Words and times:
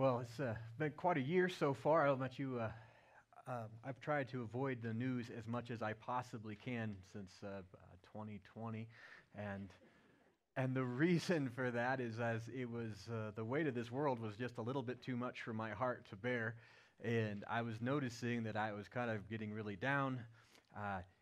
Well, 0.00 0.20
it's 0.20 0.40
uh, 0.40 0.54
been 0.78 0.92
quite 0.92 1.18
a 1.18 1.20
year 1.20 1.50
so 1.50 1.74
far. 1.74 2.04
I 2.04 2.06
don't 2.06 2.20
know 2.20 2.24
about 2.24 2.38
you. 2.38 2.58
Uh, 2.58 2.70
uh, 3.46 3.64
I've 3.84 4.00
tried 4.00 4.30
to 4.30 4.40
avoid 4.40 4.78
the 4.82 4.94
news 4.94 5.26
as 5.36 5.46
much 5.46 5.70
as 5.70 5.82
I 5.82 5.92
possibly 5.92 6.56
can 6.56 6.96
since 7.12 7.30
2020, 7.42 8.80
uh, 8.80 9.42
and 9.42 9.68
and 10.56 10.74
the 10.74 10.84
reason 11.04 11.50
for 11.50 11.70
that 11.70 12.00
is 12.00 12.18
as 12.18 12.40
it 12.48 12.70
was 12.70 13.10
uh, 13.12 13.32
the 13.36 13.44
weight 13.44 13.66
of 13.66 13.74
this 13.74 13.92
world 13.92 14.20
was 14.20 14.36
just 14.36 14.56
a 14.56 14.62
little 14.62 14.82
bit 14.82 15.02
too 15.02 15.18
much 15.18 15.42
for 15.42 15.52
my 15.52 15.68
heart 15.68 16.06
to 16.08 16.16
bear, 16.16 16.54
and 17.04 17.44
I 17.46 17.60
was 17.60 17.82
noticing 17.82 18.44
that 18.44 18.56
I 18.56 18.72
was 18.72 18.88
kind 18.88 19.10
of 19.10 19.28
getting 19.28 19.52
really 19.52 19.76
down. 19.76 20.20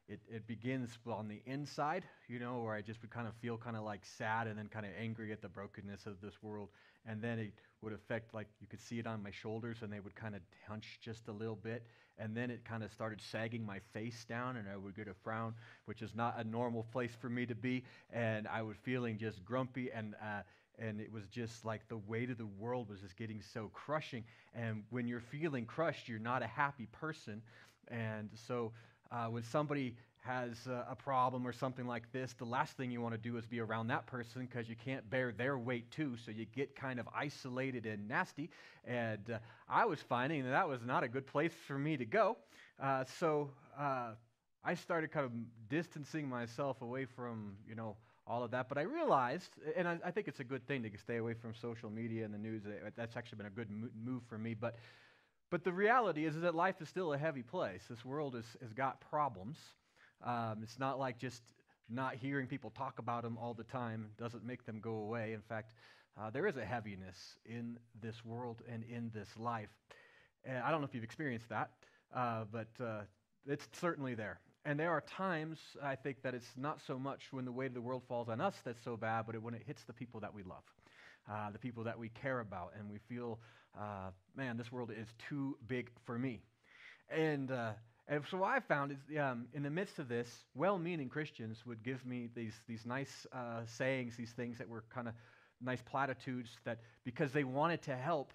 It, 0.09 0.20
it 0.27 0.46
begins 0.46 0.98
on 1.06 1.29
the 1.29 1.43
inside, 1.45 2.04
you 2.29 2.38
know, 2.38 2.61
where 2.62 2.75
I 2.75 2.80
just 2.80 3.02
would 3.02 3.11
kind 3.11 3.29
of 3.29 3.34
feel 3.34 3.58
kind 3.58 3.77
of 3.77 3.84
like 3.84 4.07
sad 4.07 4.46
and 4.46 4.58
then 4.58 4.68
kind 4.68 4.86
of 4.86 4.93
angry 4.98 5.32
at 5.32 5.43
the 5.43 5.48
brokenness 5.50 6.07
of 6.07 6.20
this 6.22 6.43
world. 6.43 6.70
And 7.04 7.20
then 7.20 7.38
it 7.38 7.52
would 7.82 7.93
affect 7.93 8.32
like 8.32 8.48
you 8.58 8.66
could 8.66 8.80
see 8.80 8.98
it 8.98 9.07
on 9.07 9.22
my 9.22 9.30
shoulders 9.30 9.82
and 9.82 9.93
they 9.93 10.00
would 10.00 10.14
kind 10.14 10.35
of 10.35 10.40
hunch 10.66 10.99
just 11.02 11.29
a 11.29 11.32
little 11.32 11.57
bit. 11.57 11.85
And 12.18 12.35
then 12.35 12.50
it 12.50 12.64
kind 12.64 12.82
of 12.82 12.90
started 12.90 13.21
sagging 13.21 13.64
my 13.66 13.80
face 13.93 14.25
down 14.25 14.57
and 14.57 14.66
i 14.68 14.76
would 14.76 14.96
get 14.96 15.08
a 15.08 15.14
frown 15.14 15.54
which 15.85 16.02
is 16.02 16.14
not 16.14 16.35
a 16.38 16.44
normal 16.44 16.85
place 16.85 17.13
for 17.21 17.29
me 17.29 17.44
to 17.46 17.54
be. 17.54 17.85
And 18.11 18.49
i 18.49 18.63
was 18.63 18.77
feeling 18.82 19.18
just 19.18 19.44
grumpy 19.44 19.90
and 19.93 20.14
uh, 20.22 20.43
and 20.79 21.00
it 21.00 21.13
was 21.13 21.27
just 21.29 21.64
like 21.64 21.88
the 21.88 21.96
weight 21.99 22.30
of 22.30 22.38
the 22.38 22.46
world 22.46 22.88
was 22.88 23.00
just 23.00 23.16
getting 23.16 23.43
so 23.43 23.68
crushing. 23.75 24.25
And 24.54 24.85
when 24.90 25.07
you're 25.08 25.21
feeling 25.21 25.66
crushed 25.66 26.08
you're 26.08 26.18
not 26.18 26.43
a 26.43 26.46
happy 26.46 26.86
person. 26.93 27.43
And 27.88 28.30
so 28.35 28.72
uh, 29.11 29.26
when 29.26 29.43
somebody 29.43 29.96
has 30.21 30.67
a 30.67 30.94
problem 30.94 31.46
or 31.46 31.53
something 31.53 31.86
like 31.86 32.12
this, 32.12 32.34
the 32.34 32.44
last 32.44 32.77
thing 32.77 32.91
you 32.91 33.00
want 33.00 33.14
to 33.14 33.19
do 33.19 33.36
is 33.39 33.47
be 33.47 33.61
around 33.61 33.86
that 33.86 34.06
person 34.06 34.42
because 34.42 34.69
you 34.69 34.77
can't 34.77 35.08
bear 35.08 35.33
their 35.33 35.56
weight 35.56 35.91
too. 35.91 36.16
So 36.22 36.30
you 36.30 36.44
get 36.44 36.77
kind 36.77 37.00
of 37.00 37.08
isolated 37.14 37.86
and 37.86 38.06
nasty. 38.06 38.50
And 38.84 39.30
uh, 39.30 39.39
I 39.69 39.86
was 39.86 40.00
finding 40.00 40.44
that 40.44 40.50
that 40.50 40.69
was 40.69 40.83
not 40.84 41.02
a 41.02 41.08
good 41.08 41.27
place 41.27 41.52
for 41.66 41.78
me 41.78 41.97
to 41.97 42.05
go. 42.05 42.36
Uh, 42.83 43.05
so 43.18 43.50
uh, 43.78 44.10
I 44.64 44.74
started 44.74 45.11
kind 45.12 45.24
of 45.24 45.33
distancing 45.70 46.28
myself 46.28 46.83
away 46.83 47.06
from, 47.06 47.56
you 47.66 47.74
know, 47.74 47.96
all 48.27 48.42
of 48.44 48.50
that. 48.50 48.68
But 48.68 48.77
I 48.77 48.83
realized, 48.83 49.52
and 49.77 49.88
I, 49.88 49.98
I 50.05 50.11
think 50.11 50.28
it's 50.28 50.40
a 50.40 50.44
good 50.44 50.66
thing 50.66 50.83
to 50.83 50.90
stay 50.98 51.16
away 51.16 51.33
from 51.33 51.55
social 51.55 51.88
media 51.88 52.27
and 52.27 52.34
the 52.34 52.38
news. 52.38 52.62
That's 52.96 53.16
actually 53.16 53.38
been 53.38 53.46
a 53.46 53.50
good 53.50 53.68
move 53.70 54.22
for 54.28 54.36
me. 54.36 54.52
But 54.52 54.77
but 55.50 55.64
the 55.64 55.72
reality 55.72 56.27
is, 56.27 56.36
is 56.36 56.42
that 56.42 56.54
life 56.54 56.80
is 56.80 56.88
still 56.88 57.12
a 57.12 57.18
heavy 57.18 57.42
place. 57.42 57.82
This 57.88 58.04
world 58.04 58.36
is, 58.36 58.44
has 58.60 58.72
got 58.72 59.00
problems. 59.00 59.58
Um, 60.22 60.60
it's 60.62 60.78
not 60.78 60.98
like 60.98 61.18
just 61.18 61.42
not 61.88 62.16
hearing 62.16 62.46
people 62.46 62.70
talk 62.70 62.98
about 62.98 63.22
them 63.22 63.38
all 63.38 63.55
the 63.55 63.64
time 63.64 64.10
doesn't 64.18 64.44
make 64.44 64.66
them 64.66 64.80
go 64.80 64.92
away. 64.96 65.32
In 65.32 65.40
fact, 65.40 65.72
uh, 66.20 66.30
there 66.30 66.46
is 66.46 66.56
a 66.56 66.64
heaviness 66.64 67.38
in 67.46 67.78
this 68.02 68.24
world 68.24 68.62
and 68.70 68.84
in 68.84 69.10
this 69.14 69.28
life. 69.38 69.70
And 70.44 70.58
I 70.58 70.70
don't 70.70 70.80
know 70.80 70.86
if 70.86 70.94
you've 70.94 71.05
experienced 71.05 71.48
that, 71.48 71.70
uh, 72.14 72.44
but 72.50 72.68
uh, 72.83 73.00
it's 73.46 73.68
certainly 73.72 74.14
there. 74.14 74.40
And 74.64 74.78
there 74.78 74.90
are 74.90 75.00
times, 75.02 75.58
I 75.83 75.94
think, 75.94 76.22
that 76.22 76.34
it's 76.34 76.50
not 76.56 76.80
so 76.86 76.98
much 76.98 77.28
when 77.30 77.44
the 77.44 77.52
weight 77.52 77.68
of 77.68 77.74
the 77.74 77.80
world 77.80 78.02
falls 78.08 78.28
on 78.28 78.40
us 78.40 78.56
that's 78.64 78.83
so 78.83 78.96
bad, 78.96 79.24
but 79.27 79.34
it, 79.34 79.42
when 79.42 79.55
it 79.55 79.62
hits 79.66 79.84
the 79.84 79.92
people 79.92 80.20
that 80.20 80.34
we 80.34 80.42
love, 80.42 80.64
uh, 81.30 81.50
the 81.50 81.58
people 81.58 81.84
that 81.84 81.98
we 81.98 82.10
care 82.10 82.40
about, 82.40 82.72
and 82.78 82.90
we 82.90 82.98
feel, 83.08 83.38
uh, 83.78 84.10
man, 84.36 84.56
this 84.56 84.72
world 84.72 84.90
is 84.90 85.08
too 85.28 85.56
big 85.66 85.90
for 86.04 86.18
me. 86.18 86.40
And 87.10 87.50
uh, 87.50 87.72
and 88.08 88.22
so 88.30 88.42
I 88.42 88.60
found 88.60 88.92
is 88.92 89.18
um, 89.18 89.46
in 89.52 89.62
the 89.62 89.70
midst 89.70 89.98
of 89.98 90.08
this, 90.08 90.28
well-meaning 90.54 91.10
Christians 91.10 91.58
would 91.66 91.82
give 91.82 92.04
me 92.06 92.30
these, 92.34 92.54
these 92.66 92.86
nice 92.86 93.26
uh, 93.32 93.60
sayings, 93.66 94.16
these 94.16 94.32
things 94.32 94.56
that 94.58 94.68
were 94.68 94.82
kind 94.88 95.08
of 95.08 95.14
nice 95.60 95.82
platitudes 95.82 96.48
that 96.64 96.78
because 97.04 97.32
they 97.32 97.44
wanted 97.44 97.82
to 97.82 97.94
help, 97.94 98.32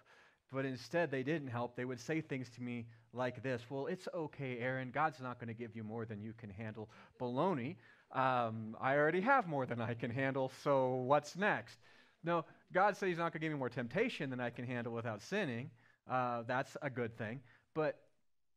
but 0.52 0.64
instead 0.64 1.09
they 1.09 1.23
didn't 1.23 1.47
help, 1.47 1.75
they 1.75 1.86
would 1.86 1.99
say 1.99 2.21
things 2.21 2.49
to 2.52 2.61
me 2.61 2.86
like 3.14 3.41
this 3.41 3.64
Well, 3.67 3.88
it's 3.88 4.08
okay, 4.14 4.59
Aaron. 4.59 4.91
God's 4.94 5.19
not 5.19 5.39
going 5.39 5.47
to 5.47 5.55
give 5.55 5.75
you 5.75 5.83
more 5.83 6.05
than 6.05 6.21
you 6.21 6.33
can 6.33 6.52
handle. 6.52 6.88
Baloney. 7.19 7.77
Um, 8.11 8.77
I 8.80 8.95
already 8.95 9.21
have 9.21 9.48
more 9.48 9.65
than 9.65 9.82
I 9.82 9.95
can 9.95 10.11
handle, 10.11 10.52
so 10.64 10.98
what's 11.08 11.36
next? 11.36 11.80
No, 12.23 12.45
God 12.73 12.98
said 12.98 13.10
He's 13.10 13.17
not 13.17 13.32
going 13.32 13.39
to 13.39 13.39
give 13.39 13.52
me 13.52 13.60
more 13.60 13.70
temptation 13.70 14.30
than 14.30 14.39
I 14.39 14.50
can 14.50 14.66
handle 14.66 14.94
without 14.94 15.22
sinning. 15.22 15.70
Uh, 16.10 16.44
that's 16.48 16.76
a 16.82 16.89
good 16.89 17.17
thing. 17.17 17.39
But 17.73 18.00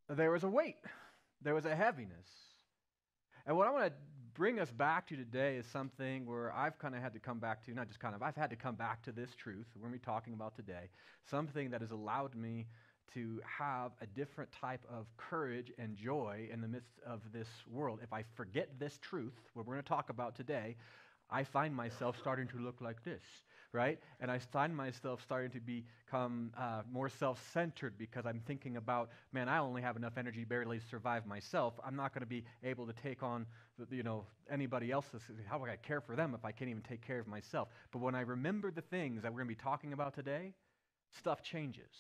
there 0.09 0.31
was 0.31 0.44
a 0.44 0.49
weight 0.49 0.77
there 1.43 1.54
was 1.54 1.65
a 1.65 1.77
heaviness. 1.77 2.28
And 3.47 3.56
what 3.56 3.69
I 3.69 3.71
want 3.71 3.87
to 3.87 3.93
bring 4.34 4.59
us 4.59 4.71
back 4.71 5.06
to 5.09 5.16
today 5.16 5.56
is 5.56 5.66
something 5.66 6.26
where 6.26 6.53
I've 6.53 6.78
kind 6.78 6.94
of 6.94 7.03
had 7.03 7.12
to 7.15 7.21
come 7.21 7.38
back 7.38 7.65
to, 7.66 7.72
not 7.72 7.88
just 7.88 8.00
kind 8.00 8.15
of, 8.15 8.22
I've 8.22 8.37
had 8.37 8.50
to 8.50 8.56
come 8.56 8.75
back 8.75 9.03
to 9.05 9.12
this 9.12 9.31
truth 9.37 9.66
we're 9.75 9.82
going 9.82 9.93
to 9.93 9.99
be 9.99 10.05
talking 10.05 10.34
about 10.34 10.56
today, 10.56 10.88
something 11.31 11.71
that 11.71 11.81
has 11.81 11.91
allowed 11.91 12.34
me 12.34 12.66
to 13.15 13.41
have 13.47 13.93
a 14.03 14.06
different 14.06 14.50
type 14.53 14.84
of 14.91 15.06
courage 15.16 15.72
and 15.78 15.97
joy 15.97 16.49
in 16.53 16.60
the 16.60 16.69
midst 16.69 16.99
of 17.06 17.21
this 17.32 17.49
world. 17.71 18.00
If 18.03 18.12
I 18.12 18.25
forget 18.34 18.69
this 18.78 18.99
truth, 19.00 19.34
what 19.55 19.66
we're 19.66 19.75
going 19.75 19.84
to 19.84 19.88
talk 19.88 20.10
about 20.10 20.34
today, 20.34 20.76
I 21.31 21.44
find 21.44 21.75
myself 21.75 22.16
starting 22.19 22.49
to 22.49 22.59
look 22.59 22.81
like 22.81 23.05
this 23.05 23.22
right? 23.76 24.00
And 24.20 24.31
I 24.31 24.38
find 24.38 24.75
myself 24.75 25.22
starting 25.22 25.50
to 25.53 25.60
become 25.60 26.50
uh, 26.59 26.82
more 26.91 27.09
self 27.09 27.41
centered 27.53 27.98
because 27.98 28.26
I'm 28.26 28.41
thinking 28.47 28.76
about, 28.78 29.10
man, 29.32 29.48
I 29.48 29.59
only 29.59 29.82
have 29.82 29.97
enough 29.97 30.14
energy 30.16 30.44
barely 30.44 30.78
to 30.81 30.87
survive 30.87 31.26
myself. 31.26 31.75
I'm 31.84 31.94
not 31.94 32.12
going 32.14 32.22
to 32.22 32.26
be 32.26 32.44
able 32.64 32.87
to 32.87 32.94
take 32.94 33.22
on, 33.22 33.47
you 33.91 34.03
know, 34.03 34.25
anybody 34.50 34.91
else's. 34.91 35.22
How 35.47 35.59
would 35.59 35.70
I 35.70 35.76
care 35.76 36.00
for 36.00 36.16
them 36.16 36.34
if 36.34 36.44
I 36.44 36.53
can't 36.53 36.70
even 36.70 36.82
take 36.82 37.06
care 37.06 37.20
of 37.20 37.28
myself? 37.28 37.69
But 37.92 38.00
when 38.00 38.14
I 38.14 38.22
remember 38.22 38.70
the 38.70 38.82
things 38.82 39.22
that 39.22 39.32
we're 39.32 39.41
going 39.44 39.48
to 39.48 39.54
be 39.54 39.62
talking 39.62 39.93
about 39.93 40.14
today, 40.14 40.54
stuff 41.19 41.43
changes. 41.43 41.93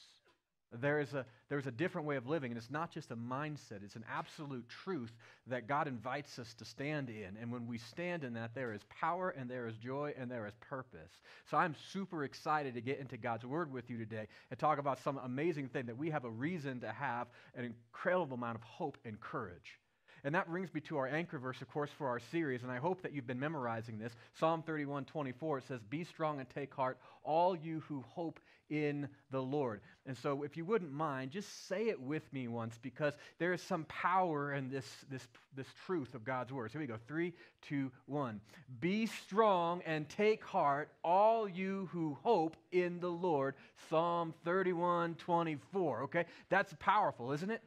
There 0.72 1.00
is 1.00 1.14
a, 1.14 1.24
there's 1.48 1.66
a 1.66 1.70
different 1.70 2.06
way 2.06 2.16
of 2.16 2.26
living, 2.26 2.50
and 2.50 2.58
it's 2.58 2.70
not 2.70 2.90
just 2.90 3.10
a 3.10 3.16
mindset, 3.16 3.84
it's 3.84 3.94
an 3.94 4.04
absolute 4.12 4.68
truth 4.68 5.12
that 5.46 5.68
God 5.68 5.86
invites 5.86 6.38
us 6.38 6.52
to 6.54 6.64
stand 6.64 7.08
in. 7.08 7.36
And 7.40 7.52
when 7.52 7.66
we 7.66 7.78
stand 7.78 8.24
in 8.24 8.34
that, 8.34 8.54
there 8.54 8.72
is 8.72 8.80
power, 9.00 9.30
and 9.30 9.48
there 9.48 9.68
is 9.68 9.76
joy, 9.76 10.12
and 10.18 10.30
there 10.30 10.46
is 10.46 10.54
purpose. 10.60 11.12
So 11.50 11.56
I'm 11.56 11.76
super 11.92 12.24
excited 12.24 12.74
to 12.74 12.80
get 12.80 12.98
into 12.98 13.16
God's 13.16 13.44
Word 13.44 13.72
with 13.72 13.88
you 13.88 13.96
today 13.96 14.26
and 14.50 14.58
talk 14.58 14.78
about 14.78 14.98
some 15.02 15.18
amazing 15.18 15.68
thing 15.68 15.86
that 15.86 15.96
we 15.96 16.10
have 16.10 16.24
a 16.24 16.30
reason 16.30 16.80
to 16.80 16.92
have 16.92 17.28
an 17.54 17.64
incredible 17.64 18.36
amount 18.36 18.56
of 18.56 18.62
hope 18.62 18.98
and 19.04 19.20
courage. 19.20 19.78
And 20.24 20.34
that 20.34 20.48
brings 20.48 20.74
me 20.74 20.80
to 20.82 20.96
our 20.96 21.06
anchor 21.06 21.38
verse, 21.38 21.60
of 21.62 21.68
course, 21.68 21.90
for 21.96 22.08
our 22.08 22.18
series. 22.32 22.64
And 22.64 22.72
I 22.72 22.78
hope 22.78 23.00
that 23.02 23.12
you've 23.12 23.28
been 23.28 23.38
memorizing 23.38 23.96
this. 23.96 24.12
Psalm 24.40 24.64
31 24.64 25.04
24, 25.04 25.58
it 25.58 25.64
says, 25.68 25.80
Be 25.88 26.02
strong 26.02 26.40
and 26.40 26.50
take 26.50 26.74
heart, 26.74 26.98
all 27.22 27.56
you 27.56 27.80
who 27.86 28.02
hope 28.08 28.40
in 28.70 29.08
the 29.30 29.40
Lord. 29.40 29.80
And 30.06 30.16
so, 30.16 30.42
if 30.42 30.56
you 30.56 30.64
wouldn't 30.64 30.92
mind, 30.92 31.30
just 31.30 31.68
say 31.68 31.88
it 31.88 32.00
with 32.00 32.32
me 32.32 32.48
once 32.48 32.78
because 32.80 33.14
there 33.38 33.52
is 33.52 33.60
some 33.60 33.84
power 33.84 34.54
in 34.54 34.70
this, 34.70 34.86
this, 35.10 35.26
this 35.54 35.66
truth 35.84 36.14
of 36.14 36.24
God's 36.24 36.52
word. 36.52 36.70
So, 36.70 36.78
here 36.78 36.82
we 36.82 36.86
go. 36.86 36.98
Three, 37.08 37.32
two, 37.62 37.90
one. 38.06 38.40
Be 38.80 39.06
strong 39.06 39.82
and 39.84 40.08
take 40.08 40.44
heart, 40.44 40.90
all 41.04 41.48
you 41.48 41.88
who 41.92 42.16
hope 42.22 42.56
in 42.72 43.00
the 43.00 43.10
Lord. 43.10 43.54
Psalm 43.88 44.32
31 44.44 45.16
24. 45.16 46.02
Okay? 46.02 46.24
That's 46.48 46.74
powerful, 46.78 47.32
isn't 47.32 47.50
it? 47.50 47.62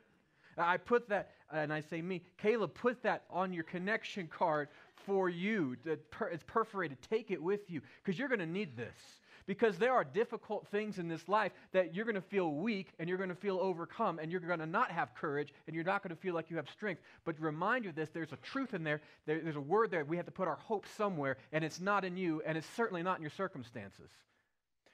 I 0.57 0.77
put 0.77 1.07
that, 1.09 1.31
and 1.51 1.71
I 1.71 1.81
say 1.81 2.01
me, 2.01 2.21
Caleb, 2.37 2.73
put 2.73 3.01
that 3.03 3.23
on 3.29 3.53
your 3.53 3.63
connection 3.63 4.27
card 4.27 4.67
for 5.05 5.29
you. 5.29 5.77
It's 5.85 6.43
perforated. 6.45 6.97
Take 7.09 7.31
it 7.31 7.41
with 7.41 7.69
you 7.69 7.81
because 8.03 8.19
you're 8.19 8.27
going 8.27 8.39
to 8.39 8.45
need 8.45 8.75
this 8.75 9.19
because 9.49 9.79
there 9.79 9.93
are 9.93 10.03
difficult 10.03 10.67
things 10.67 10.99
in 10.99 11.07
this 11.07 11.27
life 11.27 11.51
that 11.71 11.95
you're 11.95 12.05
going 12.05 12.13
to 12.13 12.21
feel 12.21 12.51
weak 12.51 12.89
and 12.99 13.09
you're 13.09 13.17
going 13.17 13.31
to 13.31 13.35
feel 13.35 13.57
overcome 13.59 14.19
and 14.19 14.31
you're 14.31 14.39
going 14.39 14.59
to 14.59 14.67
not 14.67 14.91
have 14.91 15.15
courage 15.15 15.55
and 15.65 15.75
you're 15.75 15.83
not 15.83 16.03
going 16.03 16.15
to 16.15 16.21
feel 16.21 16.35
like 16.35 16.51
you 16.51 16.55
have 16.55 16.69
strength. 16.69 17.01
But 17.25 17.33
remind 17.41 17.83
you 17.83 17.89
of 17.89 17.95
this 17.95 18.09
there's 18.13 18.31
a 18.31 18.35
truth 18.35 18.75
in 18.75 18.83
there. 18.83 19.01
there. 19.25 19.41
There's 19.41 19.55
a 19.55 19.59
word 19.59 19.89
there. 19.89 20.05
We 20.05 20.17
have 20.17 20.27
to 20.27 20.31
put 20.31 20.47
our 20.47 20.57
hope 20.57 20.85
somewhere, 20.95 21.37
and 21.51 21.63
it's 21.63 21.79
not 21.79 22.05
in 22.05 22.15
you, 22.15 22.43
and 22.45 22.59
it's 22.59 22.69
certainly 22.77 23.01
not 23.01 23.17
in 23.17 23.23
your 23.23 23.31
circumstances. 23.31 24.11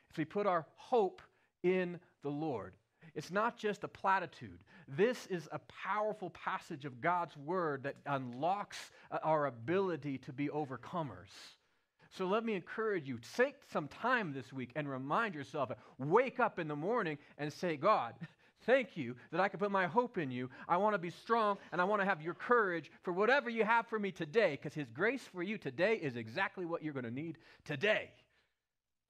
If 0.09 0.17
we 0.17 0.23
put 0.23 0.47
our 0.47 0.65
hope 0.77 1.21
in 1.63 1.99
the 2.23 2.31
Lord, 2.31 2.75
it's 3.13 3.31
not 3.31 3.57
just 3.57 3.83
a 3.83 3.89
platitude. 3.89 4.59
This 4.87 5.27
is 5.27 5.49
a 5.51 5.59
powerful 5.83 6.29
passage 6.29 6.85
of 6.85 7.01
God's 7.01 7.35
word 7.35 7.83
that 7.83 7.97
unlocks 8.05 8.77
uh, 9.11 9.17
our 9.21 9.47
ability 9.47 10.19
to 10.19 10.31
be 10.31 10.47
overcomers. 10.47 11.57
So 12.11 12.27
let 12.27 12.45
me 12.45 12.53
encourage 12.53 13.07
you 13.07 13.19
take 13.35 13.55
some 13.71 13.87
time 13.87 14.33
this 14.33 14.51
week 14.53 14.71
and 14.75 14.89
remind 14.89 15.35
yourself, 15.35 15.71
wake 15.97 16.39
up 16.39 16.59
in 16.59 16.67
the 16.67 16.75
morning 16.75 17.17
and 17.37 17.51
say, 17.51 17.75
God, 17.77 18.13
thank 18.65 18.95
you 18.95 19.15
that 19.31 19.39
I 19.39 19.47
can 19.47 19.59
put 19.59 19.71
my 19.71 19.87
hope 19.87 20.17
in 20.17 20.31
you. 20.31 20.49
I 20.67 20.77
want 20.77 20.93
to 20.93 20.99
be 20.99 21.09
strong 21.09 21.57
and 21.71 21.81
I 21.81 21.83
want 21.83 22.01
to 22.01 22.05
have 22.05 22.21
your 22.21 22.33
courage 22.33 22.91
for 23.03 23.11
whatever 23.11 23.49
you 23.49 23.63
have 23.63 23.87
for 23.87 23.99
me 23.99 24.11
today 24.11 24.51
because 24.51 24.73
His 24.73 24.89
grace 24.89 25.23
for 25.33 25.43
you 25.43 25.57
today 25.57 25.95
is 25.95 26.15
exactly 26.15 26.65
what 26.65 26.83
you're 26.83 26.93
going 26.93 27.05
to 27.05 27.11
need 27.11 27.37
today. 27.63 28.11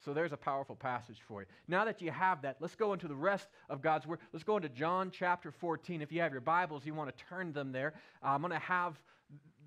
So 0.04 0.14
there's 0.14 0.34
a 0.34 0.38
powerful 0.38 0.76
passage 0.76 1.18
for 1.28 1.42
you. 1.42 1.48
Now 1.68 1.86
that 1.86 2.00
you 2.00 2.12
have 2.12 2.44
that, 2.44 2.58
let's 2.60 2.76
go 2.76 2.94
into 2.94 3.08
the 3.08 3.16
rest 3.16 3.48
of 3.70 3.82
God's 3.82 4.06
Word. 4.06 4.20
Let's 4.34 4.44
go 4.44 4.56
into 4.56 4.70
John 4.70 5.10
chapter 5.10 5.52
14. 5.52 6.02
If 6.02 6.12
you 6.12 6.22
have 6.22 6.32
your 6.32 6.42
Bibles, 6.42 6.86
you 6.86 6.94
want 6.94 7.16
to 7.16 7.26
turn 7.26 7.54
them 7.54 7.72
there. 7.72 7.94
I'm 8.22 8.42
going 8.42 8.54
to 8.54 8.60
have 8.60 9.02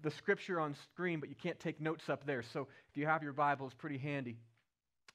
the 0.03 0.11
scripture 0.11 0.61
on 0.61 0.75
screen, 0.93 1.21
but 1.21 1.29
you 1.29 1.35
can't 1.35 1.59
take 1.59 1.81
notes 1.81 2.09
up 2.09 2.25
there. 2.25 2.43
So 2.43 2.69
if 2.91 2.97
you 2.97 3.07
have 3.07 3.23
your 3.23 3.33
Bible, 3.33 3.67
it's 3.67 3.75
pretty 3.75 3.99
handy. 3.99 4.39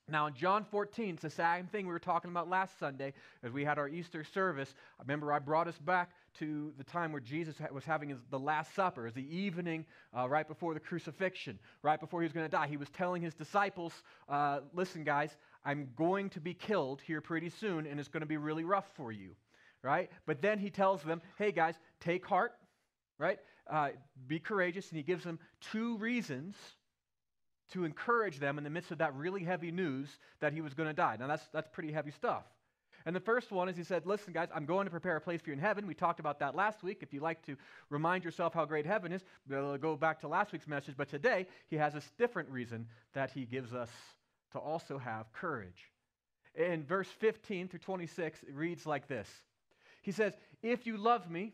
Now, 0.09 0.27
in 0.27 0.33
John 0.33 0.65
14, 0.69 1.13
it's 1.13 1.21
the 1.21 1.29
same 1.29 1.67
thing 1.67 1.87
we 1.87 1.93
were 1.93 1.99
talking 1.99 2.29
about 2.29 2.49
last 2.49 2.77
Sunday 2.77 3.13
as 3.41 3.53
we 3.53 3.63
had 3.63 3.79
our 3.79 3.87
Easter 3.87 4.25
service. 4.25 4.75
I 4.99 5.03
remember 5.03 5.31
I 5.31 5.39
brought 5.39 5.69
us 5.69 5.77
back 5.77 6.11
to 6.39 6.73
the 6.77 6.83
time 6.83 7.13
where 7.13 7.21
Jesus 7.21 7.55
was 7.71 7.85
having 7.85 8.09
his, 8.09 8.19
the 8.29 8.39
Last 8.39 8.75
Supper, 8.75 9.07
as 9.07 9.13
the 9.13 9.25
evening 9.33 9.85
uh, 10.17 10.27
right 10.27 10.45
before 10.45 10.73
the 10.73 10.79
crucifixion, 10.81 11.57
right 11.83 12.01
before 12.01 12.19
he 12.19 12.25
was 12.25 12.33
going 12.33 12.45
to 12.45 12.51
die. 12.51 12.67
He 12.67 12.75
was 12.75 12.89
telling 12.89 13.21
his 13.21 13.33
disciples, 13.33 13.93
uh, 14.27 14.59
Listen, 14.73 15.05
guys, 15.05 15.37
I'm 15.63 15.87
going 15.95 16.29
to 16.31 16.41
be 16.41 16.53
killed 16.53 16.99
here 16.99 17.21
pretty 17.21 17.49
soon, 17.49 17.87
and 17.87 17.97
it's 17.97 18.09
going 18.09 18.21
to 18.21 18.27
be 18.27 18.37
really 18.37 18.65
rough 18.65 18.91
for 18.95 19.13
you, 19.13 19.29
right? 19.83 20.11
But 20.25 20.41
then 20.41 20.59
he 20.59 20.69
tells 20.69 21.01
them, 21.03 21.21
Hey, 21.37 21.53
guys, 21.53 21.75
take 22.01 22.25
heart, 22.25 22.51
right? 23.17 23.39
Uh, 23.69 23.89
be 24.27 24.39
courageous. 24.39 24.89
And 24.89 24.97
he 24.97 25.03
gives 25.03 25.23
them 25.23 25.39
two 25.71 25.97
reasons 25.97 26.55
to 27.71 27.85
encourage 27.85 28.39
them 28.39 28.57
in 28.57 28.63
the 28.63 28.69
midst 28.69 28.91
of 28.91 28.99
that 28.99 29.15
really 29.15 29.43
heavy 29.43 29.71
news 29.71 30.19
that 30.39 30.53
he 30.53 30.61
was 30.61 30.73
going 30.73 30.87
to 30.87 30.93
die. 30.93 31.17
Now, 31.19 31.27
that's, 31.27 31.47
that's 31.53 31.67
pretty 31.71 31.91
heavy 31.91 32.11
stuff. 32.11 32.43
And 33.05 33.15
the 33.15 33.19
first 33.19 33.51
one 33.51 33.67
is 33.67 33.75
he 33.75 33.83
said, 33.83 34.05
Listen, 34.05 34.31
guys, 34.31 34.47
I'm 34.55 34.65
going 34.65 34.85
to 34.85 34.91
prepare 34.91 35.17
a 35.17 35.21
place 35.21 35.41
for 35.41 35.49
you 35.49 35.53
in 35.53 35.59
heaven. 35.59 35.87
We 35.87 35.93
talked 35.93 36.19
about 36.19 36.39
that 36.39 36.55
last 36.55 36.83
week. 36.83 36.99
If 37.01 37.13
you'd 37.13 37.23
like 37.23 37.45
to 37.45 37.57
remind 37.89 38.23
yourself 38.23 38.53
how 38.53 38.65
great 38.65 38.85
heaven 38.85 39.11
is, 39.11 39.23
go 39.49 39.97
back 39.99 40.21
to 40.21 40.27
last 40.27 40.53
week's 40.53 40.67
message. 40.67 40.95
But 40.97 41.09
today, 41.09 41.47
he 41.67 41.75
has 41.75 41.95
a 41.95 42.01
different 42.17 42.49
reason 42.49 42.87
that 43.13 43.31
he 43.31 43.45
gives 43.45 43.73
us 43.73 43.89
to 44.53 44.59
also 44.59 44.97
have 44.97 45.31
courage. 45.33 45.91
In 46.55 46.83
verse 46.83 47.07
15 47.19 47.67
through 47.67 47.79
26, 47.79 48.43
it 48.43 48.53
reads 48.53 48.85
like 48.85 49.07
this 49.07 49.27
He 50.01 50.11
says, 50.11 50.33
If 50.61 50.87
you 50.87 50.97
love 50.97 51.29
me, 51.29 51.53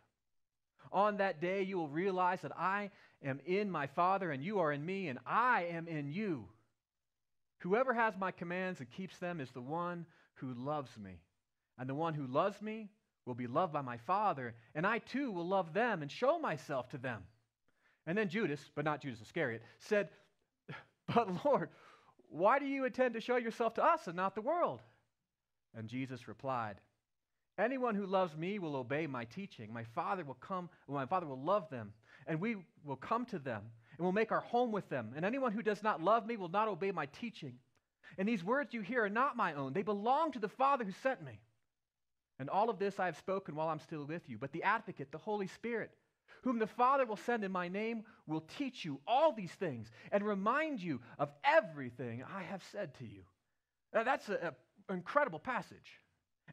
On 0.91 1.17
that 1.17 1.39
day, 1.39 1.63
you 1.63 1.77
will 1.77 1.87
realize 1.87 2.41
that 2.41 2.57
I 2.57 2.89
am 3.23 3.39
in 3.45 3.69
my 3.69 3.87
Father, 3.87 4.31
and 4.31 4.43
you 4.43 4.59
are 4.59 4.71
in 4.71 4.85
me, 4.85 5.07
and 5.07 5.19
I 5.25 5.67
am 5.71 5.87
in 5.87 6.11
you. 6.11 6.45
Whoever 7.59 7.93
has 7.93 8.17
my 8.17 8.31
commands 8.31 8.79
and 8.79 8.89
keeps 8.89 9.17
them 9.19 9.39
is 9.39 9.51
the 9.51 9.61
one 9.61 10.05
who 10.35 10.53
loves 10.53 10.97
me. 10.97 11.21
And 11.77 11.87
the 11.87 11.95
one 11.95 12.13
who 12.13 12.27
loves 12.27 12.61
me 12.61 12.89
will 13.25 13.35
be 13.35 13.47
loved 13.47 13.71
by 13.71 13.81
my 13.81 13.97
Father, 13.97 14.53
and 14.75 14.85
I 14.85 14.99
too 14.99 15.31
will 15.31 15.47
love 15.47 15.73
them 15.73 16.01
and 16.01 16.11
show 16.11 16.39
myself 16.39 16.89
to 16.89 16.97
them. 16.97 17.21
And 18.05 18.17
then 18.17 18.29
Judas, 18.29 18.59
but 18.75 18.83
not 18.83 19.01
Judas 19.01 19.21
Iscariot, 19.21 19.61
said, 19.79 20.09
But 21.13 21.45
Lord, 21.45 21.69
why 22.29 22.59
do 22.59 22.65
you 22.65 22.85
intend 22.85 23.13
to 23.13 23.21
show 23.21 23.37
yourself 23.37 23.75
to 23.75 23.83
us 23.83 24.07
and 24.07 24.15
not 24.15 24.35
the 24.35 24.41
world? 24.41 24.81
And 25.75 25.87
Jesus 25.87 26.27
replied, 26.27 26.75
Anyone 27.57 27.95
who 27.95 28.05
loves 28.05 28.35
me 28.35 28.59
will 28.59 28.75
obey 28.75 29.07
my 29.07 29.25
teaching. 29.25 29.73
My 29.73 29.83
Father 29.95 30.23
will 30.23 30.35
come, 30.35 30.69
my 30.87 31.05
Father 31.05 31.27
will 31.27 31.41
love 31.41 31.69
them, 31.69 31.93
and 32.27 32.39
we 32.39 32.55
will 32.83 32.95
come 32.95 33.25
to 33.27 33.39
them, 33.39 33.61
and 33.97 34.05
will 34.05 34.11
make 34.11 34.31
our 34.31 34.41
home 34.41 34.71
with 34.71 34.87
them. 34.89 35.13
And 35.15 35.25
anyone 35.25 35.51
who 35.51 35.61
does 35.61 35.83
not 35.83 36.01
love 36.01 36.25
me 36.25 36.37
will 36.37 36.49
not 36.49 36.67
obey 36.67 36.91
my 36.91 37.07
teaching. 37.07 37.55
And 38.17 38.27
these 38.27 38.43
words 38.43 38.73
you 38.73 38.81
hear 38.81 39.05
are 39.05 39.09
not 39.09 39.37
my 39.37 39.53
own, 39.53 39.73
they 39.73 39.83
belong 39.83 40.31
to 40.31 40.39
the 40.39 40.49
Father 40.49 40.83
who 40.83 40.91
sent 41.03 41.23
me. 41.23 41.39
And 42.39 42.49
all 42.49 42.69
of 42.69 42.79
this 42.79 42.99
I 42.99 43.05
have 43.05 43.17
spoken 43.17 43.55
while 43.55 43.69
I'm 43.69 43.79
still 43.79 44.05
with 44.05 44.27
you. 44.27 44.37
But 44.39 44.51
the 44.51 44.63
advocate, 44.63 45.11
the 45.11 45.19
Holy 45.19 45.47
Spirit, 45.47 45.91
whom 46.41 46.57
the 46.57 46.65
Father 46.65 47.05
will 47.05 47.17
send 47.17 47.43
in 47.43 47.51
my 47.51 47.67
name, 47.67 48.03
will 48.25 48.43
teach 48.57 48.83
you 48.83 48.99
all 49.05 49.31
these 49.31 49.51
things 49.51 49.91
and 50.11 50.23
remind 50.25 50.81
you 50.81 51.01
of 51.19 51.31
everything 51.43 52.23
I 52.23 52.41
have 52.43 52.63
said 52.71 52.95
to 52.95 53.05
you. 53.05 53.21
Now, 53.93 54.03
that's 54.03 54.27
an 54.29 54.53
incredible 54.89 55.37
passage. 55.37 55.99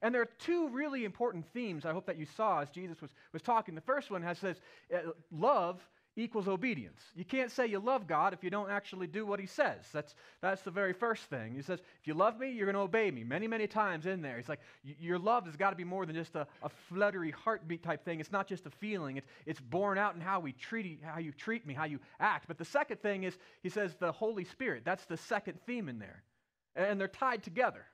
And 0.02 0.14
there 0.14 0.22
are 0.22 0.28
two 0.38 0.68
really 0.68 1.04
important 1.04 1.46
themes 1.52 1.84
I 1.84 1.92
hope 1.92 2.06
that 2.06 2.18
you 2.18 2.26
saw 2.36 2.60
as 2.60 2.70
Jesus 2.70 3.00
was, 3.00 3.10
was 3.32 3.42
talking. 3.42 3.74
The 3.74 3.80
first 3.80 4.10
one 4.10 4.22
has 4.22 4.38
says, 4.38 4.56
uh, 4.94 5.10
love 5.30 5.80
equals 6.16 6.48
obedience. 6.48 7.00
You 7.14 7.24
can't 7.24 7.50
say 7.50 7.66
you 7.66 7.78
love 7.78 8.08
God 8.08 8.32
if 8.32 8.42
you 8.42 8.50
don't 8.50 8.70
actually 8.70 9.06
do 9.06 9.24
what 9.24 9.38
he 9.38 9.46
says. 9.46 9.86
That's, 9.92 10.16
that's 10.40 10.62
the 10.62 10.70
very 10.70 10.92
first 10.92 11.22
thing. 11.24 11.54
He 11.54 11.62
says, 11.62 11.78
if 12.00 12.08
you 12.08 12.14
love 12.14 12.40
me, 12.40 12.50
you're 12.50 12.66
going 12.66 12.74
to 12.74 12.80
obey 12.80 13.10
me. 13.10 13.22
Many, 13.22 13.46
many 13.46 13.68
times 13.68 14.04
in 14.04 14.20
there. 14.20 14.36
He's 14.36 14.48
like, 14.48 14.58
your 14.82 15.18
love 15.18 15.46
has 15.46 15.54
got 15.54 15.70
to 15.70 15.76
be 15.76 15.84
more 15.84 16.06
than 16.06 16.16
just 16.16 16.34
a, 16.34 16.46
a 16.62 16.68
fluttery 16.88 17.30
heartbeat 17.30 17.84
type 17.84 18.04
thing. 18.04 18.18
It's 18.18 18.32
not 18.32 18.48
just 18.48 18.66
a 18.66 18.70
feeling. 18.70 19.16
It's, 19.16 19.28
it's 19.46 19.60
born 19.60 19.96
out 19.96 20.16
in 20.16 20.20
how 20.20 20.40
we 20.40 20.52
treat, 20.52 21.00
how 21.04 21.20
you 21.20 21.30
treat 21.30 21.64
me, 21.64 21.72
how 21.72 21.84
you 21.84 22.00
act. 22.18 22.48
But 22.48 22.58
the 22.58 22.64
second 22.64 23.00
thing 23.00 23.22
is, 23.22 23.38
he 23.62 23.68
says, 23.68 23.94
the 23.94 24.10
Holy 24.10 24.44
Spirit. 24.44 24.82
That's 24.84 25.04
the 25.04 25.16
second 25.16 25.60
theme 25.66 25.88
in 25.88 26.00
there. 26.00 26.24
And 26.74 27.00
they're 27.00 27.06
tied 27.06 27.44
together. 27.44 27.84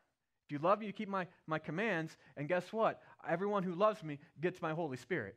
If 0.46 0.52
you 0.52 0.58
love 0.58 0.81
me, 0.81 0.87
you 0.87 0.93
keep 0.93 1.08
my, 1.08 1.26
my 1.46 1.58
commands. 1.58 2.17
And 2.37 2.49
guess 2.49 2.73
what? 2.73 3.00
Everyone 3.29 3.62
who 3.62 3.75
loves 3.75 4.02
me 4.02 4.19
gets 4.41 4.61
my 4.61 4.73
Holy 4.73 4.96
Spirit. 4.96 5.37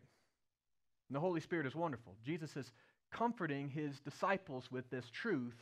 And 1.09 1.15
the 1.15 1.21
Holy 1.21 1.39
Spirit 1.39 1.65
is 1.65 1.75
wonderful. 1.75 2.15
Jesus 2.25 2.55
is 2.57 2.71
comforting 3.11 3.69
his 3.69 3.99
disciples 4.01 4.69
with 4.69 4.89
this 4.89 5.09
truth 5.09 5.55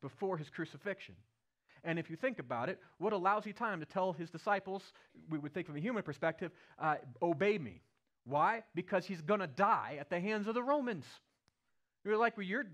before 0.00 0.36
his 0.36 0.50
crucifixion. 0.50 1.16
And 1.84 1.98
if 1.98 2.08
you 2.08 2.16
think 2.16 2.38
about 2.38 2.68
it, 2.68 2.78
what 2.98 3.12
a 3.12 3.16
lousy 3.16 3.52
time 3.52 3.80
to 3.80 3.86
tell 3.86 4.12
his 4.12 4.30
disciples, 4.30 4.92
we 5.28 5.38
would 5.38 5.52
think 5.52 5.66
from 5.66 5.76
a 5.76 5.80
human 5.80 6.04
perspective, 6.04 6.52
uh, 6.78 6.96
obey 7.20 7.58
me. 7.58 7.82
Why? 8.24 8.62
Because 8.74 9.04
he's 9.04 9.20
going 9.20 9.40
to 9.40 9.48
die 9.48 9.96
at 9.98 10.08
the 10.08 10.20
hands 10.20 10.46
of 10.46 10.54
the 10.54 10.62
Romans. 10.62 11.04
You're 12.04 12.16
like, 12.16 12.36
well, 12.36 12.46
your 12.46 12.64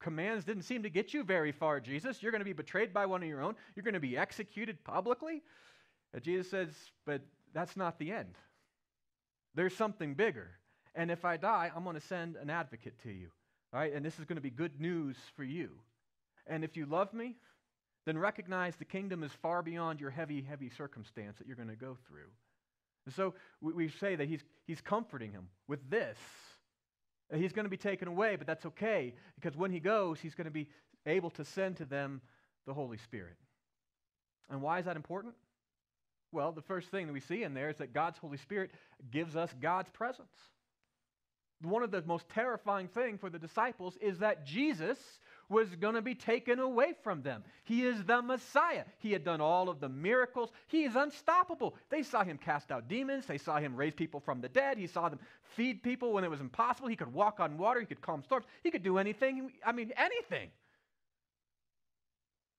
commands 0.00 0.44
didn't 0.44 0.62
seem 0.62 0.82
to 0.82 0.90
get 0.90 1.14
you 1.14 1.22
very 1.22 1.52
far, 1.52 1.80
Jesus. 1.80 2.22
You're 2.22 2.32
going 2.32 2.40
to 2.40 2.44
be 2.46 2.52
betrayed 2.52 2.92
by 2.92 3.06
one 3.06 3.22
of 3.22 3.28
your 3.28 3.42
own. 3.42 3.54
You're 3.74 3.84
going 3.84 3.94
to 3.94 4.00
be 4.00 4.16
executed 4.16 4.82
publicly. 4.84 5.42
And 6.12 6.22
Jesus 6.22 6.50
says, 6.50 6.68
but 7.06 7.22
that's 7.52 7.76
not 7.76 7.98
the 7.98 8.12
end. 8.12 8.34
There's 9.54 9.76
something 9.76 10.14
bigger. 10.14 10.50
And 10.94 11.10
if 11.10 11.24
I 11.24 11.36
die, 11.36 11.70
I'm 11.74 11.84
going 11.84 11.94
to 11.94 12.00
send 12.00 12.36
an 12.36 12.50
advocate 12.50 12.98
to 13.02 13.10
you. 13.10 13.28
All 13.72 13.80
right? 13.80 13.92
And 13.92 14.04
this 14.04 14.18
is 14.18 14.24
going 14.24 14.36
to 14.36 14.42
be 14.42 14.50
good 14.50 14.80
news 14.80 15.16
for 15.36 15.44
you. 15.44 15.70
And 16.46 16.64
if 16.64 16.76
you 16.76 16.86
love 16.86 17.12
me, 17.12 17.36
then 18.06 18.18
recognize 18.18 18.76
the 18.76 18.84
kingdom 18.84 19.22
is 19.22 19.30
far 19.42 19.62
beyond 19.62 20.00
your 20.00 20.10
heavy, 20.10 20.42
heavy 20.42 20.70
circumstance 20.70 21.38
that 21.38 21.46
you're 21.46 21.56
going 21.56 21.68
to 21.68 21.76
go 21.76 21.96
through. 22.08 22.30
And 23.06 23.14
so 23.14 23.34
we, 23.60 23.72
we 23.72 23.88
say 23.88 24.16
that 24.16 24.28
he's, 24.28 24.42
he's 24.66 24.80
comforting 24.80 25.32
him 25.32 25.48
with 25.68 25.88
this. 25.90 26.18
Uh, 27.32 27.36
he's 27.36 27.52
going 27.52 27.64
to 27.64 27.70
be 27.70 27.76
taken 27.76 28.08
away, 28.08 28.36
but 28.36 28.46
that's 28.46 28.66
okay 28.66 29.14
because 29.34 29.56
when 29.56 29.70
he 29.70 29.80
goes, 29.80 30.20
he's 30.20 30.34
going 30.34 30.46
to 30.46 30.50
be 30.50 30.68
able 31.06 31.30
to 31.30 31.44
send 31.44 31.76
to 31.76 31.84
them 31.84 32.20
the 32.66 32.74
Holy 32.74 32.98
Spirit. 32.98 33.36
And 34.48 34.62
why 34.62 34.78
is 34.78 34.84
that 34.84 34.96
important? 34.96 35.34
Well, 36.32 36.52
the 36.52 36.62
first 36.62 36.88
thing 36.90 37.06
that 37.06 37.12
we 37.12 37.20
see 37.20 37.42
in 37.42 37.54
there 37.54 37.70
is 37.70 37.76
that 37.78 37.92
God's 37.92 38.18
Holy 38.18 38.36
Spirit 38.36 38.70
gives 39.10 39.36
us 39.36 39.52
God's 39.60 39.90
presence 39.90 40.28
one 41.62 41.82
of 41.82 41.90
the 41.90 42.02
most 42.02 42.28
terrifying 42.30 42.88
thing 42.88 43.18
for 43.18 43.28
the 43.28 43.38
disciples 43.38 43.96
is 44.00 44.18
that 44.18 44.46
Jesus 44.46 44.98
was 45.50 45.68
going 45.76 45.96
to 45.96 46.02
be 46.02 46.14
taken 46.14 46.60
away 46.60 46.94
from 47.02 47.22
them. 47.22 47.42
He 47.64 47.84
is 47.84 48.02
the 48.04 48.22
Messiah. 48.22 48.84
He 48.98 49.12
had 49.12 49.24
done 49.24 49.40
all 49.40 49.68
of 49.68 49.80
the 49.80 49.88
miracles. 49.88 50.50
He 50.68 50.84
is 50.84 50.96
unstoppable. 50.96 51.74
They 51.90 52.02
saw 52.02 52.24
him 52.24 52.38
cast 52.38 52.70
out 52.70 52.88
demons. 52.88 53.26
They 53.26 53.36
saw 53.36 53.58
him 53.58 53.76
raise 53.76 53.94
people 53.94 54.20
from 54.20 54.40
the 54.40 54.48
dead. 54.48 54.78
He 54.78 54.86
saw 54.86 55.08
them 55.08 55.18
feed 55.56 55.82
people 55.82 56.12
when 56.12 56.24
it 56.24 56.30
was 56.30 56.40
impossible. 56.40 56.88
He 56.88 56.96
could 56.96 57.12
walk 57.12 57.40
on 57.40 57.58
water. 57.58 57.80
He 57.80 57.86
could 57.86 58.00
calm 58.00 58.22
storms. 58.22 58.46
He 58.62 58.70
could 58.70 58.84
do 58.84 58.96
anything. 58.96 59.52
I 59.66 59.72
mean, 59.72 59.92
anything. 59.96 60.50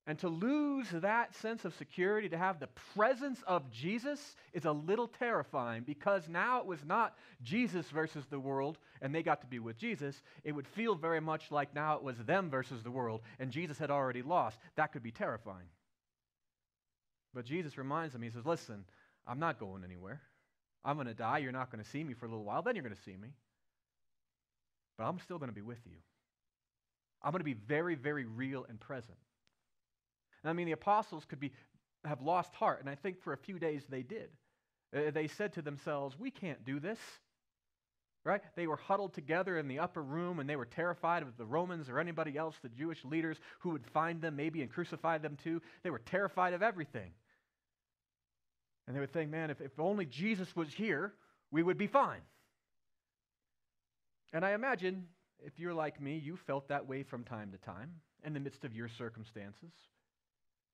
And 0.06 0.18
to 0.18 0.28
lose 0.28 0.88
that 0.90 1.32
sense 1.36 1.64
of 1.64 1.74
security, 1.74 2.28
to 2.28 2.36
have 2.36 2.58
the 2.58 2.68
presence 2.96 3.40
of 3.46 3.70
Jesus, 3.70 4.34
is 4.52 4.64
a 4.64 4.72
little 4.72 5.06
terrifying 5.06 5.84
because 5.84 6.28
now 6.28 6.58
it 6.58 6.66
was 6.66 6.84
not 6.84 7.16
Jesus 7.42 7.88
versus 7.90 8.24
the 8.28 8.40
world 8.40 8.78
and 9.00 9.14
they 9.14 9.22
got 9.22 9.40
to 9.42 9.46
be 9.46 9.60
with 9.60 9.78
Jesus. 9.78 10.20
It 10.42 10.52
would 10.52 10.66
feel 10.66 10.96
very 10.96 11.20
much 11.20 11.52
like 11.52 11.72
now 11.72 11.94
it 11.94 12.02
was 12.02 12.16
them 12.18 12.50
versus 12.50 12.82
the 12.82 12.90
world 12.90 13.20
and 13.38 13.52
Jesus 13.52 13.78
had 13.78 13.92
already 13.92 14.22
lost. 14.22 14.58
That 14.74 14.92
could 14.92 15.04
be 15.04 15.12
terrifying. 15.12 15.68
But 17.32 17.44
Jesus 17.44 17.78
reminds 17.78 18.12
them, 18.12 18.22
He 18.22 18.30
says, 18.30 18.44
Listen, 18.44 18.84
I'm 19.26 19.38
not 19.38 19.60
going 19.60 19.84
anywhere. 19.84 20.20
I'm 20.84 20.96
going 20.96 21.06
to 21.06 21.14
die. 21.14 21.38
You're 21.38 21.52
not 21.52 21.70
going 21.70 21.82
to 21.82 21.88
see 21.88 22.02
me 22.02 22.14
for 22.14 22.26
a 22.26 22.28
little 22.28 22.44
while. 22.44 22.62
Then 22.62 22.74
you're 22.74 22.82
going 22.82 22.94
to 22.94 23.02
see 23.02 23.16
me. 23.16 23.28
But 24.98 25.04
I'm 25.04 25.20
still 25.20 25.38
going 25.38 25.48
to 25.48 25.54
be 25.54 25.62
with 25.62 25.80
you. 25.86 25.96
I'm 27.22 27.30
going 27.30 27.40
to 27.40 27.44
be 27.44 27.54
very, 27.54 27.94
very 27.94 28.24
real 28.24 28.66
and 28.68 28.80
present. 28.80 29.16
I 30.44 30.52
mean, 30.52 30.66
the 30.66 30.72
apostles 30.72 31.24
could 31.24 31.40
be, 31.40 31.52
have 32.04 32.20
lost 32.20 32.54
heart, 32.54 32.80
and 32.80 32.90
I 32.90 32.94
think 32.94 33.22
for 33.22 33.32
a 33.32 33.36
few 33.38 33.58
days 33.58 33.82
they 33.88 34.02
did. 34.02 34.30
Uh, 34.94 35.10
they 35.10 35.28
said 35.28 35.52
to 35.54 35.62
themselves, 35.62 36.18
We 36.18 36.30
can't 36.30 36.64
do 36.64 36.80
this. 36.80 36.98
Right? 38.24 38.40
They 38.54 38.68
were 38.68 38.76
huddled 38.76 39.14
together 39.14 39.58
in 39.58 39.66
the 39.66 39.80
upper 39.80 40.00
room 40.00 40.38
and 40.38 40.48
they 40.48 40.54
were 40.54 40.64
terrified 40.64 41.24
of 41.24 41.36
the 41.36 41.44
Romans 41.44 41.88
or 41.88 41.98
anybody 41.98 42.36
else, 42.36 42.54
the 42.62 42.68
Jewish 42.68 43.04
leaders 43.04 43.36
who 43.58 43.70
would 43.70 43.84
find 43.84 44.22
them 44.22 44.36
maybe 44.36 44.62
and 44.62 44.70
crucify 44.70 45.18
them 45.18 45.36
too. 45.42 45.60
They 45.82 45.90
were 45.90 45.98
terrified 45.98 46.52
of 46.52 46.62
everything. 46.62 47.10
And 48.86 48.94
they 48.94 49.00
would 49.00 49.12
think, 49.12 49.28
man, 49.28 49.50
if, 49.50 49.60
if 49.60 49.78
only 49.80 50.06
Jesus 50.06 50.54
was 50.54 50.72
here, 50.72 51.14
we 51.50 51.64
would 51.64 51.78
be 51.78 51.88
fine. 51.88 52.20
And 54.32 54.44
I 54.44 54.52
imagine 54.52 55.06
if 55.40 55.58
you're 55.58 55.74
like 55.74 56.00
me, 56.00 56.16
you 56.16 56.36
felt 56.36 56.68
that 56.68 56.86
way 56.86 57.02
from 57.02 57.24
time 57.24 57.50
to 57.50 57.58
time 57.58 57.90
in 58.24 58.34
the 58.34 58.40
midst 58.40 58.64
of 58.64 58.72
your 58.72 58.88
circumstances. 58.88 59.72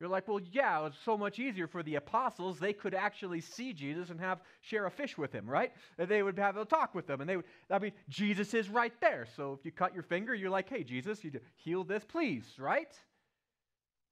You're 0.01 0.09
like, 0.09 0.29
well, 0.29 0.41
yeah, 0.53 0.79
it 0.79 0.83
was 0.85 0.95
so 1.05 1.19
much 1.19 1.41
easier 1.41 1.67
for 1.67 1.83
the 1.83 1.97
apostles. 1.97 2.59
They 2.59 2.73
could 2.73 2.95
actually 2.95 3.41
see 3.41 3.73
Jesus 3.73 4.11
and 4.11 4.21
have 4.21 4.41
share 4.61 4.87
a 4.87 4.91
fish 4.91 5.19
with 5.19 5.33
him, 5.33 5.51
right? 5.51 5.73
They 5.97 6.23
would 6.23 6.39
have 6.39 6.57
a 6.57 6.65
talk 6.65 6.95
with 6.95 7.09
them, 7.09 7.21
and 7.21 7.29
they 7.29 7.37
would. 7.37 7.47
I 7.69 7.81
mean, 7.81 7.93
Jesus 8.09 8.55
is 8.55 8.69
right 8.69 8.93
there. 9.01 9.27
So 9.37 9.55
if 9.59 9.65
you 9.65 9.73
cut 9.73 9.95
your 9.95 10.05
finger, 10.05 10.35
you're 10.35 10.51
like, 10.51 10.69
hey, 10.69 10.85
Jesus, 10.85 11.25
you 11.25 11.33
heal 11.57 11.83
this, 11.83 12.05
please, 12.05 12.45
right? 12.59 12.93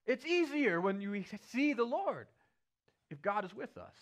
It's 0.06 0.26
easier 0.26 0.80
when 0.80 1.00
you 1.00 1.22
see 1.52 1.72
the 1.72 1.84
Lord 1.84 2.26
if 3.10 3.22
God 3.22 3.44
is 3.44 3.54
with 3.54 3.78
us. 3.78 3.94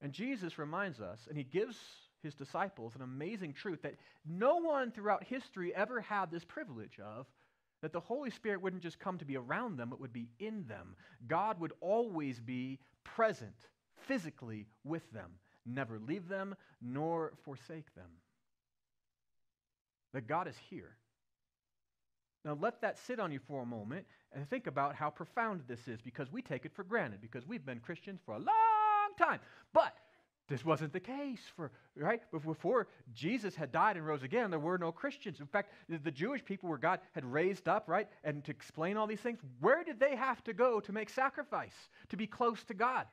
And 0.00 0.12
Jesus 0.12 0.58
reminds 0.58 1.00
us, 1.00 1.26
and 1.28 1.36
he 1.36 1.44
gives 1.44 1.76
his 2.22 2.34
disciples 2.34 2.94
an 2.94 3.02
amazing 3.02 3.52
truth 3.52 3.82
that 3.82 3.96
no 4.24 4.56
one 4.56 4.92
throughout 4.92 5.24
history 5.24 5.74
ever 5.74 6.00
had 6.00 6.30
this 6.30 6.44
privilege 6.44 6.98
of 7.04 7.26
that 7.82 7.92
the 7.92 8.00
Holy 8.00 8.30
Spirit 8.30 8.60
wouldn't 8.60 8.82
just 8.82 8.98
come 8.98 9.18
to 9.18 9.24
be 9.24 9.36
around 9.36 9.76
them, 9.76 9.92
it 9.92 10.00
would 10.00 10.12
be 10.12 10.28
in 10.38 10.64
them. 10.66 10.94
God 11.26 11.60
would 11.60 11.72
always 11.80 12.38
be 12.40 12.78
present 13.04 13.54
physically 14.06 14.66
with 14.84 15.10
them, 15.12 15.30
never 15.66 15.98
leave 15.98 16.28
them 16.28 16.54
nor 16.80 17.32
forsake 17.44 17.94
them. 17.94 18.10
That 20.12 20.26
God 20.26 20.48
is 20.48 20.56
here. 20.68 20.96
Now, 22.44 22.56
let 22.58 22.80
that 22.80 22.98
sit 22.98 23.20
on 23.20 23.32
you 23.32 23.38
for 23.46 23.62
a 23.62 23.66
moment 23.66 24.06
and 24.32 24.48
think 24.48 24.66
about 24.66 24.94
how 24.94 25.10
profound 25.10 25.62
this 25.68 25.88
is 25.88 26.00
because 26.00 26.32
we 26.32 26.40
take 26.40 26.64
it 26.64 26.72
for 26.74 26.84
granted 26.84 27.20
because 27.20 27.46
we've 27.46 27.64
been 27.64 27.80
Christians 27.80 28.20
for 28.24 28.32
a 28.32 28.38
long 28.38 29.14
time. 29.18 29.40
But 29.74 29.94
this 30.50 30.64
wasn't 30.64 30.92
the 30.92 31.00
case 31.00 31.40
for 31.54 31.70
right 31.96 32.20
before 32.32 32.88
Jesus 33.14 33.54
had 33.54 33.70
died 33.70 33.96
and 33.96 34.04
rose 34.04 34.24
again. 34.24 34.50
There 34.50 34.58
were 34.58 34.78
no 34.78 34.90
Christians. 34.90 35.38
In 35.38 35.46
fact, 35.46 35.72
the 35.88 36.10
Jewish 36.10 36.44
people 36.44 36.68
where 36.68 36.76
God 36.76 36.98
had 37.12 37.24
raised 37.24 37.68
up, 37.68 37.88
right, 37.88 38.08
and 38.24 38.44
to 38.44 38.50
explain 38.50 38.96
all 38.96 39.06
these 39.06 39.20
things, 39.20 39.38
where 39.60 39.84
did 39.84 40.00
they 40.00 40.16
have 40.16 40.42
to 40.44 40.52
go 40.52 40.80
to 40.80 40.92
make 40.92 41.08
sacrifice 41.08 41.74
to 42.08 42.16
be 42.16 42.26
close 42.26 42.62
to 42.64 42.74
God? 42.74 43.06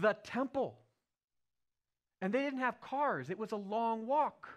The 0.00 0.14
temple. 0.24 0.76
And 2.20 2.34
they 2.34 2.40
didn't 2.40 2.60
have 2.60 2.80
cars. 2.80 3.30
It 3.30 3.38
was 3.38 3.52
a 3.52 3.56
long 3.56 4.08
walk. 4.08 4.48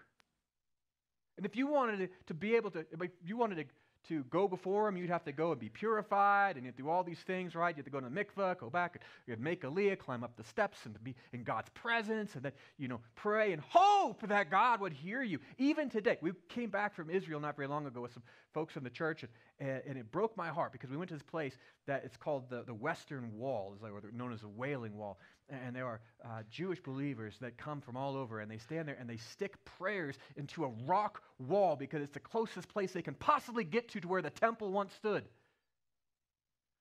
And 1.36 1.46
if 1.46 1.56
you 1.56 1.66
wanted 1.66 2.10
to, 2.26 2.34
be 2.34 2.56
able 2.56 2.70
to, 2.72 2.80
if 2.80 3.10
you 3.24 3.36
wanted 3.36 3.56
to 3.56 3.64
to 4.08 4.24
go 4.24 4.48
before 4.48 4.88
him, 4.88 4.96
you'd 4.96 5.10
have 5.10 5.24
to 5.24 5.32
go 5.32 5.52
and 5.52 5.60
be 5.60 5.68
purified, 5.68 6.56
and 6.56 6.64
you'd 6.64 6.76
do 6.76 6.88
all 6.88 7.04
these 7.04 7.18
things, 7.20 7.54
right? 7.54 7.76
You'd 7.76 7.84
have 7.84 7.84
to 7.84 7.90
go 7.90 8.00
to 8.00 8.08
the 8.08 8.24
mikvah, 8.24 8.58
go 8.58 8.70
back, 8.70 9.02
you'd 9.26 9.40
make 9.40 9.62
aliyah, 9.62 9.98
climb 9.98 10.24
up 10.24 10.36
the 10.36 10.44
steps, 10.44 10.78
and 10.86 11.02
be 11.04 11.14
in 11.32 11.44
God's 11.44 11.68
presence, 11.70 12.34
and 12.34 12.42
then, 12.42 12.52
you 12.78 12.88
know, 12.88 13.00
pray 13.14 13.52
and 13.52 13.62
hope 13.68 14.26
that 14.26 14.50
God 14.50 14.80
would 14.80 14.92
hear 14.92 15.22
you. 15.22 15.38
Even 15.58 15.90
today, 15.90 16.16
we 16.20 16.32
came 16.48 16.70
back 16.70 16.94
from 16.94 17.10
Israel 17.10 17.40
not 17.40 17.56
very 17.56 17.68
long 17.68 17.86
ago 17.86 18.00
with 18.00 18.12
some 18.12 18.22
folks 18.54 18.72
from 18.72 18.84
the 18.84 18.90
church, 18.90 19.24
and, 19.58 19.82
and 19.86 19.98
it 19.98 20.10
broke 20.10 20.36
my 20.36 20.48
heart 20.48 20.72
because 20.72 20.90
we 20.90 20.96
went 20.96 21.08
to 21.08 21.14
this 21.14 21.22
place 21.22 21.56
that 21.86 22.02
it's 22.04 22.16
called 22.16 22.48
the, 22.48 22.62
the 22.64 22.74
Western 22.74 23.36
Wall, 23.36 23.74
is 23.76 23.82
like, 23.82 23.92
known 24.14 24.32
as 24.32 24.40
the 24.40 24.48
Wailing 24.48 24.96
Wall. 24.96 25.18
And 25.50 25.74
there 25.74 25.86
are 25.86 26.00
uh, 26.24 26.42
Jewish 26.48 26.80
believers 26.80 27.34
that 27.40 27.56
come 27.56 27.80
from 27.80 27.96
all 27.96 28.16
over, 28.16 28.40
and 28.40 28.50
they 28.50 28.58
stand 28.58 28.86
there 28.86 28.96
and 29.00 29.10
they 29.10 29.16
stick 29.16 29.56
prayers 29.64 30.16
into 30.36 30.64
a 30.64 30.68
rock 30.86 31.22
wall 31.38 31.74
because 31.74 32.02
it's 32.02 32.14
the 32.14 32.20
closest 32.20 32.68
place 32.68 32.92
they 32.92 33.02
can 33.02 33.14
possibly 33.14 33.64
get 33.64 33.88
to 33.90 34.00
to 34.00 34.08
where 34.08 34.22
the 34.22 34.30
temple 34.30 34.70
once 34.70 34.92
stood. 34.94 35.24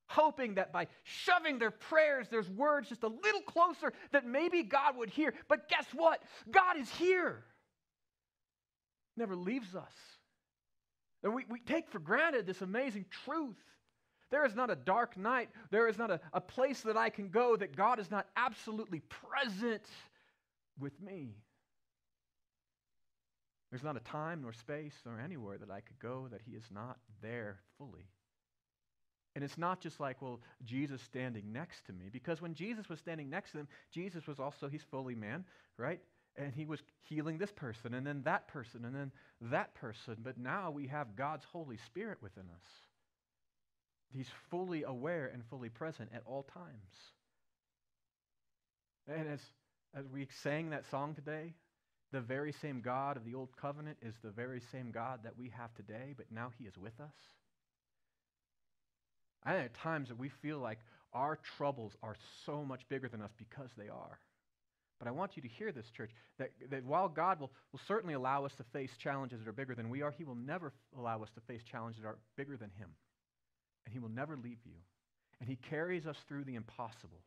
Hoping 0.07 0.55
that 0.55 0.71
by 0.71 0.88
shoving 1.03 1.59
their 1.59 1.71
prayers, 1.71 2.27
there's 2.29 2.49
words 2.49 2.89
just 2.89 3.03
a 3.03 3.07
little 3.07 3.41
closer 3.41 3.93
that 4.11 4.25
maybe 4.25 4.63
God 4.63 4.97
would 4.97 5.09
hear. 5.09 5.33
But 5.47 5.69
guess 5.69 5.85
what? 5.93 6.21
God 6.49 6.77
is 6.77 6.89
here. 6.91 7.43
Never 9.17 9.35
leaves 9.35 9.75
us. 9.75 9.93
And 11.23 11.33
we, 11.33 11.45
we 11.49 11.59
take 11.59 11.89
for 11.89 11.99
granted 11.99 12.47
this 12.47 12.61
amazing 12.61 13.05
truth. 13.25 13.57
There 14.31 14.45
is 14.45 14.55
not 14.55 14.69
a 14.69 14.75
dark 14.75 15.17
night, 15.17 15.50
there 15.71 15.88
is 15.88 15.98
not 15.98 16.12
a, 16.12 16.19
a 16.33 16.41
place 16.41 16.81
that 16.81 16.98
I 16.98 17.09
can 17.09 17.29
go 17.29 17.55
that 17.55 17.75
God 17.75 18.00
is 18.00 18.12
not 18.12 18.27
absolutely 18.36 19.01
present 19.09 19.86
with 20.79 21.00
me. 21.01 21.36
There's 23.71 23.83
not 23.83 23.98
a 23.98 24.01
time 24.01 24.41
nor 24.41 24.53
space 24.53 24.93
nor 25.05 25.19
anywhere 25.19 25.57
that 25.57 25.69
I 25.69 25.81
could 25.81 26.00
go 26.00 26.27
that 26.31 26.41
He 26.45 26.55
is 26.55 26.65
not 26.71 26.98
there 27.21 27.59
fully. 27.77 28.07
And 29.36 29.43
it's 29.43 29.57
not 29.57 29.79
just 29.79 30.00
like, 30.00 30.21
well, 30.21 30.41
Jesus 30.65 31.01
standing 31.01 31.53
next 31.53 31.86
to 31.86 31.93
me, 31.93 32.09
because 32.12 32.41
when 32.41 32.53
Jesus 32.53 32.89
was 32.89 33.00
standing 33.00 33.29
next 33.29 33.51
to 33.51 33.59
him, 33.59 33.67
Jesus 33.91 34.27
was 34.27 34.39
also, 34.39 34.67
he's 34.67 34.83
fully 34.89 35.15
man, 35.15 35.45
right? 35.77 36.00
And 36.36 36.53
he 36.53 36.65
was 36.65 36.81
healing 37.03 37.38
this 37.38 37.51
person, 37.51 37.93
and 37.93 38.05
then 38.05 38.24
that 38.24 38.48
person, 38.48 38.86
and 38.86 38.95
then 38.95 39.12
that 39.39 39.75
person. 39.75 40.17
But 40.24 40.38
now 40.38 40.71
we 40.71 40.88
have 40.88 41.15
God's 41.15 41.45
Holy 41.45 41.77
Spirit 41.77 42.17
within 42.21 42.45
us. 42.53 42.65
He's 44.16 44.30
fully 44.50 44.84
aware 44.84 45.30
and 45.32 45.44
fully 45.50 45.70
present 45.70 46.10
at 46.13 46.24
all 46.25 46.44
times. 46.44 46.66
And 49.08 49.28
as, 49.28 49.39
as 49.96 50.06
we 50.08 50.28
sang 50.44 50.72
that 50.72 50.89
song 50.89 51.13
today, 51.13 51.54
the 52.12 52.22
very 52.22 52.51
same 52.51 52.82
God 52.82 53.18
of 53.18 53.25
the 53.25 53.36
old 53.36 53.50
covenant 53.60 53.98
is 54.01 54.16
the 54.24 54.32
very 54.32 54.62
same 54.72 54.92
God 54.92 55.20
that 55.24 55.38
we 55.38 55.50
have 55.50 55.74
today, 55.75 56.13
but 56.18 56.25
now 56.32 56.51
he 56.58 56.66
is 56.66 56.78
with 56.78 57.00
us. 57.00 57.13
I 59.44 59.54
think 59.54 59.66
at 59.66 59.74
times 59.75 60.10
that 60.10 60.18
we 60.18 60.30
feel 60.30 60.60
like 60.60 60.80
our 61.13 61.38
troubles 61.58 61.94
are 62.04 62.16
so 62.46 62.63
much 62.63 62.88
bigger 62.89 63.08
than 63.08 63.22
us 63.22 63.32
because 63.38 63.70
they 63.78 63.89
are. 63.89 64.20
But 65.00 65.08
I 65.08 65.12
want 65.12 65.38
you 65.38 65.42
to 65.44 65.48
hear 65.48 65.72
this, 65.72 65.89
church, 65.96 66.12
that, 66.39 66.51
that 66.70 66.84
while 66.84 67.08
God 67.08 67.39
will, 67.39 67.51
will 67.72 67.80
certainly 67.88 68.16
allow 68.16 68.44
us 68.46 68.54
to 68.56 68.63
face 68.63 68.92
challenges 68.98 69.39
that 69.39 69.48
are 69.48 69.54
bigger 69.54 69.74
than 69.74 69.89
we 69.89 70.01
are, 70.01 70.12
He 70.12 70.25
will 70.25 70.36
never 70.36 70.74
allow 70.98 71.24
us 71.24 71.30
to 71.36 71.42
face 71.42 71.63
challenges 71.63 72.01
that 72.01 72.10
are 72.10 72.18
bigger 72.36 72.58
than 72.58 72.70
Him. 72.78 72.89
And 73.89 73.93
He 73.93 74.00
will 74.00 74.13
never 74.13 74.38
leave 74.38 74.60
you. 74.65 74.77
And 75.39 75.50
He 75.50 75.55
carries 75.55 76.05
us 76.05 76.17
through 76.27 76.43
the 76.43 76.53
impossible. 76.53 77.22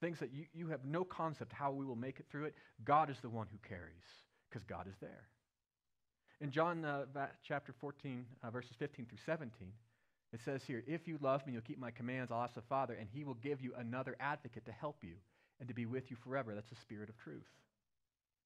Things 0.00 0.20
that 0.20 0.32
you, 0.32 0.44
you 0.54 0.68
have 0.68 0.84
no 0.84 1.02
concept 1.02 1.52
how 1.52 1.72
we 1.72 1.84
will 1.84 1.96
make 1.96 2.20
it 2.20 2.26
through 2.30 2.44
it. 2.44 2.54
God 2.84 3.10
is 3.10 3.18
the 3.20 3.28
one 3.28 3.48
who 3.50 3.58
carries 3.68 4.06
because 4.48 4.64
God 4.64 4.86
is 4.86 4.94
there. 5.00 5.26
In 6.40 6.52
John 6.52 6.84
uh, 6.84 7.06
chapter 7.42 7.74
14, 7.80 8.24
uh, 8.44 8.50
verses 8.50 8.70
15 8.78 9.06
through 9.06 9.18
17, 9.26 9.50
it 10.32 10.40
says 10.44 10.62
here, 10.64 10.84
If 10.86 11.08
you 11.08 11.18
love 11.20 11.44
me, 11.44 11.54
you'll 11.54 11.62
keep 11.62 11.80
my 11.80 11.90
commands. 11.90 12.30
I'll 12.30 12.42
ask 12.42 12.54
the 12.54 12.62
Father, 12.62 12.94
and 12.94 13.08
he 13.12 13.24
will 13.24 13.34
give 13.34 13.60
you 13.60 13.72
another 13.76 14.14
advocate 14.20 14.64
to 14.66 14.72
help 14.72 15.02
you 15.02 15.14
and 15.58 15.68
to 15.68 15.74
be 15.74 15.86
with 15.86 16.08
you 16.08 16.16
forever. 16.24 16.54
That's 16.54 16.70
the 16.70 16.76
Spirit 16.76 17.08
of 17.08 17.16
truth. 17.18 17.50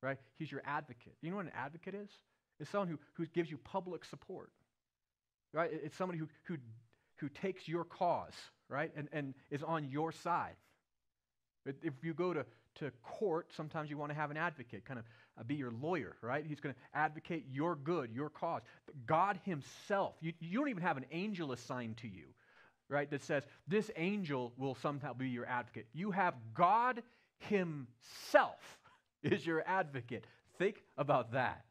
Right? 0.01 0.17
He's 0.39 0.51
your 0.51 0.63
advocate. 0.65 1.15
You 1.21 1.31
know 1.31 1.37
what 1.37 1.47
an 1.47 1.53
advocate 1.55 1.95
is? 1.95 2.09
It's 2.59 2.71
someone 2.71 2.89
who, 2.89 2.99
who 3.13 3.27
gives 3.27 3.51
you 3.51 3.59
public 3.59 4.05
support. 4.07 4.51
Right? 5.53 5.71
It's 5.73 5.97
somebody 5.97 6.19
who, 6.19 6.29
who, 6.45 6.57
who 7.17 7.29
takes 7.29 7.69
your 7.69 7.85
cause, 7.85 8.35
right? 8.69 8.91
And, 8.97 9.09
and 9.13 9.35
is 9.51 9.63
on 9.63 9.89
your 9.89 10.13
side. 10.13 10.57
If 11.67 11.95
you 12.03 12.13
go 12.13 12.35
to, 12.35 12.45
to 12.77 12.91
court, 13.03 13.49
sometimes 13.57 13.89
you 13.89 13.97
want 13.97 14.11
to 14.11 14.17
have 14.17 14.31
an 14.31 14.37
advocate, 14.37 14.85
kind 14.85 14.99
of 14.99 15.07
uh, 15.39 15.43
be 15.43 15.55
your 15.55 15.73
lawyer, 15.81 16.17
right? 16.23 16.45
He's 16.47 16.61
going 16.61 16.75
to 16.75 16.81
advocate 16.93 17.47
your 17.51 17.75
good, 17.77 18.11
your 18.13 18.29
cause. 18.29 18.63
But 18.87 19.07
God 19.07 19.41
Himself, 19.45 20.15
you, 20.21 20.33
you 20.41 20.59
don't 20.59 20.69
even 20.69 20.83
have 20.83 20.97
an 20.97 21.07
angel 21.11 21.53
assigned 21.53 21.97
to 21.99 22.09
you, 22.09 22.27
right? 22.89 23.11
That 23.11 23.23
says 23.23 23.45
this 23.67 23.91
angel 23.97 24.53
will 24.57 24.75
somehow 24.75 25.15
be 25.15 25.29
your 25.29 25.47
advocate. 25.47 25.87
You 25.93 26.11
have 26.11 26.35
God 26.53 27.03
Himself 27.39 28.79
is 29.23 29.47
your 29.47 29.63
advocate. 29.67 30.27
Think 30.59 30.83
about 30.97 31.33
that. 31.33 31.65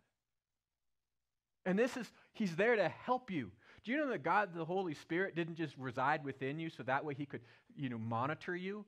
And 1.66 1.80
this 1.80 1.96
is, 1.96 2.12
He's 2.34 2.56
there 2.56 2.76
to 2.76 2.90
help 2.90 3.32
you. 3.32 3.52
Do 3.84 3.92
you 3.92 3.98
know 3.98 4.10
that 4.10 4.24
God, 4.24 4.50
the 4.56 4.66
Holy 4.66 4.94
Spirit, 4.94 5.36
didn't 5.36 5.56
just 5.56 5.76
reside 5.78 6.24
within 6.24 6.60
you 6.60 6.70
so 6.70 6.84
that 6.84 7.04
way 7.04 7.14
He 7.14 7.26
could, 7.26 7.42
you 7.76 7.90
know, 7.90 7.98
monitor 7.98 8.56
you? 8.56 8.86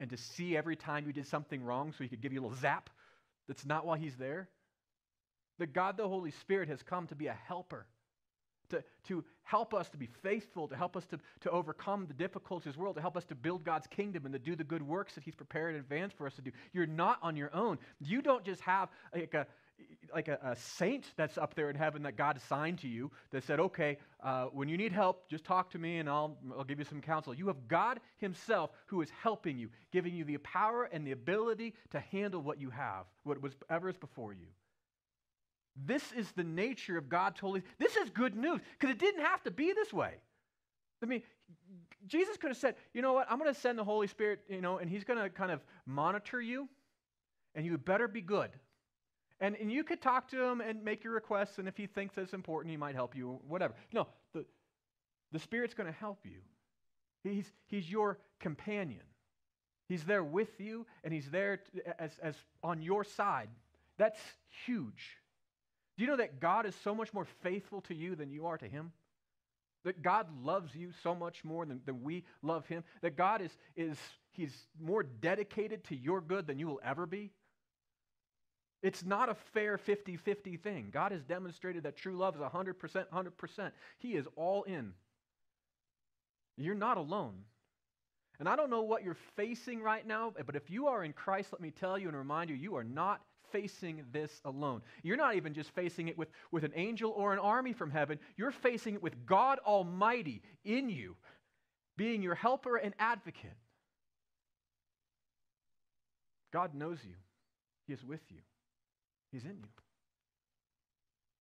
and 0.00 0.10
to 0.10 0.16
see 0.16 0.56
every 0.56 0.76
time 0.76 1.06
you 1.06 1.12
did 1.12 1.26
something 1.26 1.62
wrong 1.62 1.92
so 1.92 2.04
he 2.04 2.08
could 2.08 2.20
give 2.20 2.32
you 2.32 2.40
a 2.40 2.42
little 2.42 2.56
zap. 2.56 2.90
That's 3.46 3.66
not 3.66 3.86
why 3.86 3.98
he's 3.98 4.16
there. 4.16 4.48
The 5.58 5.66
God, 5.66 5.96
the 5.96 6.06
Holy 6.06 6.30
Spirit, 6.30 6.68
has 6.68 6.82
come 6.82 7.06
to 7.08 7.16
be 7.16 7.26
a 7.26 7.32
helper, 7.32 7.86
to, 8.70 8.84
to 9.08 9.24
help 9.42 9.74
us 9.74 9.88
to 9.90 9.96
be 9.96 10.08
faithful, 10.22 10.68
to 10.68 10.76
help 10.76 10.96
us 10.96 11.04
to, 11.06 11.18
to 11.40 11.50
overcome 11.50 12.06
the 12.06 12.14
difficulties 12.14 12.68
of 12.68 12.74
this 12.74 12.78
world, 12.78 12.94
to 12.94 13.00
help 13.00 13.16
us 13.16 13.24
to 13.24 13.34
build 13.34 13.64
God's 13.64 13.88
kingdom 13.88 14.24
and 14.24 14.32
to 14.32 14.38
do 14.38 14.54
the 14.54 14.62
good 14.62 14.86
works 14.86 15.14
that 15.14 15.24
he's 15.24 15.34
prepared 15.34 15.74
in 15.74 15.80
advance 15.80 16.12
for 16.12 16.26
us 16.26 16.34
to 16.34 16.42
do. 16.42 16.52
You're 16.72 16.86
not 16.86 17.18
on 17.22 17.36
your 17.36 17.52
own. 17.54 17.78
You 17.98 18.22
don't 18.22 18.44
just 18.44 18.60
have 18.60 18.88
like 19.12 19.34
a, 19.34 19.46
like 20.14 20.28
a, 20.28 20.38
a, 20.42 20.56
saint 20.56 21.04
that's 21.16 21.36
up 21.36 21.54
there 21.54 21.70
in 21.70 21.76
heaven 21.76 22.02
that 22.02 22.16
God 22.16 22.36
assigned 22.36 22.78
to 22.80 22.88
you 22.88 23.10
that 23.30 23.44
said, 23.44 23.60
okay, 23.60 23.98
uh, 24.22 24.46
when 24.46 24.68
you 24.68 24.76
need 24.76 24.92
help, 24.92 25.28
just 25.28 25.44
talk 25.44 25.70
to 25.70 25.78
me 25.78 25.98
and 25.98 26.08
I'll, 26.08 26.36
I'll 26.56 26.64
give 26.64 26.78
you 26.78 26.84
some 26.84 27.00
counsel. 27.00 27.34
You 27.34 27.46
have 27.48 27.68
God 27.68 28.00
Himself 28.16 28.70
who 28.86 29.02
is 29.02 29.10
helping 29.22 29.58
you, 29.58 29.68
giving 29.92 30.14
you 30.14 30.24
the 30.24 30.38
power 30.38 30.88
and 30.90 31.06
the 31.06 31.12
ability 31.12 31.74
to 31.90 32.00
handle 32.00 32.40
what 32.40 32.60
you 32.60 32.70
have, 32.70 33.04
whatever 33.24 33.88
is 33.88 33.96
before 33.96 34.32
you. 34.32 34.46
This 35.86 36.12
is 36.12 36.30
the 36.32 36.44
nature 36.44 36.98
of 36.98 37.08
God 37.08 37.36
totally. 37.36 37.62
This 37.78 37.96
is 37.96 38.10
good 38.10 38.34
news 38.34 38.60
because 38.78 38.90
it 38.92 38.98
didn't 38.98 39.24
have 39.24 39.42
to 39.44 39.50
be 39.50 39.72
this 39.72 39.92
way. 39.92 40.14
I 41.02 41.06
mean, 41.06 41.22
Jesus 42.06 42.36
could 42.36 42.50
have 42.50 42.56
said, 42.56 42.74
you 42.92 43.02
know 43.02 43.12
what, 43.12 43.26
I'm 43.30 43.38
going 43.38 43.52
to 43.52 43.60
send 43.60 43.78
the 43.78 43.84
Holy 43.84 44.06
Spirit, 44.06 44.40
you 44.48 44.60
know, 44.60 44.78
and 44.78 44.90
he's 44.90 45.04
going 45.04 45.20
to 45.22 45.30
kind 45.30 45.52
of 45.52 45.60
monitor 45.86 46.40
you, 46.40 46.68
and 47.54 47.64
you 47.64 47.76
better 47.78 48.08
be 48.08 48.20
good. 48.20 48.50
And, 49.40 49.56
and 49.56 49.70
you 49.70 49.84
could 49.84 50.02
talk 50.02 50.28
to 50.30 50.42
him 50.42 50.60
and 50.60 50.84
make 50.84 51.04
your 51.04 51.12
requests, 51.12 51.58
and 51.58 51.68
if 51.68 51.76
he 51.76 51.86
thinks 51.86 52.18
it's 52.18 52.32
important, 52.32 52.70
he 52.72 52.76
might 52.76 52.94
help 52.96 53.14
you, 53.14 53.40
whatever. 53.46 53.74
No, 53.92 54.08
the, 54.32 54.44
the 55.30 55.38
Spirit's 55.38 55.74
going 55.74 55.86
to 55.86 55.98
help 55.98 56.18
you. 56.24 56.40
He's, 57.22 57.50
he's 57.66 57.88
your 57.88 58.18
companion. 58.40 59.02
He's 59.88 60.04
there 60.04 60.24
with 60.24 60.60
you, 60.60 60.86
and 61.04 61.12
he's 61.14 61.30
there 61.30 61.60
as, 61.98 62.18
as 62.22 62.34
on 62.62 62.82
your 62.82 63.04
side. 63.04 63.48
That's 63.96 64.20
huge. 64.66 65.16
Do 65.96 66.04
you 66.04 66.10
know 66.10 66.16
that 66.16 66.40
God 66.40 66.66
is 66.66 66.74
so 66.84 66.94
much 66.94 67.12
more 67.14 67.26
faithful 67.42 67.80
to 67.82 67.94
you 67.94 68.14
than 68.14 68.30
you 68.30 68.46
are 68.46 68.58
to 68.58 68.68
him? 68.68 68.92
That 69.84 70.02
God 70.02 70.26
loves 70.44 70.74
you 70.74 70.90
so 71.02 71.14
much 71.14 71.44
more 71.44 71.64
than, 71.64 71.80
than 71.86 72.02
we 72.02 72.24
love 72.42 72.66
him? 72.66 72.84
That 73.02 73.16
God 73.16 73.40
is, 73.40 73.50
is 73.76 73.96
he's 74.32 74.66
more 74.80 75.02
dedicated 75.02 75.84
to 75.84 75.96
your 75.96 76.20
good 76.20 76.46
than 76.46 76.58
you 76.58 76.66
will 76.66 76.80
ever 76.84 77.06
be? 77.06 77.30
It's 78.82 79.04
not 79.04 79.28
a 79.28 79.34
fair 79.34 79.76
50 79.76 80.16
50 80.16 80.56
thing. 80.56 80.88
God 80.92 81.12
has 81.12 81.24
demonstrated 81.24 81.82
that 81.82 81.96
true 81.96 82.16
love 82.16 82.36
is 82.36 82.40
100%, 82.40 82.74
100%. 83.12 83.70
He 83.98 84.14
is 84.14 84.26
all 84.36 84.62
in. 84.64 84.92
You're 86.56 86.74
not 86.74 86.96
alone. 86.96 87.44
And 88.38 88.48
I 88.48 88.54
don't 88.54 88.70
know 88.70 88.82
what 88.82 89.02
you're 89.02 89.16
facing 89.36 89.82
right 89.82 90.06
now, 90.06 90.32
but 90.46 90.54
if 90.54 90.70
you 90.70 90.86
are 90.86 91.02
in 91.02 91.12
Christ, 91.12 91.48
let 91.52 91.60
me 91.60 91.72
tell 91.72 91.98
you 91.98 92.06
and 92.06 92.16
remind 92.16 92.50
you, 92.50 92.56
you 92.56 92.76
are 92.76 92.84
not 92.84 93.20
facing 93.50 94.04
this 94.12 94.40
alone. 94.44 94.82
You're 95.02 95.16
not 95.16 95.34
even 95.34 95.54
just 95.54 95.70
facing 95.70 96.08
it 96.08 96.16
with, 96.16 96.28
with 96.52 96.62
an 96.62 96.72
angel 96.76 97.10
or 97.10 97.32
an 97.32 97.38
army 97.40 97.72
from 97.72 97.90
heaven, 97.90 98.18
you're 98.36 98.52
facing 98.52 98.94
it 98.94 99.02
with 99.02 99.26
God 99.26 99.58
Almighty 99.66 100.42
in 100.64 100.88
you, 100.88 101.16
being 101.96 102.22
your 102.22 102.36
helper 102.36 102.76
and 102.76 102.94
advocate. 102.98 103.50
God 106.52 106.74
knows 106.74 106.98
you, 107.04 107.14
He 107.86 107.92
is 107.92 108.04
with 108.04 108.20
you. 108.30 108.38
He's 109.32 109.44
in 109.44 109.50
you. 109.50 109.68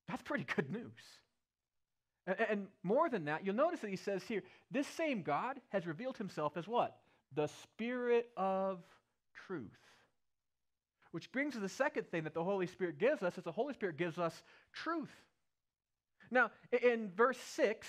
That's 0.07 0.21
pretty 0.23 0.45
good 0.55 0.71
news. 0.71 0.91
And, 2.25 2.37
and, 2.49 2.67
more 2.83 3.09
than 3.09 3.25
that, 3.25 3.45
you'll 3.45 3.55
notice 3.55 3.79
that 3.81 3.89
he 3.89 3.95
says 3.95 4.23
here, 4.23 4.43
this 4.69 4.87
same 4.87 5.21
God 5.21 5.59
has 5.69 5.87
revealed 5.87 6.17
himself 6.17 6.57
as 6.57 6.67
what? 6.67 6.97
The 7.33 7.47
Spirit 7.63 8.29
of 8.35 8.79
truth. 9.47 9.71
Which 11.11 11.31
brings 11.31 11.53
to 11.53 11.59
the 11.59 11.69
second 11.69 12.09
thing 12.11 12.25
that 12.25 12.33
the 12.33 12.43
Holy 12.43 12.67
Spirit 12.67 12.99
gives 12.99 13.23
us 13.23 13.37
is 13.37 13.43
the 13.43 13.51
Holy 13.51 13.73
Spirit 13.73 13.97
gives 13.97 14.17
us 14.17 14.43
truth. 14.73 15.11
Now, 16.29 16.51
in 16.83 17.11
verse 17.15 17.37
6, 17.37 17.87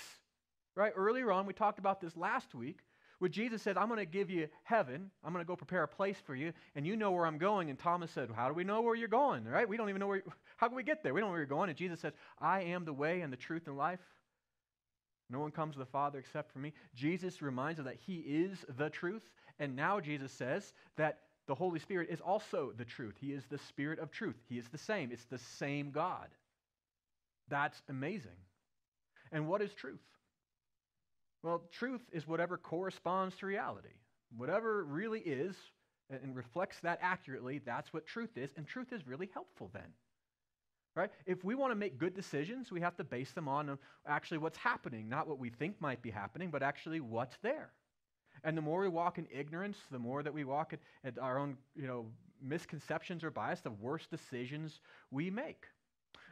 right, 0.75 0.93
earlier 0.95 1.31
on, 1.31 1.45
we 1.45 1.53
talked 1.53 1.79
about 1.79 1.99
this 1.99 2.15
last 2.15 2.55
week, 2.55 2.79
when 3.19 3.31
Jesus 3.31 3.61
said, 3.61 3.77
I'm 3.77 3.87
going 3.87 3.99
to 3.99 4.05
give 4.05 4.29
you 4.29 4.47
heaven, 4.63 5.11
I'm 5.23 5.33
going 5.33 5.43
to 5.43 5.47
go 5.47 5.55
prepare 5.55 5.83
a 5.83 5.87
place 5.87 6.17
for 6.25 6.35
you, 6.35 6.53
and 6.75 6.87
you 6.87 6.95
know 6.95 7.11
where 7.11 7.25
I'm 7.25 7.37
going. 7.37 7.69
And 7.69 7.77
Thomas 7.77 8.11
said, 8.11 8.29
How 8.33 8.47
do 8.47 8.53
we 8.53 8.63
know 8.63 8.81
where 8.81 8.95
you're 8.95 9.07
going? 9.07 9.45
Right? 9.45 9.67
We 9.67 9.77
don't 9.77 9.89
even 9.89 9.99
know 9.99 10.07
where, 10.07 10.23
how 10.57 10.67
can 10.67 10.75
we 10.75 10.83
get 10.83 11.03
there? 11.03 11.13
We 11.13 11.19
don't 11.19 11.27
know 11.27 11.33
where 11.33 11.39
you're 11.39 11.47
going. 11.47 11.69
And 11.69 11.77
Jesus 11.77 11.99
says, 11.99 12.13
I 12.39 12.61
am 12.63 12.85
the 12.85 12.93
way 12.93 13.21
and 13.21 13.31
the 13.31 13.37
truth 13.37 13.67
and 13.67 13.77
life. 13.77 13.99
No 15.29 15.39
one 15.39 15.51
comes 15.51 15.73
to 15.73 15.79
the 15.79 15.85
Father 15.85 16.17
except 16.17 16.51
for 16.51 16.59
me. 16.59 16.73
Jesus 16.95 17.41
reminds 17.41 17.79
us 17.79 17.85
that 17.85 17.97
He 18.05 18.17
is 18.17 18.65
the 18.77 18.89
truth. 18.89 19.29
And 19.59 19.75
now 19.75 19.99
Jesus 19.99 20.31
says 20.31 20.73
that 20.95 21.19
the 21.45 21.55
Holy 21.55 21.79
Spirit 21.79 22.09
is 22.09 22.21
also 22.21 22.71
the 22.77 22.85
truth. 22.85 23.15
He 23.19 23.33
is 23.33 23.43
the 23.49 23.57
Spirit 23.57 23.99
of 23.99 24.11
truth. 24.11 24.37
He 24.47 24.57
is 24.57 24.69
the 24.69 24.77
same. 24.77 25.11
It's 25.11 25.25
the 25.25 25.39
same 25.39 25.91
God. 25.91 26.29
That's 27.49 27.81
amazing. 27.89 28.31
And 29.31 29.47
what 29.47 29.61
is 29.61 29.73
truth? 29.73 29.99
Well, 31.43 31.63
truth 31.71 32.01
is 32.11 32.27
whatever 32.27 32.57
corresponds 32.57 33.35
to 33.37 33.45
reality. 33.45 33.89
Whatever 34.35 34.83
really 34.83 35.21
is 35.21 35.55
and 36.09 36.35
reflects 36.35 36.79
that 36.81 36.99
accurately, 37.01 37.59
that's 37.65 37.93
what 37.93 38.05
truth 38.05 38.37
is. 38.37 38.51
And 38.57 38.67
truth 38.67 38.91
is 38.91 39.07
really 39.07 39.29
helpful 39.33 39.69
then. 39.73 39.93
Right? 40.95 41.11
If 41.25 41.43
we 41.43 41.55
want 41.55 41.71
to 41.71 41.75
make 41.75 41.97
good 41.97 42.15
decisions, 42.15 42.71
we 42.71 42.81
have 42.81 42.97
to 42.97 43.03
base 43.03 43.31
them 43.31 43.47
on 43.47 43.69
uh, 43.69 43.75
actually 44.07 44.39
what's 44.39 44.57
happening, 44.57 45.07
not 45.07 45.27
what 45.27 45.39
we 45.39 45.49
think 45.49 45.79
might 45.79 46.01
be 46.01 46.09
happening, 46.09 46.49
but 46.49 46.63
actually 46.63 46.99
what's 46.99 47.37
there. 47.41 47.71
And 48.43 48.57
the 48.57 48.61
more 48.61 48.81
we 48.81 48.89
walk 48.89 49.17
in 49.17 49.27
ignorance, 49.31 49.77
the 49.91 49.99
more 49.99 50.23
that 50.23 50.33
we 50.33 50.43
walk 50.43 50.73
at, 50.73 50.79
at 51.05 51.17
our 51.19 51.37
own 51.37 51.57
you 51.75 51.87
know, 51.87 52.07
misconceptions 52.41 53.23
or 53.23 53.31
bias, 53.31 53.61
the 53.61 53.71
worse 53.71 54.07
decisions 54.07 54.81
we 55.11 55.29
make. 55.29 55.65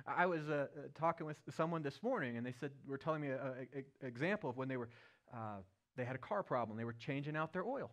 I 0.08 0.26
was 0.26 0.48
uh, 0.48 0.67
uh, 0.76 0.82
talking 0.98 1.26
with 1.26 1.38
someone 1.56 1.84
this 1.84 2.02
morning, 2.02 2.38
and 2.38 2.46
they 2.46 2.54
said 2.60 2.72
were 2.88 2.98
telling 2.98 3.22
me 3.22 3.30
an 3.30 3.67
example 4.02 4.50
of 4.50 4.58
when 4.58 4.70
they 4.70 4.78
were 4.78 4.89
uh, 5.34 5.58
they 5.98 6.06
had 6.06 6.15
a 6.15 6.20
car 6.20 6.43
problem. 6.43 6.78
They 6.78 6.86
were 6.86 6.93
changing 6.93 7.36
out 7.36 7.52
their 7.52 7.65
oil. 7.65 7.91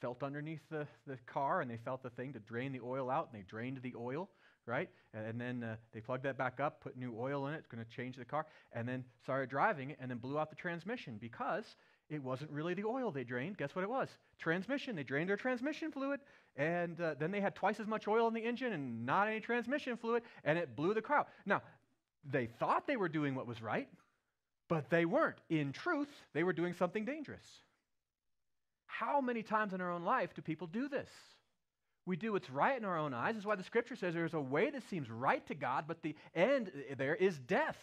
Felt 0.00 0.22
underneath 0.22 0.60
the, 0.70 0.86
the 1.06 1.16
car, 1.26 1.62
and 1.62 1.70
they 1.70 1.78
felt 1.78 2.02
the 2.02 2.10
thing 2.10 2.34
to 2.34 2.38
drain 2.40 2.72
the 2.72 2.80
oil 2.80 3.10
out, 3.10 3.30
and 3.32 3.40
they 3.40 3.44
drained 3.46 3.80
the 3.82 3.94
oil, 3.96 4.28
right? 4.66 4.90
And, 5.14 5.26
and 5.26 5.40
then 5.40 5.64
uh, 5.64 5.76
they 5.92 6.00
plugged 6.00 6.24
that 6.24 6.36
back 6.36 6.60
up, 6.60 6.82
put 6.82 6.98
new 6.98 7.14
oil 7.18 7.46
in 7.46 7.54
it. 7.54 7.64
Going 7.70 7.82
to 7.82 7.90
change 7.90 8.16
the 8.16 8.24
car, 8.26 8.44
and 8.72 8.86
then 8.86 9.04
started 9.22 9.48
driving 9.48 9.90
it, 9.90 9.98
and 9.98 10.10
then 10.10 10.18
blew 10.18 10.38
out 10.38 10.50
the 10.50 10.56
transmission 10.56 11.16
because 11.18 11.64
it 12.10 12.22
wasn't 12.22 12.50
really 12.50 12.74
the 12.74 12.84
oil 12.84 13.10
they 13.10 13.24
drained. 13.24 13.56
Guess 13.56 13.74
what 13.74 13.82
it 13.82 13.90
was? 13.90 14.08
Transmission. 14.38 14.96
They 14.96 15.02
drained 15.02 15.30
their 15.30 15.36
transmission 15.36 15.90
fluid, 15.90 16.20
and 16.56 17.00
uh, 17.00 17.14
then 17.18 17.30
they 17.30 17.40
had 17.40 17.54
twice 17.54 17.80
as 17.80 17.86
much 17.86 18.08
oil 18.08 18.28
in 18.28 18.34
the 18.34 18.40
engine 18.40 18.72
and 18.72 19.04
not 19.04 19.28
any 19.28 19.40
transmission 19.40 19.96
fluid, 19.96 20.22
and 20.44 20.58
it 20.58 20.74
blew 20.76 20.94
the 20.94 21.02
car 21.02 21.18
out. 21.18 21.28
Now, 21.44 21.62
they 22.24 22.46
thought 22.46 22.86
they 22.86 22.96
were 22.96 23.08
doing 23.08 23.34
what 23.34 23.46
was 23.46 23.62
right, 23.62 23.88
but 24.68 24.90
they 24.90 25.04
weren't. 25.04 25.38
In 25.48 25.72
truth, 25.72 26.10
they 26.32 26.42
were 26.42 26.52
doing 26.52 26.74
something 26.74 27.04
dangerous. 27.04 27.46
How 28.86 29.20
many 29.20 29.42
times 29.42 29.74
in 29.74 29.80
our 29.80 29.90
own 29.90 30.04
life 30.04 30.34
do 30.34 30.42
people 30.42 30.66
do 30.66 30.88
this? 30.88 31.10
We 32.06 32.16
do 32.16 32.32
what's 32.32 32.48
right 32.48 32.76
in 32.78 32.84
our 32.84 32.96
own 32.96 33.12
eyes. 33.12 33.34
That's 33.34 33.46
why 33.46 33.56
the 33.56 33.64
scripture 33.64 33.96
says 33.96 34.14
there's 34.14 34.34
a 34.34 34.40
way 34.40 34.70
that 34.70 34.88
seems 34.88 35.10
right 35.10 35.44
to 35.48 35.54
God, 35.54 35.84
but 35.86 36.02
the 36.02 36.14
end 36.34 36.70
there 36.96 37.14
is 37.14 37.38
death. 37.38 37.76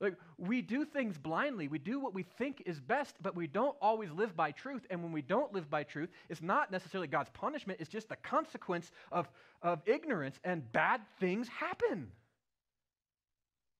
Like, 0.00 0.14
we 0.38 0.62
do 0.62 0.84
things 0.84 1.16
blindly. 1.18 1.68
We 1.68 1.78
do 1.78 1.98
what 1.98 2.14
we 2.14 2.22
think 2.22 2.62
is 2.66 2.80
best, 2.80 3.16
but 3.22 3.34
we 3.34 3.46
don't 3.46 3.76
always 3.80 4.10
live 4.10 4.36
by 4.36 4.52
truth. 4.52 4.86
And 4.90 5.02
when 5.02 5.12
we 5.12 5.22
don't 5.22 5.52
live 5.52 5.70
by 5.70 5.84
truth, 5.84 6.10
it's 6.28 6.42
not 6.42 6.70
necessarily 6.70 7.08
God's 7.08 7.30
punishment, 7.30 7.80
it's 7.80 7.90
just 7.90 8.08
the 8.08 8.16
consequence 8.16 8.90
of, 9.10 9.28
of 9.62 9.80
ignorance, 9.86 10.38
and 10.44 10.70
bad 10.72 11.00
things 11.20 11.48
happen. 11.48 12.08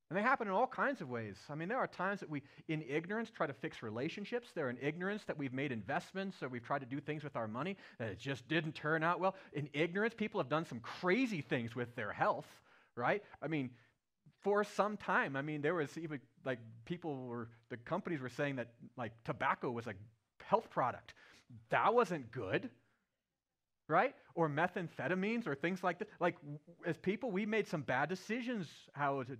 And 0.09 0.17
they 0.17 0.23
happen 0.23 0.47
in 0.47 0.55
all 0.55 0.69
kinds 0.69 1.01
of 1.01 1.11
ways. 1.11 1.37
I 1.51 1.57
mean, 1.57 1.69
there 1.69 1.79
are 1.79 1.89
times 1.89 2.21
that 2.21 2.31
we, 2.31 2.43
in 2.69 2.85
ignorance, 2.89 3.29
try 3.29 3.49
to 3.49 3.53
fix 3.53 3.83
relationships. 3.83 4.49
There 4.55 4.67
are 4.67 4.71
in 4.71 4.79
ignorance 4.81 5.25
that 5.25 5.37
we've 5.37 5.53
made 5.53 5.73
investments 5.73 6.41
or 6.43 6.49
we've 6.49 6.63
tried 6.63 6.79
to 6.81 6.87
do 6.87 7.01
things 7.01 7.25
with 7.25 7.35
our 7.35 7.49
money 7.49 7.77
that 7.99 8.11
it 8.11 8.19
just 8.19 8.47
didn't 8.47 8.77
turn 8.77 9.03
out 9.03 9.19
well. 9.19 9.35
In 9.53 9.69
ignorance, 9.73 10.15
people 10.17 10.41
have 10.41 10.49
done 10.49 10.65
some 10.65 10.79
crazy 10.79 11.41
things 11.41 11.75
with 11.75 11.93
their 11.97 12.13
health, 12.13 12.47
right? 12.95 13.21
I 13.43 13.49
mean, 13.49 13.71
for 14.47 14.63
some 14.63 14.97
time. 14.97 15.35
I 15.35 15.43
mean, 15.43 15.61
there 15.61 15.75
was 15.75 15.99
even 15.99 16.21
like 16.45 16.61
people 16.85 17.17
were, 17.27 17.49
the 17.69 17.77
companies 17.79 18.21
were 18.21 18.29
saying 18.29 18.57
that 18.57 18.69
like 18.97 19.11
tobacco 19.25 19.73
was 19.73 19.89
a 19.89 19.95
health 20.45 20.71
product. 20.71 21.15
That 21.71 21.93
wasn't 21.95 22.31
good, 22.31 22.71
right? 23.89 24.15
Or 24.37 24.49
methamphetamines 24.49 25.49
or 25.49 25.57
things 25.57 25.83
like 25.83 25.99
that. 25.99 26.09
Like, 26.21 26.37
as 26.87 26.97
people, 26.97 27.33
we 27.33 27.45
made 27.45 27.67
some 27.67 27.83
bad 27.83 28.09
decisions 28.09 28.69
how 28.93 29.25
to 29.25 29.37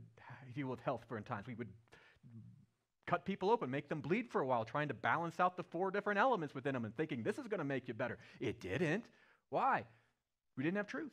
deal 0.57 0.67
with 0.67 0.81
health 0.81 1.05
for 1.07 1.21
times. 1.21 1.47
We 1.47 1.55
would 1.55 1.69
cut 3.07 3.25
people 3.25 3.53
open, 3.53 3.71
make 3.71 3.89
them 3.89 4.01
bleed 4.01 4.29
for 4.33 4.41
a 4.41 4.47
while, 4.47 4.65
trying 4.65 4.89
to 4.89 4.95
balance 4.95 5.39
out 5.39 5.57
the 5.57 5.63
four 5.63 5.93
different 5.93 6.19
elements 6.19 6.53
within 6.53 6.75
them 6.75 6.85
and 6.85 6.97
thinking 6.97 7.23
this 7.23 7.39
is 7.39 7.47
going 7.47 7.59
to 7.59 7.65
make 7.65 7.87
you 7.87 7.95
better. 7.95 8.19
It 8.41 8.61
didn't. 8.61 9.05
Why? 9.51 9.85
We 10.57 10.65
didn't 10.65 10.79
have 10.79 10.89
truth. 10.89 11.13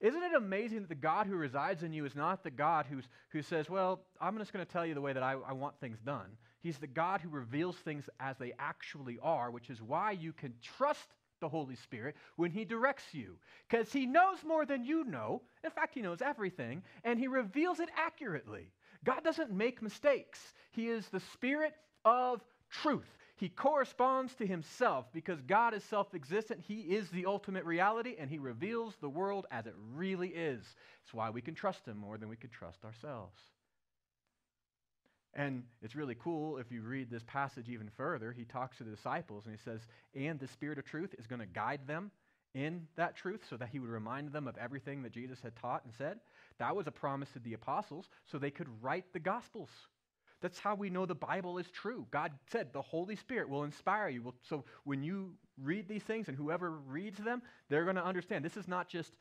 Isn't 0.00 0.22
it 0.22 0.34
amazing 0.34 0.80
that 0.80 0.88
the 0.88 0.94
God 0.94 1.26
who 1.26 1.36
resides 1.36 1.82
in 1.82 1.92
you 1.92 2.04
is 2.04 2.14
not 2.14 2.42
the 2.42 2.50
God 2.50 2.86
who's, 2.88 3.04
who 3.30 3.42
says, 3.42 3.70
Well, 3.70 4.00
I'm 4.20 4.36
just 4.38 4.52
going 4.52 4.64
to 4.64 4.70
tell 4.70 4.84
you 4.84 4.94
the 4.94 5.00
way 5.00 5.12
that 5.12 5.22
I, 5.22 5.32
I 5.32 5.52
want 5.52 5.78
things 5.80 5.98
done? 6.04 6.36
He's 6.60 6.78
the 6.78 6.86
God 6.86 7.20
who 7.20 7.28
reveals 7.28 7.76
things 7.76 8.08
as 8.20 8.36
they 8.38 8.52
actually 8.58 9.18
are, 9.22 9.50
which 9.50 9.70
is 9.70 9.82
why 9.82 10.12
you 10.12 10.32
can 10.32 10.54
trust 10.62 11.08
the 11.40 11.48
Holy 11.48 11.76
Spirit 11.76 12.16
when 12.36 12.50
He 12.50 12.64
directs 12.64 13.12
you. 13.12 13.36
Because 13.68 13.92
He 13.92 14.06
knows 14.06 14.38
more 14.46 14.64
than 14.64 14.84
you 14.84 15.04
know. 15.04 15.42
In 15.62 15.70
fact, 15.70 15.94
He 15.94 16.02
knows 16.02 16.22
everything, 16.22 16.82
and 17.04 17.18
He 17.18 17.28
reveals 17.28 17.80
it 17.80 17.90
accurately. 17.96 18.72
God 19.04 19.22
doesn't 19.22 19.52
make 19.52 19.82
mistakes, 19.82 20.40
He 20.70 20.88
is 20.88 21.08
the 21.08 21.20
Spirit 21.20 21.74
of 22.04 22.42
truth. 22.70 23.18
He 23.36 23.48
corresponds 23.48 24.34
to 24.36 24.46
himself 24.46 25.06
because 25.12 25.40
God 25.42 25.74
is 25.74 25.82
self 25.82 26.14
existent. 26.14 26.60
He 26.66 26.80
is 26.80 27.10
the 27.10 27.26
ultimate 27.26 27.64
reality, 27.64 28.14
and 28.18 28.30
he 28.30 28.38
reveals 28.38 28.94
the 29.00 29.08
world 29.08 29.46
as 29.50 29.66
it 29.66 29.74
really 29.92 30.28
is. 30.28 30.62
It's 31.02 31.12
why 31.12 31.30
we 31.30 31.40
can 31.40 31.54
trust 31.54 31.86
him 31.86 31.96
more 31.96 32.16
than 32.16 32.28
we 32.28 32.36
could 32.36 32.52
trust 32.52 32.84
ourselves. 32.84 33.40
And 35.34 35.64
it's 35.82 35.96
really 35.96 36.14
cool 36.14 36.58
if 36.58 36.70
you 36.70 36.82
read 36.82 37.10
this 37.10 37.24
passage 37.26 37.68
even 37.68 37.90
further. 37.96 38.32
He 38.32 38.44
talks 38.44 38.78
to 38.78 38.84
the 38.84 38.92
disciples 38.92 39.46
and 39.46 39.54
he 39.54 39.60
says, 39.64 39.80
And 40.14 40.38
the 40.38 40.46
Spirit 40.46 40.78
of 40.78 40.84
truth 40.84 41.12
is 41.18 41.26
going 41.26 41.40
to 41.40 41.46
guide 41.46 41.80
them 41.88 42.12
in 42.54 42.86
that 42.94 43.16
truth 43.16 43.40
so 43.50 43.56
that 43.56 43.68
he 43.68 43.80
would 43.80 43.90
remind 43.90 44.32
them 44.32 44.46
of 44.46 44.56
everything 44.58 45.02
that 45.02 45.10
Jesus 45.10 45.40
had 45.42 45.56
taught 45.56 45.84
and 45.84 45.92
said. 45.92 46.20
That 46.58 46.76
was 46.76 46.86
a 46.86 46.92
promise 46.92 47.30
to 47.32 47.40
the 47.40 47.54
apostles 47.54 48.08
so 48.30 48.38
they 48.38 48.52
could 48.52 48.68
write 48.80 49.12
the 49.12 49.18
Gospels 49.18 49.70
That's 50.44 50.58
how 50.58 50.74
we 50.74 50.90
know 50.90 51.06
the 51.06 51.14
Bible 51.14 51.56
is 51.56 51.70
true. 51.70 52.06
God 52.10 52.30
said 52.52 52.70
the 52.74 52.82
Holy 52.82 53.16
Spirit 53.16 53.48
will 53.48 53.64
inspire 53.64 54.10
you. 54.10 54.34
So 54.42 54.66
when 54.84 55.02
you 55.02 55.30
read 55.62 55.88
these 55.88 56.02
things 56.02 56.28
and 56.28 56.36
whoever 56.36 56.70
reads 56.70 57.16
them, 57.16 57.40
they're 57.70 57.84
going 57.84 57.96
to 57.96 58.04
understand 58.04 58.44
this 58.44 58.58
is 58.58 58.68
not 58.68 58.86
just 58.86 59.16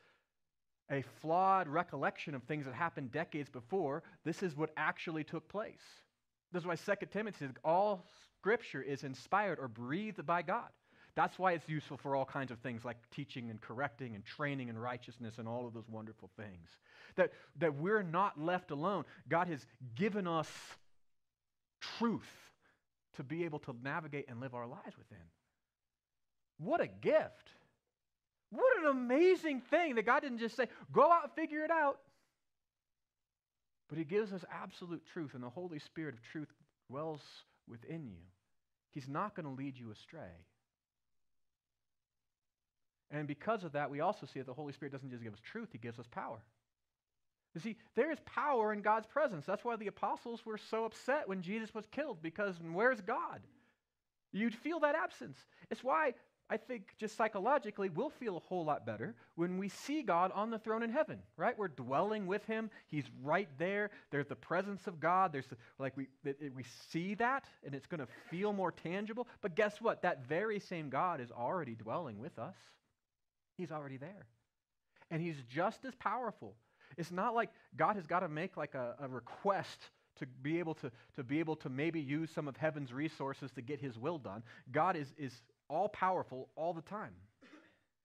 a 0.91 1.01
flawed 1.21 1.69
recollection 1.69 2.35
of 2.35 2.43
things 2.43 2.65
that 2.65 2.73
happened 2.73 3.13
decades 3.13 3.49
before. 3.49 4.03
This 4.25 4.43
is 4.43 4.57
what 4.57 4.71
actually 4.75 5.23
took 5.23 5.47
place. 5.47 5.79
This 6.51 6.63
is 6.63 6.67
why 6.67 6.75
2 6.75 7.05
Timothy 7.05 7.37
says 7.39 7.51
all 7.63 8.05
scripture 8.41 8.81
is 8.81 9.05
inspired 9.05 9.59
or 9.59 9.69
breathed 9.69 10.25
by 10.25 10.41
God. 10.41 10.67
That's 11.15 11.39
why 11.39 11.53
it's 11.53 11.69
useful 11.69 11.95
for 11.95 12.17
all 12.17 12.25
kinds 12.25 12.51
of 12.51 12.59
things 12.59 12.83
like 12.83 12.97
teaching 13.11 13.49
and 13.49 13.61
correcting 13.61 14.13
and 14.15 14.25
training 14.25 14.67
and 14.67 14.81
righteousness 14.81 15.35
and 15.37 15.47
all 15.47 15.65
of 15.67 15.73
those 15.73 15.87
wonderful 15.87 16.31
things. 16.35 16.67
That, 17.15 17.31
that 17.59 17.75
we're 17.75 18.03
not 18.03 18.37
left 18.37 18.71
alone. 18.71 19.05
God 19.29 19.47
has 19.47 19.65
given 19.95 20.27
us 20.27 20.49
truth 21.97 22.21
to 23.15 23.23
be 23.23 23.45
able 23.45 23.59
to 23.59 23.75
navigate 23.83 24.25
and 24.29 24.39
live 24.39 24.53
our 24.53 24.67
lives 24.67 24.97
within. 24.97 25.25
What 26.57 26.81
a 26.81 26.87
gift! 26.87 27.49
What 28.49 28.77
an 28.79 28.85
amazing 28.85 29.61
thing 29.71 29.95
that 29.95 30.05
God 30.05 30.21
didn't 30.21 30.37
just 30.37 30.55
say, 30.55 30.67
go 30.91 31.11
out 31.11 31.23
and 31.23 31.33
figure 31.33 31.63
it 31.63 31.71
out. 31.71 31.99
But 33.89 33.97
He 33.97 34.03
gives 34.03 34.31
us 34.31 34.45
absolute 34.51 35.01
truth, 35.13 35.31
and 35.33 35.43
the 35.43 35.49
Holy 35.49 35.79
Spirit 35.79 36.13
of 36.13 36.21
truth 36.31 36.47
dwells 36.89 37.21
within 37.67 38.05
you. 38.05 38.21
He's 38.91 39.07
not 39.07 39.35
going 39.35 39.45
to 39.45 39.51
lead 39.51 39.77
you 39.77 39.91
astray. 39.91 40.45
And 43.09 43.27
because 43.27 43.63
of 43.63 43.73
that, 43.73 43.89
we 43.89 44.01
also 44.01 44.27
see 44.31 44.39
that 44.39 44.47
the 44.47 44.53
Holy 44.53 44.73
Spirit 44.73 44.91
doesn't 44.91 45.09
just 45.09 45.23
give 45.23 45.33
us 45.33 45.39
truth, 45.51 45.69
He 45.71 45.79
gives 45.79 45.99
us 45.99 46.05
power. 46.11 46.39
You 47.53 47.61
see, 47.61 47.77
there 47.95 48.11
is 48.11 48.17
power 48.25 48.73
in 48.73 48.81
God's 48.81 49.07
presence. 49.07 49.45
That's 49.45 49.63
why 49.63 49.75
the 49.75 49.87
apostles 49.87 50.45
were 50.45 50.57
so 50.57 50.85
upset 50.85 51.27
when 51.27 51.41
Jesus 51.41 51.73
was 51.73 51.85
killed, 51.91 52.21
because 52.21 52.55
where's 52.71 53.01
God? 53.01 53.41
You'd 54.31 54.55
feel 54.55 54.79
that 54.79 54.95
absence. 54.95 55.37
It's 55.69 55.83
why 55.83 56.13
I 56.49 56.57
think 56.57 56.93
just 56.97 57.15
psychologically 57.15 57.89
we'll 57.89 58.09
feel 58.09 58.37
a 58.37 58.41
whole 58.41 58.65
lot 58.65 58.85
better 58.85 59.15
when 59.35 59.57
we 59.57 59.69
see 59.69 60.03
God 60.03 60.31
on 60.35 60.51
the 60.51 60.59
throne 60.59 60.83
in 60.83 60.89
heaven, 60.89 61.19
right? 61.37 61.57
We're 61.57 61.69
dwelling 61.69 62.27
with 62.27 62.45
him. 62.45 62.69
He's 62.87 63.05
right 63.23 63.47
there. 63.57 63.91
There's 64.11 64.27
the 64.27 64.35
presence 64.35 64.85
of 64.87 64.99
God. 64.99 65.31
There's 65.31 65.47
the, 65.47 65.55
like 65.79 65.95
we 65.95 66.07
it, 66.25 66.37
it, 66.41 66.55
we 66.55 66.63
see 66.91 67.13
that 67.15 67.45
and 67.63 67.73
it's 67.73 67.87
going 67.87 68.01
to 68.01 68.07
feel 68.29 68.51
more 68.51 68.71
tangible. 68.71 69.27
But 69.41 69.55
guess 69.55 69.79
what? 69.79 70.01
That 70.01 70.27
very 70.27 70.59
same 70.59 70.89
God 70.89 71.21
is 71.21 71.31
already 71.31 71.75
dwelling 71.75 72.19
with 72.19 72.37
us. 72.37 72.57
He's 73.57 73.71
already 73.71 73.97
there. 73.97 74.27
And 75.11 75.21
he's 75.21 75.41
just 75.49 75.85
as 75.85 75.95
powerful. 75.95 76.55
It's 76.97 77.11
not 77.11 77.35
like 77.35 77.49
God 77.75 77.95
has 77.95 78.05
got 78.07 78.21
to 78.21 78.29
make 78.29 78.57
like 78.57 78.75
a, 78.75 78.95
a 79.01 79.07
request 79.07 79.89
to 80.19 80.25
be 80.25 80.59
able 80.59 80.75
to, 80.75 80.91
to 81.15 81.23
be 81.23 81.39
able 81.39 81.55
to 81.57 81.69
maybe 81.69 81.99
use 81.99 82.29
some 82.31 82.47
of 82.47 82.55
heaven's 82.57 82.93
resources 82.93 83.51
to 83.51 83.61
get 83.61 83.79
his 83.79 83.97
will 83.97 84.17
done. 84.17 84.43
God 84.71 84.95
is, 84.95 85.13
is 85.17 85.41
all 85.69 85.89
powerful 85.89 86.49
all 86.55 86.73
the 86.73 86.81
time. 86.81 87.13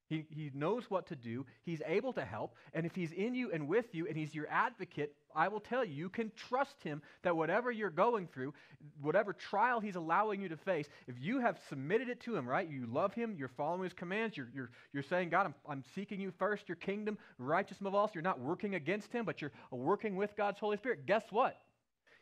He, 0.09 0.25
he 0.31 0.51
knows 0.55 0.85
what 0.89 1.07
to 1.09 1.17
do. 1.17 1.45
He's 1.65 1.83
able 1.87 2.13
to 2.15 2.25
help. 2.25 2.55
And 2.73 2.87
if 2.87 2.95
he's 2.95 3.13
in 3.13 3.35
you 3.35 3.51
and 3.53 3.69
with 3.69 3.87
you 3.93 4.07
and 4.07 4.17
he's 4.17 4.35
your 4.35 4.47
advocate, 4.51 5.15
I 5.35 5.49
will 5.49 5.61
tell 5.61 5.85
you, 5.85 5.95
you 5.95 6.09
can 6.09 6.33
trust 6.49 6.83
him 6.83 7.03
that 7.23 7.37
whatever 7.37 7.71
you're 7.71 7.91
going 7.91 8.27
through, 8.27 8.55
whatever 9.03 9.35
trial 9.35 9.81
he's 9.81 9.97
allowing 9.97 10.41
you 10.41 10.49
to 10.49 10.57
face, 10.57 10.87
if 11.07 11.17
you 11.21 11.41
have 11.41 11.59
submitted 11.69 12.09
it 12.09 12.21
to 12.23 12.35
him, 12.35 12.49
right? 12.49 12.69
You 12.69 12.87
love 12.87 13.13
him, 13.13 13.35
you're 13.39 13.49
following 13.49 13.85
his 13.85 13.93
commands, 13.93 14.37
you're, 14.37 14.49
you're, 14.55 14.71
you're 14.95 15.03
saying, 15.03 15.29
God, 15.29 15.47
I'm, 15.47 15.55
I'm 15.69 15.85
seeking 15.95 16.21
you 16.21 16.33
first, 16.39 16.69
your 16.69 16.77
kingdom, 16.77 17.19
righteousness 17.39 17.81
above 17.81 17.95
all. 17.95 18.09
So 18.09 18.15
you're 18.15 18.23
not 18.23 18.41
working 18.41 18.75
against 18.75 19.13
him, 19.13 19.27
but 19.27 19.43
you're 19.43 19.53
working 19.71 20.17
with 20.17 20.35
God's 20.37 20.59
Holy 20.59 20.79
Spirit. 20.79 21.07
Guess 21.07 21.25
what? 21.31 21.61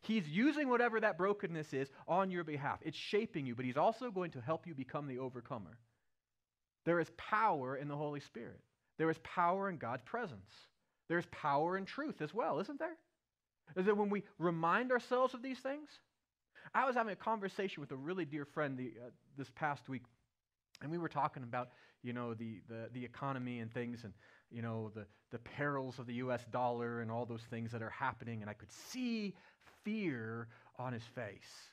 He's 0.03 0.27
using 0.29 0.69
whatever 0.69 1.01
that 1.01 1.19
brokenness 1.19 1.73
is 1.73 1.89
on 2.09 2.31
your 2.31 2.45
behalf. 2.45 2.81
It's 2.83 2.99
shaping 2.99 3.47
you, 3.47 3.55
but 3.55 3.65
he's 3.65 3.77
also 3.77 4.11
going 4.11 4.33
to 4.33 4.41
help 4.41 4.67
you 4.67 4.75
become 4.75 5.07
the 5.07 5.19
overcomer. 5.19 5.79
There 6.87 7.01
is 7.01 7.11
power 7.19 7.77
in 7.77 7.89
the 7.89 7.97
Holy 7.97 8.21
Spirit. 8.21 8.61
There 8.97 9.11
is 9.11 9.19
power 9.23 9.69
in 9.69 9.77
God's 9.77 10.03
presence. 10.05 10.51
There's 11.09 11.27
power 11.27 11.77
in 11.77 11.85
truth 11.85 12.23
as 12.23 12.33
well, 12.33 12.61
isn't 12.61 12.79
there? 12.79 12.97
Is 13.77 13.87
that 13.87 13.97
when 13.97 14.09
we 14.09 14.23
remind 14.39 14.93
ourselves 14.93 15.35
of 15.35 15.43
these 15.43 15.59
things? 15.59 15.91
I 16.75 16.87
was 16.87 16.95
having 16.95 17.13
a 17.13 17.17
conversation 17.17 17.81
with 17.81 17.91
a 17.91 17.97
really 17.97 18.25
dear 18.25 18.45
friend 18.45 18.79
the, 18.79 18.93
uh, 19.05 19.11
this 19.37 19.51
past 19.55 19.89
week, 19.89 20.03
and 20.81 20.91
we 20.91 20.99
were 20.99 21.09
talking 21.09 21.43
about, 21.43 21.71
you 22.03 22.13
know, 22.13 22.35
the, 22.35 22.61
the, 22.69 22.89
the 22.93 23.05
economy 23.05 23.61
and 23.61 23.73
things 23.73 24.05
and, 24.05 24.13
you 24.51 24.63
know, 24.63 24.91
the, 24.95 25.07
the 25.33 25.39
perils 25.39 25.99
of 25.99 26.07
the 26.07 26.15
U.S. 26.15 26.45
dollar 26.53 27.01
and 27.01 27.11
all 27.11 27.27
those 27.27 27.43
things 27.51 27.73
that 27.73 27.83
are 27.83 27.91
happening, 27.91 28.41
and 28.41 28.51
I 28.51 28.55
could 28.55 28.71
see 28.71 29.35
fear 29.85 30.49
on 30.79 30.93
his 30.93 31.05
face, 31.15 31.71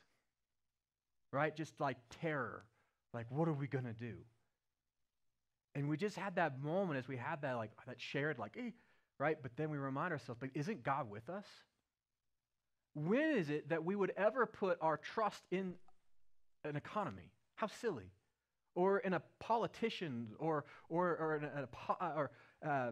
right? 1.32 1.56
Just 1.56 1.80
like 1.80 1.98
terror. 2.22 2.66
Like, 3.14 3.28
what 3.30 3.48
are 3.48 3.54
we 3.54 3.68
going 3.68 3.86
to 3.86 3.94
do? 3.94 4.16
And 5.76 5.90
we 5.90 5.98
just 5.98 6.16
had 6.16 6.36
that 6.36 6.62
moment 6.62 7.00
as 7.00 7.08
we 7.08 7.18
had 7.18 7.42
that 7.42 7.54
like 7.54 7.72
that 7.88 8.00
shared 8.00 8.38
like, 8.38 8.56
eh, 8.58 8.72
right? 9.18 9.38
But 9.42 9.56
then 9.58 9.70
we 9.70 9.78
remind 9.78 10.12
ourselves, 10.12 10.40
but 10.40 10.50
isn't 10.54 10.84
God 10.84 11.10
with 11.10 11.30
us? 11.30 11.46
When 12.94 13.38
is 13.38 13.50
it 13.50 13.70
that 13.70 13.84
we 13.84 13.96
would 13.96 14.14
ever 14.16 14.46
put 14.46 14.78
our 14.82 14.98
trust 14.98 15.42
in 15.50 15.74
an 16.64 16.76
economy? 16.76 17.32
How 17.56 17.68
silly. 17.68 18.12
Or 18.76 19.00
in 19.00 19.14
a 19.14 19.22
politician, 19.40 20.30
or 20.40 20.66
or 20.90 21.16
or, 21.16 21.36
in 21.38 21.44
a, 21.44 21.68
or 22.02 22.32
uh, 22.66 22.92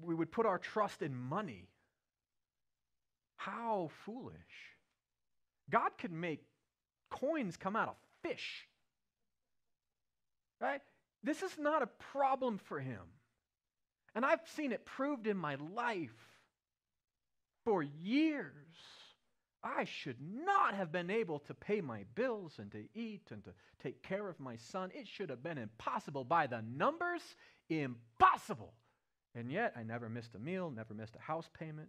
we 0.00 0.14
would 0.14 0.32
put 0.32 0.44
our 0.44 0.58
trust 0.58 1.02
in 1.02 1.14
money. 1.14 1.68
How 3.36 3.90
foolish! 4.04 4.34
God 5.70 5.90
could 5.98 6.12
make 6.12 6.44
coins 7.10 7.56
come 7.56 7.76
out 7.76 7.88
of 7.88 7.94
fish, 8.22 8.66
right? 10.60 10.80
This 11.22 11.42
is 11.42 11.56
not 11.58 11.82
a 11.82 11.86
problem 11.86 12.58
for 12.58 12.80
him. 12.80 13.02
And 14.14 14.24
I've 14.24 14.40
seen 14.56 14.72
it 14.72 14.84
proved 14.84 15.26
in 15.26 15.36
my 15.36 15.56
life 15.74 16.10
for 17.64 17.82
years. 17.82 18.52
I 19.64 19.84
should 19.84 20.16
not 20.20 20.74
have 20.74 20.90
been 20.90 21.08
able 21.08 21.38
to 21.40 21.54
pay 21.54 21.80
my 21.80 22.04
bills 22.14 22.54
and 22.58 22.70
to 22.72 22.84
eat 22.94 23.28
and 23.30 23.44
to 23.44 23.50
take 23.80 24.02
care 24.02 24.28
of 24.28 24.40
my 24.40 24.56
son. 24.56 24.90
It 24.92 25.06
should 25.06 25.30
have 25.30 25.42
been 25.42 25.58
impossible 25.58 26.24
by 26.24 26.48
the 26.48 26.62
numbers. 26.62 27.22
Impossible. 27.68 28.74
And 29.34 29.50
yet, 29.50 29.72
I 29.76 29.84
never 29.84 30.08
missed 30.08 30.34
a 30.34 30.38
meal, 30.38 30.70
never 30.70 30.94
missed 30.94 31.16
a 31.16 31.22
house 31.22 31.48
payment. 31.58 31.88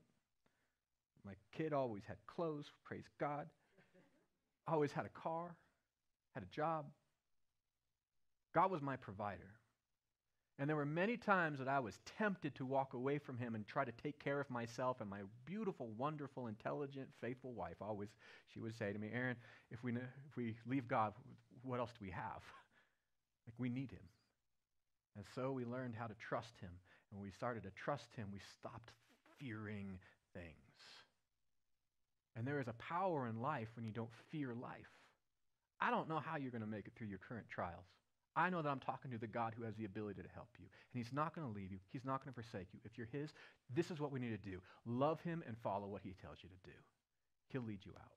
My 1.26 1.34
kid 1.52 1.74
always 1.74 2.04
had 2.06 2.18
clothes, 2.28 2.72
praise 2.84 3.10
God. 3.20 3.48
Always 4.68 4.92
had 4.92 5.06
a 5.06 5.10
car, 5.10 5.56
had 6.34 6.44
a 6.44 6.56
job. 6.56 6.86
God 8.54 8.72
was 8.72 8.82
my 8.82 8.96
provider. 8.96 9.52
And 10.60 10.70
there 10.70 10.76
were 10.76 10.86
many 10.86 11.18
times 11.18 11.58
that 11.58 11.68
I 11.68 11.80
was 11.80 12.00
tempted 12.18 12.54
to 12.56 12.66
walk 12.66 12.94
away 12.94 13.18
from 13.18 13.38
him 13.40 13.56
and 13.56 13.68
try 13.68 13.84
to 13.84 13.92
take 13.92 14.20
care 14.20 14.40
of 14.40 14.50
myself 14.52 15.02
and 15.02 15.10
my 15.10 15.22
beautiful, 15.46 15.90
wonderful, 15.98 16.46
intelligent, 16.46 17.08
faithful 17.20 17.54
wife. 17.54 17.78
Always, 17.82 18.10
she 18.54 18.60
would 18.60 18.78
say 18.78 18.94
to 18.94 19.00
me, 19.00 19.10
Aaron, 19.12 19.36
if 19.72 19.84
we, 19.84 19.94
if 19.94 20.38
we 20.38 20.56
leave 20.68 20.88
God, 20.88 21.14
what 21.64 21.80
else 21.80 21.90
do 21.98 22.06
we 22.06 22.12
have? 22.12 22.42
like, 23.48 23.56
we 23.58 23.70
need 23.70 23.90
him. 23.90 24.08
And 25.16 25.26
so 25.34 25.52
we 25.52 25.66
learned 25.66 25.96
how 25.98 26.06
to 26.06 26.14
trust 26.16 26.60
him. 26.62 26.70
And 27.12 27.20
when 27.20 27.24
we 27.24 27.32
started 27.32 27.64
to 27.64 27.72
trust 27.72 28.16
him, 28.16 28.28
we 28.32 28.40
stopped 28.60 28.92
fearing 29.40 29.98
things. 30.36 30.54
And 32.36 32.48
there 32.48 32.60
is 32.60 32.68
a 32.68 32.74
power 32.74 33.28
in 33.28 33.42
life 33.42 33.70
when 33.76 33.86
you 33.86 33.92
don't 33.92 34.14
fear 34.32 34.54
life. 34.54 34.90
I 35.80 35.90
don't 35.90 36.10
know 36.10 36.20
how 36.20 36.38
you're 36.38 36.52
going 36.52 36.62
to 36.62 36.68
make 36.68 36.88
it 36.88 36.94
through 36.96 37.08
your 37.08 37.20
current 37.20 37.48
trials. 37.50 37.86
I 38.36 38.50
know 38.50 38.62
that 38.62 38.70
I'm 38.70 38.80
talking 38.80 39.12
to 39.12 39.18
the 39.18 39.28
God 39.28 39.54
who 39.56 39.64
has 39.64 39.76
the 39.76 39.86
ability 39.86 40.22
to 40.22 40.30
help 40.34 40.50
you. 40.60 40.66
And 40.66 41.04
He's 41.04 41.14
not 41.14 41.36
going 41.36 41.48
to 41.48 41.54
leave 41.54 41.72
you, 41.72 41.80
He's 41.92 42.06
not 42.06 42.24
going 42.24 42.34
to 42.34 42.42
forsake 42.42 42.68
you. 42.74 42.80
If 42.84 42.98
you're 42.98 43.10
His, 43.12 43.34
this 43.74 43.92
is 43.92 44.00
what 44.00 44.12
we 44.12 44.20
need 44.20 44.32
to 44.32 44.50
do 44.50 44.60
love 44.86 45.22
Him 45.22 45.44
and 45.48 45.58
follow 45.58 45.88
what 45.88 46.02
He 46.04 46.16
tells 46.22 46.38
you 46.42 46.50
to 46.50 46.70
do. 46.70 46.78
He'll 47.50 47.64
lead 47.64 47.86
you 47.86 47.92
out. 48.00 48.12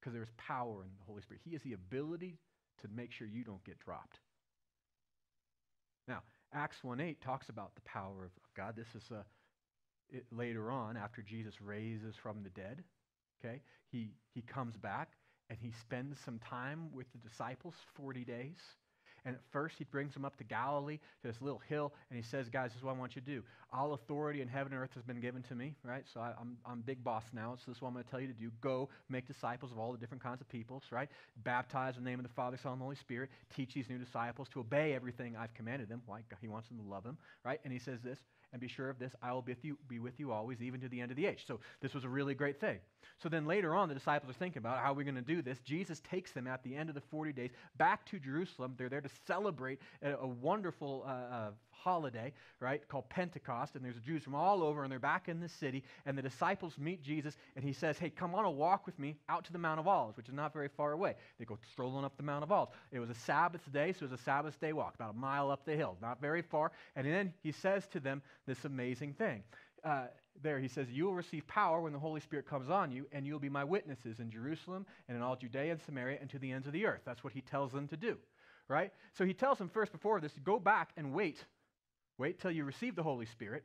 Because 0.00 0.14
there's 0.14 0.32
power 0.36 0.82
in 0.82 0.90
the 0.98 1.04
Holy 1.06 1.22
Spirit. 1.22 1.42
He 1.44 1.52
has 1.52 1.62
the 1.62 1.72
ability 1.72 2.38
to 2.82 2.88
make 2.94 3.12
sure 3.12 3.26
you 3.26 3.44
don't 3.44 3.64
get 3.64 3.78
dropped. 3.78 4.18
Now, 6.06 6.22
Acts 6.52 6.82
1 6.82 7.00
8 7.00 7.20
talks 7.20 7.48
about 7.48 7.74
the 7.74 7.80
power 7.82 8.24
of 8.24 8.30
God. 8.56 8.74
This 8.76 8.94
is 8.94 9.10
uh, 9.10 9.22
it, 10.10 10.24
later 10.30 10.70
on 10.70 10.96
after 10.96 11.22
Jesus 11.22 11.60
raises 11.60 12.14
from 12.16 12.42
the 12.42 12.50
dead. 12.50 12.84
Okay? 13.44 13.60
He, 13.90 14.10
he 14.34 14.42
comes 14.42 14.76
back 14.76 15.12
and 15.50 15.58
he 15.60 15.72
spends 15.80 16.18
some 16.20 16.38
time 16.38 16.88
with 16.92 17.06
the 17.12 17.28
disciples, 17.28 17.74
40 17.96 18.24
days. 18.24 18.58
And 19.26 19.34
at 19.34 19.40
first, 19.50 19.74
he 19.76 19.84
brings 19.84 20.14
them 20.14 20.24
up 20.24 20.36
to 20.36 20.44
Galilee, 20.44 20.98
to 21.22 21.28
this 21.28 21.42
little 21.42 21.60
hill, 21.68 21.92
and 22.08 22.16
he 22.16 22.22
says, 22.22 22.48
Guys, 22.48 22.70
this 22.70 22.78
is 22.78 22.84
what 22.84 22.94
I 22.94 22.98
want 22.98 23.16
you 23.16 23.22
to 23.22 23.26
do. 23.26 23.42
All 23.72 23.92
authority 23.92 24.40
in 24.40 24.46
heaven 24.46 24.72
and 24.72 24.80
earth 24.80 24.94
has 24.94 25.02
been 25.02 25.20
given 25.20 25.42
to 25.44 25.56
me, 25.56 25.74
right? 25.82 26.04
So 26.14 26.20
I, 26.20 26.28
am 26.28 26.34
I'm, 26.40 26.56
I'm 26.64 26.80
big 26.80 27.02
boss 27.02 27.24
now, 27.32 27.56
so 27.56 27.64
this 27.66 27.76
is 27.76 27.82
what 27.82 27.88
I'm 27.88 27.94
going 27.94 28.04
to 28.04 28.10
tell 28.10 28.20
you 28.20 28.28
to 28.28 28.32
do. 28.32 28.52
Go 28.60 28.88
make 29.08 29.26
disciples 29.26 29.72
of 29.72 29.78
all 29.78 29.90
the 29.90 29.98
different 29.98 30.22
kinds 30.22 30.40
of 30.40 30.48
peoples, 30.48 30.84
right? 30.92 31.08
Baptize 31.42 31.96
in 31.96 32.04
the 32.04 32.10
name 32.10 32.20
of 32.20 32.24
the 32.24 32.32
Father, 32.32 32.56
Son, 32.56 32.72
and 32.74 32.80
Holy 32.80 32.96
Spirit. 32.96 33.30
Teach 33.54 33.74
these 33.74 33.88
new 33.90 33.98
disciples 33.98 34.48
to 34.52 34.60
obey 34.60 34.94
everything 34.94 35.36
I've 35.36 35.52
commanded 35.54 35.88
them. 35.88 36.02
Like 36.08 36.24
he 36.40 36.46
wants 36.46 36.68
them 36.68 36.78
to 36.78 36.84
love 36.84 37.04
him, 37.04 37.18
right? 37.44 37.60
And 37.64 37.72
he 37.72 37.80
says 37.80 38.00
this, 38.02 38.20
and 38.52 38.60
be 38.60 38.68
sure 38.68 38.88
of 38.88 38.98
this, 38.98 39.14
I 39.22 39.32
will 39.32 39.42
be 39.42 39.52
with, 39.52 39.64
you, 39.64 39.78
be 39.88 39.98
with 39.98 40.18
you 40.18 40.32
always, 40.32 40.62
even 40.62 40.80
to 40.80 40.88
the 40.88 41.00
end 41.00 41.10
of 41.10 41.16
the 41.16 41.26
age. 41.26 41.44
So 41.46 41.60
this 41.80 41.94
was 41.94 42.04
a 42.04 42.08
really 42.08 42.34
great 42.34 42.60
thing. 42.60 42.78
So 43.18 43.28
then 43.28 43.46
later 43.46 43.74
on, 43.74 43.88
the 43.88 43.94
disciples 43.94 44.30
are 44.30 44.38
thinking 44.38 44.58
about 44.58 44.78
how 44.78 44.92
we're 44.92 45.04
going 45.04 45.16
to 45.16 45.22
do 45.22 45.42
this. 45.42 45.58
Jesus 45.60 46.00
takes 46.00 46.32
them 46.32 46.46
at 46.46 46.62
the 46.62 46.74
end 46.74 46.88
of 46.88 46.94
the 46.94 47.00
40 47.00 47.32
days 47.32 47.50
back 47.76 48.04
to 48.06 48.18
Jerusalem. 48.18 48.74
They're 48.76 48.88
there 48.88 49.00
to 49.00 49.10
celebrate 49.26 49.80
a, 50.02 50.14
a 50.14 50.26
wonderful 50.26 51.04
uh, 51.06 51.10
uh, 51.10 51.50
holiday, 51.82 52.32
right, 52.60 52.86
called 52.88 53.08
Pentecost. 53.08 53.74
And 53.74 53.84
there's 53.84 53.98
Jews 54.00 54.22
from 54.22 54.34
all 54.34 54.62
over, 54.62 54.82
and 54.82 54.90
they're 54.90 54.98
back 54.98 55.28
in 55.28 55.40
the 55.40 55.48
city. 55.48 55.84
And 56.04 56.16
the 56.16 56.22
disciples 56.22 56.78
meet 56.78 57.02
Jesus, 57.02 57.36
and 57.54 57.64
he 57.64 57.72
says, 57.72 57.98
Hey, 57.98 58.10
come 58.10 58.34
on 58.34 58.44
a 58.44 58.50
walk 58.50 58.86
with 58.86 58.98
me 58.98 59.16
out 59.28 59.44
to 59.44 59.52
the 59.52 59.58
Mount 59.58 59.80
of 59.80 59.86
Olives, 59.86 60.16
which 60.16 60.28
is 60.28 60.34
not 60.34 60.52
very 60.52 60.68
far 60.68 60.92
away. 60.92 61.14
They 61.38 61.44
go 61.44 61.58
strolling 61.70 62.04
up 62.04 62.16
the 62.16 62.22
Mount 62.22 62.42
of 62.42 62.52
Olives. 62.52 62.72
It 62.92 62.98
was 62.98 63.10
a 63.10 63.14
Sabbath 63.14 63.62
day, 63.72 63.92
so 63.92 64.04
it 64.04 64.10
was 64.10 64.20
a 64.20 64.22
Sabbath 64.22 64.58
day 64.60 64.72
walk, 64.72 64.94
about 64.94 65.14
a 65.14 65.18
mile 65.18 65.50
up 65.50 65.64
the 65.64 65.76
hill, 65.76 65.96
not 66.00 66.20
very 66.20 66.42
far. 66.42 66.72
And 66.94 67.06
then 67.06 67.32
he 67.42 67.52
says 67.52 67.86
to 67.88 68.00
them 68.00 68.22
this 68.46 68.64
amazing 68.64 69.14
thing. 69.14 69.42
Uh, 69.84 70.06
there 70.42 70.58
he 70.58 70.68
says, 70.68 70.90
You 70.90 71.06
will 71.06 71.14
receive 71.14 71.46
power 71.46 71.80
when 71.80 71.92
the 71.92 71.98
Holy 71.98 72.20
Spirit 72.20 72.46
comes 72.46 72.70
on 72.70 72.90
you, 72.90 73.06
and 73.12 73.26
you'll 73.26 73.38
be 73.38 73.48
my 73.48 73.64
witnesses 73.64 74.20
in 74.20 74.30
Jerusalem 74.30 74.86
and 75.08 75.16
in 75.16 75.22
all 75.22 75.36
Judea 75.36 75.72
and 75.72 75.80
Samaria 75.82 76.18
and 76.20 76.30
to 76.30 76.38
the 76.38 76.52
ends 76.52 76.66
of 76.66 76.72
the 76.72 76.86
earth. 76.86 77.02
That's 77.04 77.24
what 77.24 77.32
he 77.32 77.40
tells 77.40 77.72
them 77.72 77.88
to 77.88 77.96
do, 77.96 78.16
right? 78.68 78.92
So 79.12 79.24
he 79.24 79.34
tells 79.34 79.58
them 79.58 79.68
first 79.68 79.92
before 79.92 80.20
this, 80.20 80.32
go 80.44 80.58
back 80.58 80.90
and 80.96 81.12
wait 81.12 81.44
Wait 82.18 82.40
till 82.40 82.50
you 82.50 82.64
receive 82.64 82.96
the 82.96 83.02
Holy 83.02 83.26
Spirit. 83.26 83.64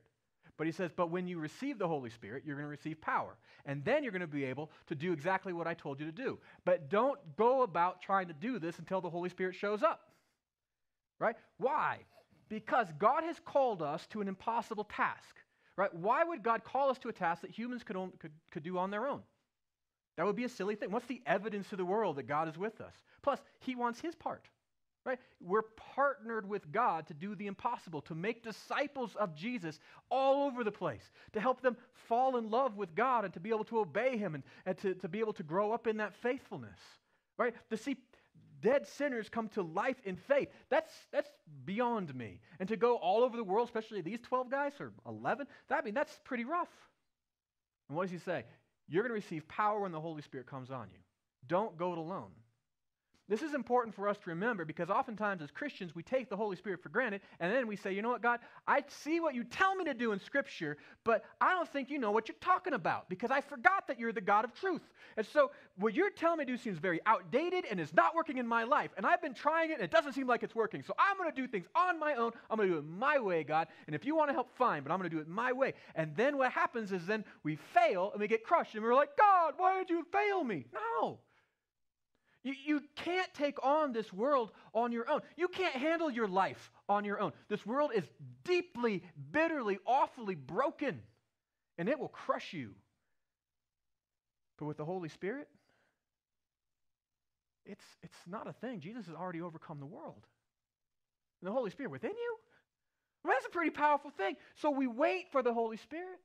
But 0.58 0.68
he 0.68 0.74
says, 0.74 0.92
but 0.96 1.10
when 1.10 1.28
you 1.28 1.40
receive 1.40 1.80
the 1.80 1.88
Holy 1.88 2.10
Spirit, 2.10 2.44
you're 2.46 2.56
going 2.56 2.66
to 2.66 2.70
receive 2.70 3.02
power. 3.02 3.36
And 3.66 3.84
then 3.84 4.04
you're 4.04 4.12
going 4.12 4.22
to 4.22 4.28
be 4.28 4.46
able 4.46 4.70
to 4.88 4.96
do 4.96 5.12
exactly 5.12 5.54
what 5.54 5.66
I 5.66 5.74
told 5.74 6.00
you 6.00 6.06
to 6.06 6.12
do. 6.12 6.38
But 6.66 6.90
don't 6.90 7.20
go 7.36 7.64
about 7.64 8.02
trying 8.02 8.28
to 8.28 8.34
do 8.34 8.60
this 8.60 8.78
until 8.78 9.02
the 9.02 9.10
Holy 9.10 9.30
Spirit 9.30 9.56
shows 9.56 9.82
up. 9.82 10.12
Right? 11.20 11.36
Why? 11.58 12.00
Because 12.50 12.88
God 13.00 13.24
has 13.24 13.38
called 13.44 13.82
us 13.82 14.06
to 14.08 14.22
an 14.22 14.28
impossible 14.28 14.84
task. 14.84 15.36
Right? 15.78 15.94
Why 15.96 16.24
would 16.24 16.44
God 16.44 16.64
call 16.64 16.90
us 16.90 17.00
to 17.00 17.10
a 17.10 17.14
task 17.14 17.42
that 17.42 17.52
humans 17.52 17.84
could, 17.84 17.96
own, 17.96 18.12
could, 18.20 18.32
could 18.52 18.64
do 18.64 18.78
on 18.78 18.92
their 18.92 19.08
own? 19.08 19.22
That 20.18 20.26
would 20.26 20.36
be 20.36 20.44
a 20.44 20.50
silly 20.50 20.76
thing. 20.76 20.92
What's 20.92 21.08
the 21.08 21.22
evidence 21.26 21.70
to 21.70 21.76
the 21.76 21.86
world 21.86 22.18
that 22.18 22.28
God 22.28 22.48
is 22.50 22.58
with 22.58 22.82
us? 22.82 22.94
Plus, 23.22 23.40
He 23.62 23.76
wants 23.76 24.00
His 24.00 24.14
part. 24.14 24.48
Right? 25.04 25.20
We're 25.40 25.64
partnered 25.96 26.48
with 26.48 26.72
God 26.72 27.08
to 27.08 27.16
do 27.16 27.34
the 27.34 27.48
impossible, 27.48 28.02
to 28.02 28.14
make 28.14 28.44
disciples 28.44 29.16
of 29.16 29.34
Jesus 29.34 29.80
all 30.12 30.44
over 30.44 30.64
the 30.64 30.72
place, 30.72 31.12
to 31.34 31.42
help 31.42 31.62
them 31.62 31.76
fall 32.08 32.38
in 32.38 32.52
love 32.52 32.78
with 32.78 32.94
God 32.94 33.26
and 33.26 33.34
to 33.34 33.40
be 33.40 33.50
able 33.50 33.64
to 33.66 33.80
obey 33.80 34.18
Him 34.18 34.36
and, 34.36 34.44
and 34.66 34.78
to, 34.80 34.94
to 34.96 35.08
be 35.08 35.20
able 35.20 35.34
to 35.34 35.44
grow 35.44 35.72
up 35.72 35.88
in 35.88 35.98
that 35.98 36.14
faithfulness. 36.14 36.78
Right? 37.38 37.56
To 37.72 37.78
see 37.78 37.98
dead 38.62 38.88
sinners 38.88 39.28
come 39.28 39.50
to 39.50 39.64
life 39.64 39.98
in 40.06 40.16
faith. 40.16 40.50
That's, 40.70 40.94
that's 41.12 41.30
beyond 41.66 42.14
me. 42.16 42.40
And 42.60 42.70
to 42.70 42.78
go 42.78 42.96
all 42.96 43.24
over 43.24 43.36
the 43.36 43.44
world, 43.44 43.68
especially 43.68 44.02
these 44.02 44.22
12 44.22 44.50
guys 44.50 44.74
or 44.80 44.94
11, 45.08 45.48
that, 45.70 45.80
I 45.80 45.82
mean, 45.82 45.94
that's 45.94 46.18
pretty 46.24 46.46
rough. 46.46 46.70
And 47.90 47.98
what 47.98 48.04
does 48.04 48.12
he 48.12 48.20
say? 48.20 48.46
You're 48.88 49.04
going 49.04 49.10
to 49.10 49.16
receive 49.16 49.48
power 49.48 49.80
when 49.82 49.92
the 49.92 50.00
Holy 50.00 50.22
Spirit 50.22 50.48
comes 50.48 50.72
on 50.72 50.88
you. 50.92 51.00
Don't 51.48 51.78
go 51.78 51.94
it 51.94 51.98
alone. 51.98 52.32
This 53.30 53.42
is 53.42 53.54
important 53.54 53.96
for 53.96 54.10
us 54.10 54.18
to 54.18 54.30
remember 54.30 54.66
because 54.66 54.90
oftentimes 54.90 55.42
as 55.42 55.52
Christians, 55.52 55.96
we 55.96 56.04
take 56.04 56.30
the 56.30 56.36
Holy 56.36 56.58
Spirit 56.58 56.84
for 56.84 56.90
granted 56.90 57.22
and 57.40 57.54
then 57.54 57.66
we 57.66 57.78
say, 57.78 57.94
you 57.94 58.02
know 58.02 58.10
what, 58.10 58.22
God, 58.22 58.40
I 58.68 58.84
see 58.88 59.20
what 59.22 59.36
you 59.36 59.46
tell 59.46 59.74
me 59.74 59.86
to 59.86 59.94
do 59.94 60.12
in 60.12 60.20
Scripture, 60.20 60.78
but 61.06 61.24
I 61.40 61.52
don't 61.52 61.70
think 61.70 61.90
you 61.90 61.98
know 61.98 62.12
what 62.12 62.28
you're 62.28 62.36
talking 62.42 62.74
about 62.74 63.08
because 63.08 63.32
I 63.32 63.40
forgot 63.40 63.88
that 63.88 64.00
you're 64.00 64.12
the 64.12 64.20
God 64.20 64.44
of 64.44 64.54
truth. 64.54 64.82
And 65.16 65.26
so 65.26 65.52
what 65.78 65.94
you're 65.94 66.10
telling 66.10 66.40
me 66.40 66.46
to 66.46 66.52
do 66.52 66.58
seems 66.58 66.78
very 66.78 67.00
outdated 67.06 67.66
and 67.70 67.80
is 67.80 67.94
not 67.94 68.16
working 68.16 68.38
in 68.38 68.48
my 68.48 68.64
life. 68.64 68.92
And 68.98 69.06
I've 69.06 69.22
been 69.22 69.34
trying 69.34 69.72
it 69.72 69.76
and 69.76 69.84
it 69.84 69.92
doesn't 69.92 70.14
seem 70.14 70.28
like 70.28 70.44
it's 70.44 70.56
working. 70.56 70.84
So 70.84 70.94
I'm 71.00 71.18
going 71.18 71.30
to 71.30 71.36
do 71.36 71.48
things 71.48 71.68
on 71.76 72.00
my 72.00 72.16
own. 72.16 72.32
I'm 72.50 72.58
going 72.58 72.68
to 72.68 72.76
do 72.76 72.80
it 72.80 72.86
my 72.86 73.18
way, 73.20 73.46
God. 73.46 73.68
And 73.88 73.96
if 73.96 74.06
you 74.06 74.16
want 74.16 74.30
to 74.30 74.34
help, 74.34 74.50
fine, 74.58 74.84
but 74.84 74.92
I'm 74.92 75.00
going 75.00 75.10
to 75.10 75.16
do 75.16 75.22
it 75.22 75.30
my 75.30 75.54
way. 75.54 75.74
And 75.96 76.14
then 76.18 76.38
what 76.38 76.52
happens 76.52 76.92
is 76.92 77.06
then 77.06 77.24
we 77.44 77.56
fail 77.56 78.12
and 78.12 78.20
we 78.20 78.28
get 78.28 78.44
crushed 78.44 78.76
and 78.76 78.84
we're 78.84 78.94
like, 78.94 79.16
God, 79.18 79.54
why 79.56 79.78
did 79.78 79.90
you 79.90 80.06
fail 80.12 80.44
me? 80.44 80.66
No. 80.74 81.20
You, 82.44 82.54
you 82.66 82.82
can't 82.96 83.32
take 83.36 83.64
on 83.64 83.94
this 83.94 84.12
world 84.12 84.52
on 84.74 84.92
your 84.92 85.10
own. 85.10 85.22
You 85.38 85.48
can't 85.48 85.76
handle 85.76 86.10
your 86.10 86.28
life 86.28 86.72
on 86.90 87.06
your 87.06 87.20
own. 87.20 87.34
This 87.50 87.66
world 87.66 87.92
is 87.94 88.04
deeply, 88.44 89.04
bitterly, 89.32 89.78
awfully 89.86 90.36
broken, 90.36 91.02
and 91.78 91.88
it 91.88 92.00
will 92.00 92.08
crush 92.08 92.54
you. 92.54 92.72
But 94.58 94.66
with 94.66 94.78
the 94.78 94.86
Holy 94.86 95.10
Spirit, 95.10 95.48
it's, 97.66 97.86
it's 98.02 98.18
not 98.28 98.48
a 98.48 98.54
thing. 98.54 98.80
Jesus 98.80 99.06
has 99.06 99.16
already 99.16 99.42
overcome 99.42 99.80
the 99.80 99.86
world. 99.86 100.26
And 101.42 101.48
the 101.48 101.54
Holy 101.54 101.70
Spirit 101.70 101.92
within 101.92 102.12
you? 102.12 102.38
Well, 103.24 103.34
that's 103.34 103.46
a 103.46 103.50
pretty 103.50 103.72
powerful 103.72 104.12
thing. 104.12 104.36
So 104.56 104.72
we 104.72 104.88
wait 104.88 105.32
for 105.32 105.44
the 105.44 105.54
Holy 105.54 105.78
Spirit. 105.78 106.20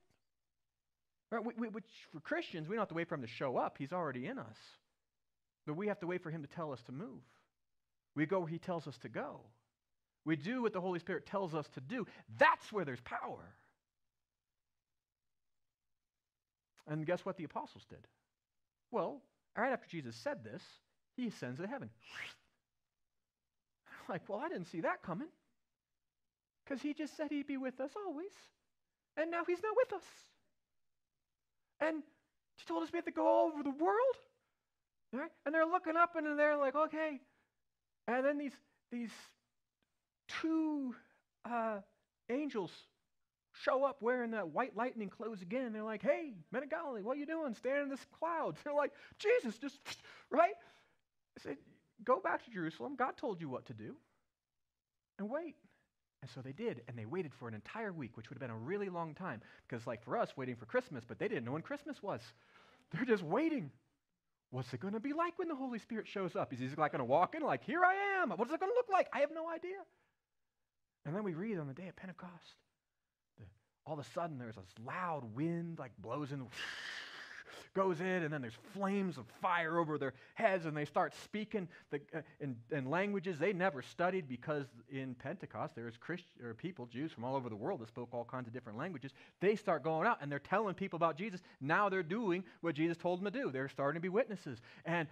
Right? 1.31 1.45
We, 1.45 1.53
we, 1.57 1.67
which 1.69 1.85
for 2.11 2.19
Christians, 2.21 2.67
we 2.67 2.75
don't 2.75 2.81
have 2.81 2.89
to 2.89 2.95
wait 2.95 3.07
for 3.07 3.15
him 3.15 3.21
to 3.21 3.27
show 3.27 3.57
up. 3.57 3.75
He's 3.77 3.93
already 3.93 4.25
in 4.25 4.39
us. 4.39 4.57
But 5.67 5.75
we 5.75 5.87
have 5.87 5.99
to 5.99 6.07
wait 6.07 6.23
for 6.23 6.31
him 6.31 6.41
to 6.41 6.47
tell 6.47 6.71
us 6.71 6.81
to 6.83 6.93
move. 6.93 7.21
We 8.15 8.25
go 8.25 8.39
where 8.39 8.47
he 8.47 8.57
tells 8.57 8.87
us 8.87 8.97
to 8.99 9.09
go. 9.09 9.41
We 10.25 10.37
do 10.37 10.61
what 10.61 10.73
the 10.73 10.81
Holy 10.81 10.99
Spirit 10.99 11.27
tells 11.27 11.53
us 11.53 11.67
to 11.75 11.81
do. 11.81 12.07
That's 12.39 12.71
where 12.71 12.85
there's 12.85 13.01
power. 13.01 13.43
And 16.87 17.05
guess 17.05 17.25
what 17.25 17.37
the 17.37 17.43
apostles 17.43 17.85
did? 17.89 18.07
Well, 18.91 19.21
right 19.57 19.73
after 19.73 19.87
Jesus 19.89 20.15
said 20.15 20.43
this, 20.43 20.63
he 21.17 21.27
ascends 21.27 21.59
to 21.59 21.67
heaven. 21.67 21.89
like, 24.09 24.27
well, 24.29 24.39
I 24.39 24.47
didn't 24.47 24.67
see 24.67 24.81
that 24.81 25.03
coming. 25.03 25.27
Because 26.63 26.81
he 26.81 26.93
just 26.93 27.15
said 27.17 27.27
he'd 27.29 27.45
be 27.45 27.57
with 27.57 27.79
us 27.81 27.91
always. 28.05 28.31
And 29.17 29.29
now 29.31 29.43
he's 29.45 29.61
not 29.61 29.75
with 29.75 29.93
us. 29.93 30.07
And 31.81 32.03
he 32.55 32.65
told 32.65 32.83
us 32.83 32.89
we 32.91 32.97
have 32.97 33.05
to 33.05 33.11
go 33.11 33.27
all 33.27 33.51
over 33.53 33.63
the 33.63 33.69
world. 33.69 34.15
Right? 35.13 35.31
And 35.45 35.55
they're 35.55 35.65
looking 35.65 35.95
up 35.95 36.15
and 36.15 36.37
they're 36.37 36.57
like, 36.57 36.75
okay. 36.75 37.19
And 38.07 38.25
then 38.25 38.37
these, 38.37 38.53
these 38.91 39.11
two 40.41 40.93
uh, 41.45 41.77
angels 42.29 42.71
show 43.63 43.83
up 43.83 43.97
wearing 44.01 44.31
that 44.31 44.49
white 44.49 44.75
lightning 44.75 45.09
clothes 45.09 45.41
again. 45.41 45.73
They're 45.73 45.83
like, 45.83 46.03
hey, 46.03 46.33
men 46.51 46.63
of 46.63 46.69
Galilee, 46.69 47.01
what 47.01 47.17
are 47.17 47.19
you 47.19 47.25
doing? 47.25 47.53
Standing 47.53 47.83
in 47.83 47.89
this 47.89 48.05
cloud? 48.19 48.57
They're 48.63 48.73
like, 48.73 48.91
Jesus, 49.19 49.57
just, 49.57 49.79
right? 50.31 50.53
I 51.37 51.43
said, 51.43 51.57
go 52.03 52.19
back 52.19 52.43
to 52.45 52.51
Jerusalem. 52.51 52.95
God 52.97 53.17
told 53.17 53.41
you 53.41 53.49
what 53.49 53.65
to 53.67 53.73
do. 53.73 53.95
And 55.19 55.29
wait. 55.29 55.55
And 56.21 56.31
so 56.31 56.41
they 56.41 56.51
did, 56.51 56.81
and 56.87 56.97
they 56.97 57.05
waited 57.05 57.31
for 57.33 57.47
an 57.47 57.53
entire 57.53 57.93
week, 57.93 58.17
which 58.17 58.29
would 58.29 58.35
have 58.35 58.41
been 58.41 58.55
a 58.55 58.57
really 58.57 58.89
long 58.89 59.13
time. 59.13 59.41
Because, 59.67 59.85
like 59.85 60.03
for 60.03 60.17
us, 60.17 60.35
waiting 60.35 60.55
for 60.55 60.65
Christmas, 60.65 61.03
but 61.07 61.19
they 61.19 61.27
didn't 61.27 61.45
know 61.45 61.51
when 61.51 61.61
Christmas 61.61 62.01
was. 62.01 62.21
They're 62.91 63.05
just 63.05 63.23
waiting. 63.23 63.71
What's 64.49 64.73
it 64.73 64.79
going 64.79 64.93
to 64.93 64.99
be 64.99 65.13
like 65.13 65.37
when 65.37 65.47
the 65.47 65.55
Holy 65.55 65.79
Spirit 65.79 66.07
shows 66.07 66.35
up? 66.35 66.53
Is 66.53 66.59
he 66.59 66.67
like 66.77 66.93
going 66.93 66.99
to 66.99 67.05
walk 67.05 67.35
in 67.35 67.41
like, 67.41 67.63
here 67.63 67.81
I 67.83 68.21
am? 68.21 68.29
What 68.29 68.47
is 68.47 68.53
it 68.53 68.59
going 68.59 68.71
to 68.71 68.75
look 68.75 68.89
like? 68.91 69.07
I 69.13 69.19
have 69.19 69.31
no 69.33 69.49
idea. 69.49 69.77
And 71.05 71.15
then 71.15 71.23
we 71.23 71.33
read 71.33 71.57
on 71.57 71.67
the 71.67 71.73
day 71.73 71.87
of 71.87 71.95
Pentecost, 71.95 72.55
all 73.85 73.93
of 73.93 73.99
a 73.99 74.09
sudden 74.13 74.37
there's 74.37 74.55
this 74.55 74.65
loud 74.85 75.23
wind 75.35 75.79
like 75.79 75.91
blows 75.97 76.31
in 76.31 76.45
goes 77.73 77.99
in, 77.99 78.23
and 78.23 78.31
then 78.31 78.41
there's 78.41 78.57
flames 78.73 79.17
of 79.17 79.25
fire 79.41 79.77
over 79.77 79.97
their 79.97 80.13
heads, 80.35 80.65
and 80.65 80.75
they 80.75 80.85
start 80.85 81.13
speaking 81.23 81.67
the, 81.91 81.99
uh, 82.15 82.21
in, 82.39 82.55
in, 82.71 82.89
languages 82.89 83.37
they 83.39 83.53
never 83.53 83.81
studied 83.81 84.27
because 84.27 84.65
in 84.89 85.15
Pentecost 85.15 85.75
there 85.75 85.85
was 85.85 85.97
Christ, 85.97 86.25
or 86.43 86.53
people, 86.53 86.85
Jews 86.85 87.11
from 87.11 87.23
all 87.23 87.35
over 87.35 87.49
the 87.49 87.55
world 87.55 87.81
that 87.81 87.87
spoke 87.87 88.09
all 88.13 88.25
kinds 88.25 88.47
of 88.47 88.53
different 88.53 88.77
languages. 88.77 89.11
They 89.41 89.55
start 89.55 89.83
going 89.83 90.07
out 90.07 90.19
and 90.21 90.31
they're 90.31 90.39
telling 90.39 90.75
people 90.75 90.97
about 90.97 91.17
Jesus. 91.17 91.41
Now 91.61 91.89
they're 91.89 92.03
doing 92.03 92.43
what 92.61 92.75
Jesus 92.75 92.97
told 92.97 93.19
them 93.19 93.31
to 93.31 93.39
do. 93.39 93.51
They're 93.51 93.69
starting 93.69 93.99
to 93.99 94.01
be 94.01 94.09
witnesses. 94.09 94.59
And, 94.85 95.07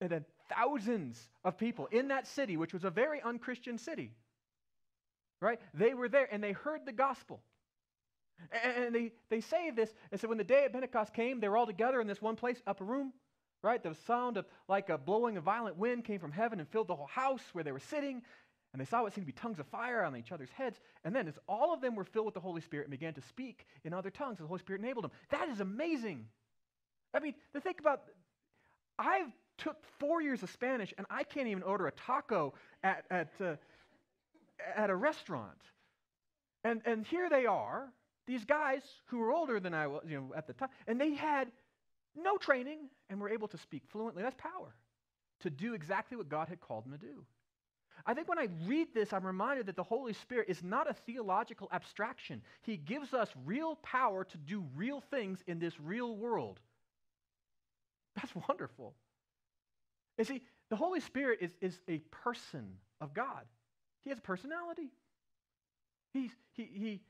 and 0.00 0.10
then 0.10 0.24
thousands 0.54 1.28
of 1.44 1.58
people 1.58 1.86
in 1.86 2.08
that 2.08 2.26
city, 2.26 2.56
which 2.56 2.72
was 2.72 2.84
a 2.84 2.90
very 2.90 3.20
unchristian 3.22 3.78
city, 3.78 4.12
right? 5.40 5.60
They 5.74 5.94
were 5.94 6.08
there 6.08 6.28
and 6.32 6.42
they 6.42 6.52
heard 6.52 6.84
the 6.84 6.92
gospel. 6.92 7.40
And 8.64 8.94
they, 8.94 9.12
they 9.28 9.40
say 9.40 9.70
this, 9.70 9.94
and 10.10 10.20
so 10.20 10.28
when 10.28 10.38
the 10.38 10.44
day 10.44 10.64
of 10.64 10.72
Pentecost 10.72 11.14
came, 11.14 11.40
they 11.40 11.48
were 11.48 11.56
all 11.56 11.66
together 11.66 12.00
in 12.00 12.06
this 12.06 12.20
one 12.20 12.36
place, 12.36 12.60
upper 12.66 12.84
room, 12.84 13.12
right? 13.62 13.82
The 13.82 13.94
sound 14.06 14.36
of 14.36 14.46
like 14.68 14.88
a 14.88 14.98
blowing 14.98 15.36
a 15.36 15.40
violent 15.40 15.76
wind 15.76 16.04
came 16.04 16.18
from 16.18 16.32
heaven 16.32 16.58
and 16.58 16.68
filled 16.68 16.88
the 16.88 16.96
whole 16.96 17.06
house 17.06 17.42
where 17.52 17.64
they 17.64 17.72
were 17.72 17.78
sitting. 17.78 18.22
And 18.72 18.80
they 18.80 18.86
saw 18.86 19.02
what 19.02 19.12
seemed 19.12 19.26
to 19.26 19.32
be 19.32 19.38
tongues 19.38 19.58
of 19.58 19.66
fire 19.66 20.04
on 20.04 20.16
each 20.16 20.30
other's 20.30 20.50
heads. 20.50 20.78
And 21.04 21.14
then, 21.14 21.26
as 21.26 21.38
all 21.48 21.74
of 21.74 21.80
them 21.80 21.96
were 21.96 22.04
filled 22.04 22.26
with 22.26 22.34
the 22.34 22.40
Holy 22.40 22.60
Spirit 22.60 22.84
and 22.84 22.90
began 22.92 23.14
to 23.14 23.20
speak 23.22 23.66
in 23.84 23.92
other 23.92 24.10
tongues, 24.10 24.38
the 24.38 24.46
Holy 24.46 24.60
Spirit 24.60 24.80
enabled 24.82 25.04
them. 25.04 25.10
That 25.30 25.48
is 25.48 25.60
amazing. 25.60 26.26
I 27.12 27.18
mean, 27.18 27.34
to 27.52 27.60
think 27.60 27.80
about, 27.80 28.02
I've 28.98 29.32
took 29.58 29.76
four 29.98 30.22
years 30.22 30.42
of 30.42 30.50
Spanish, 30.50 30.94
and 30.96 31.06
I 31.10 31.24
can't 31.24 31.48
even 31.48 31.64
order 31.64 31.86
a 31.88 31.92
taco 31.92 32.54
at, 32.82 33.04
at, 33.10 33.28
uh, 33.40 33.56
at 34.76 34.88
a 34.88 34.96
restaurant. 34.96 35.58
And, 36.62 36.80
and 36.84 37.04
here 37.06 37.28
they 37.28 37.46
are, 37.46 37.92
these 38.30 38.44
guys 38.44 38.82
who 39.06 39.18
were 39.18 39.32
older 39.32 39.58
than 39.58 39.74
I 39.74 39.88
was 39.88 40.02
you 40.06 40.16
know, 40.16 40.32
at 40.36 40.46
the 40.46 40.52
time, 40.52 40.68
and 40.86 41.00
they 41.00 41.14
had 41.14 41.48
no 42.14 42.36
training 42.36 42.88
and 43.08 43.20
were 43.20 43.28
able 43.28 43.48
to 43.48 43.58
speak 43.58 43.82
fluently. 43.88 44.22
That's 44.22 44.36
power 44.38 44.74
to 45.40 45.50
do 45.50 45.74
exactly 45.74 46.16
what 46.16 46.28
God 46.28 46.48
had 46.48 46.60
called 46.60 46.84
them 46.84 46.92
to 46.92 46.98
do. 46.98 47.24
I 48.06 48.14
think 48.14 48.28
when 48.28 48.38
I 48.38 48.48
read 48.66 48.88
this, 48.94 49.12
I'm 49.12 49.26
reminded 49.26 49.66
that 49.66 49.76
the 49.76 49.82
Holy 49.82 50.12
Spirit 50.12 50.48
is 50.48 50.62
not 50.62 50.88
a 50.88 50.94
theological 50.94 51.68
abstraction. 51.72 52.42
He 52.62 52.76
gives 52.76 53.12
us 53.12 53.28
real 53.44 53.76
power 53.76 54.24
to 54.24 54.38
do 54.38 54.64
real 54.74 55.02
things 55.10 55.42
in 55.46 55.58
this 55.58 55.78
real 55.80 56.16
world. 56.16 56.60
That's 58.16 58.32
wonderful. 58.48 58.94
You 60.18 60.24
see, 60.24 60.42
the 60.68 60.76
Holy 60.76 61.00
Spirit 61.00 61.40
is, 61.42 61.50
is 61.60 61.78
a 61.88 61.98
person 62.10 62.76
of 63.00 63.12
God, 63.12 63.44
He 64.02 64.10
has 64.10 64.18
a 64.18 64.22
personality. 64.22 64.90
He's, 66.12 66.30
he, 66.54 66.68
he 66.74 67.00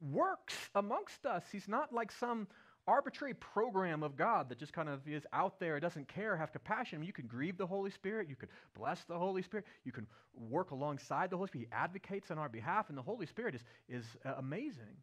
works 0.00 0.54
amongst 0.74 1.26
us. 1.26 1.42
He's 1.50 1.68
not 1.68 1.92
like 1.92 2.12
some 2.12 2.46
arbitrary 2.86 3.34
program 3.34 4.02
of 4.02 4.16
God 4.16 4.48
that 4.48 4.58
just 4.58 4.72
kind 4.72 4.88
of 4.88 5.06
is 5.06 5.24
out 5.32 5.60
there, 5.60 5.78
doesn't 5.78 6.08
care, 6.08 6.36
have 6.36 6.52
compassion. 6.52 6.96
I 6.96 6.98
mean, 7.00 7.06
you 7.06 7.12
can 7.12 7.26
grieve 7.26 7.56
the 7.56 7.66
Holy 7.66 7.90
Spirit, 7.90 8.28
you 8.28 8.36
can 8.36 8.48
bless 8.76 9.04
the 9.04 9.18
Holy 9.18 9.42
Spirit, 9.42 9.66
you 9.84 9.92
can 9.92 10.06
work 10.34 10.70
alongside 10.70 11.30
the 11.30 11.36
Holy 11.36 11.48
Spirit. 11.48 11.68
He 11.70 11.76
advocates 11.76 12.30
on 12.30 12.38
our 12.38 12.48
behalf, 12.48 12.88
and 12.88 12.98
the 12.98 13.02
Holy 13.02 13.26
Spirit 13.26 13.54
is, 13.54 13.62
is 13.88 14.04
uh, 14.24 14.34
amazing. 14.38 14.96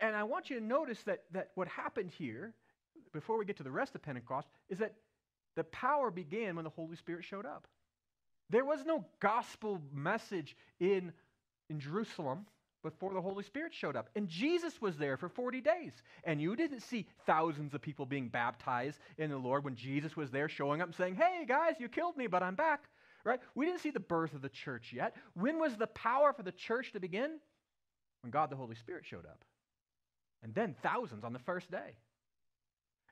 And 0.00 0.14
I 0.14 0.24
want 0.24 0.50
you 0.50 0.58
to 0.58 0.64
notice 0.64 1.02
that, 1.04 1.24
that 1.32 1.50
what 1.54 1.68
happened 1.68 2.10
here, 2.10 2.54
before 3.12 3.38
we 3.38 3.44
get 3.44 3.56
to 3.58 3.62
the 3.62 3.70
rest 3.70 3.94
of 3.94 4.02
Pentecost, 4.02 4.48
is 4.68 4.78
that 4.78 4.94
the 5.56 5.64
power 5.64 6.10
began 6.10 6.56
when 6.56 6.64
the 6.64 6.70
Holy 6.70 6.96
Spirit 6.96 7.24
showed 7.24 7.46
up. 7.46 7.66
There 8.50 8.64
was 8.64 8.84
no 8.84 9.04
gospel 9.20 9.80
message 9.92 10.56
in, 10.80 11.12
in 11.70 11.80
Jerusalem 11.80 12.46
before 12.84 13.12
the 13.12 13.20
Holy 13.20 13.42
Spirit 13.42 13.74
showed 13.74 13.96
up. 13.96 14.08
And 14.14 14.28
Jesus 14.28 14.80
was 14.80 14.96
there 14.96 15.16
for 15.16 15.28
40 15.28 15.60
days. 15.60 15.92
And 16.22 16.40
you 16.40 16.54
didn't 16.54 16.80
see 16.80 17.08
thousands 17.26 17.74
of 17.74 17.82
people 17.82 18.06
being 18.06 18.28
baptized 18.28 18.98
in 19.18 19.30
the 19.30 19.36
Lord 19.36 19.64
when 19.64 19.74
Jesus 19.74 20.16
was 20.16 20.30
there 20.30 20.48
showing 20.48 20.80
up 20.80 20.86
and 20.86 20.94
saying, 20.94 21.16
Hey, 21.16 21.44
guys, 21.48 21.74
you 21.80 21.88
killed 21.88 22.16
me, 22.16 22.28
but 22.28 22.44
I'm 22.44 22.54
back. 22.54 22.84
Right? 23.24 23.40
We 23.54 23.66
didn't 23.66 23.80
see 23.80 23.90
the 23.90 23.98
birth 23.98 24.34
of 24.34 24.42
the 24.42 24.50
church 24.50 24.92
yet. 24.94 25.16
When 25.32 25.58
was 25.58 25.76
the 25.76 25.86
power 25.88 26.32
for 26.32 26.42
the 26.42 26.52
church 26.52 26.92
to 26.92 27.00
begin? 27.00 27.40
When 28.20 28.30
God 28.30 28.50
the 28.50 28.56
Holy 28.56 28.76
Spirit 28.76 29.04
showed 29.04 29.26
up. 29.26 29.44
And 30.42 30.54
then 30.54 30.76
thousands 30.82 31.24
on 31.24 31.32
the 31.32 31.38
first 31.40 31.70
day. 31.70 31.96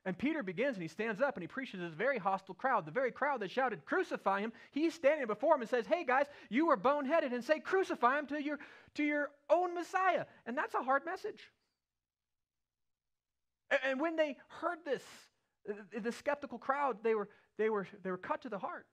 And 0.05 0.17
Peter 0.17 0.43
begins 0.43 0.75
and 0.75 0.81
he 0.81 0.89
stands 0.89 1.21
up 1.21 1.35
and 1.35 1.43
he 1.43 1.47
preaches 1.47 1.79
to 1.79 1.85
this 1.85 1.93
very 1.93 2.17
hostile 2.17 2.55
crowd, 2.55 2.85
the 2.85 2.91
very 2.91 3.11
crowd 3.11 3.39
that 3.39 3.51
shouted, 3.51 3.85
Crucify 3.85 4.41
him. 4.41 4.51
He's 4.71 4.93
standing 4.93 5.27
before 5.27 5.55
him 5.55 5.61
and 5.61 5.69
says, 5.69 5.85
Hey 5.85 6.03
guys, 6.03 6.25
you 6.49 6.67
were 6.67 6.77
boneheaded 6.77 7.33
and 7.33 7.43
say, 7.43 7.59
Crucify 7.59 8.19
him 8.19 8.27
to 8.27 8.43
your, 8.43 8.59
to 8.95 9.03
your 9.03 9.29
own 9.49 9.73
Messiah. 9.73 10.25
And 10.45 10.57
that's 10.57 10.73
a 10.73 10.81
hard 10.81 11.05
message. 11.05 11.49
And, 13.71 13.79
and 13.85 14.01
when 14.01 14.17
they 14.17 14.35
heard 14.49 14.79
this, 14.83 15.03
the 15.97 16.11
skeptical 16.11 16.57
crowd, 16.57 16.97
they 17.01 17.15
were, 17.15 17.29
they 17.57 17.69
were, 17.69 17.87
they 18.03 18.11
were 18.11 18.17
cut 18.17 18.41
to 18.41 18.49
the 18.49 18.59
heart. 18.59 18.85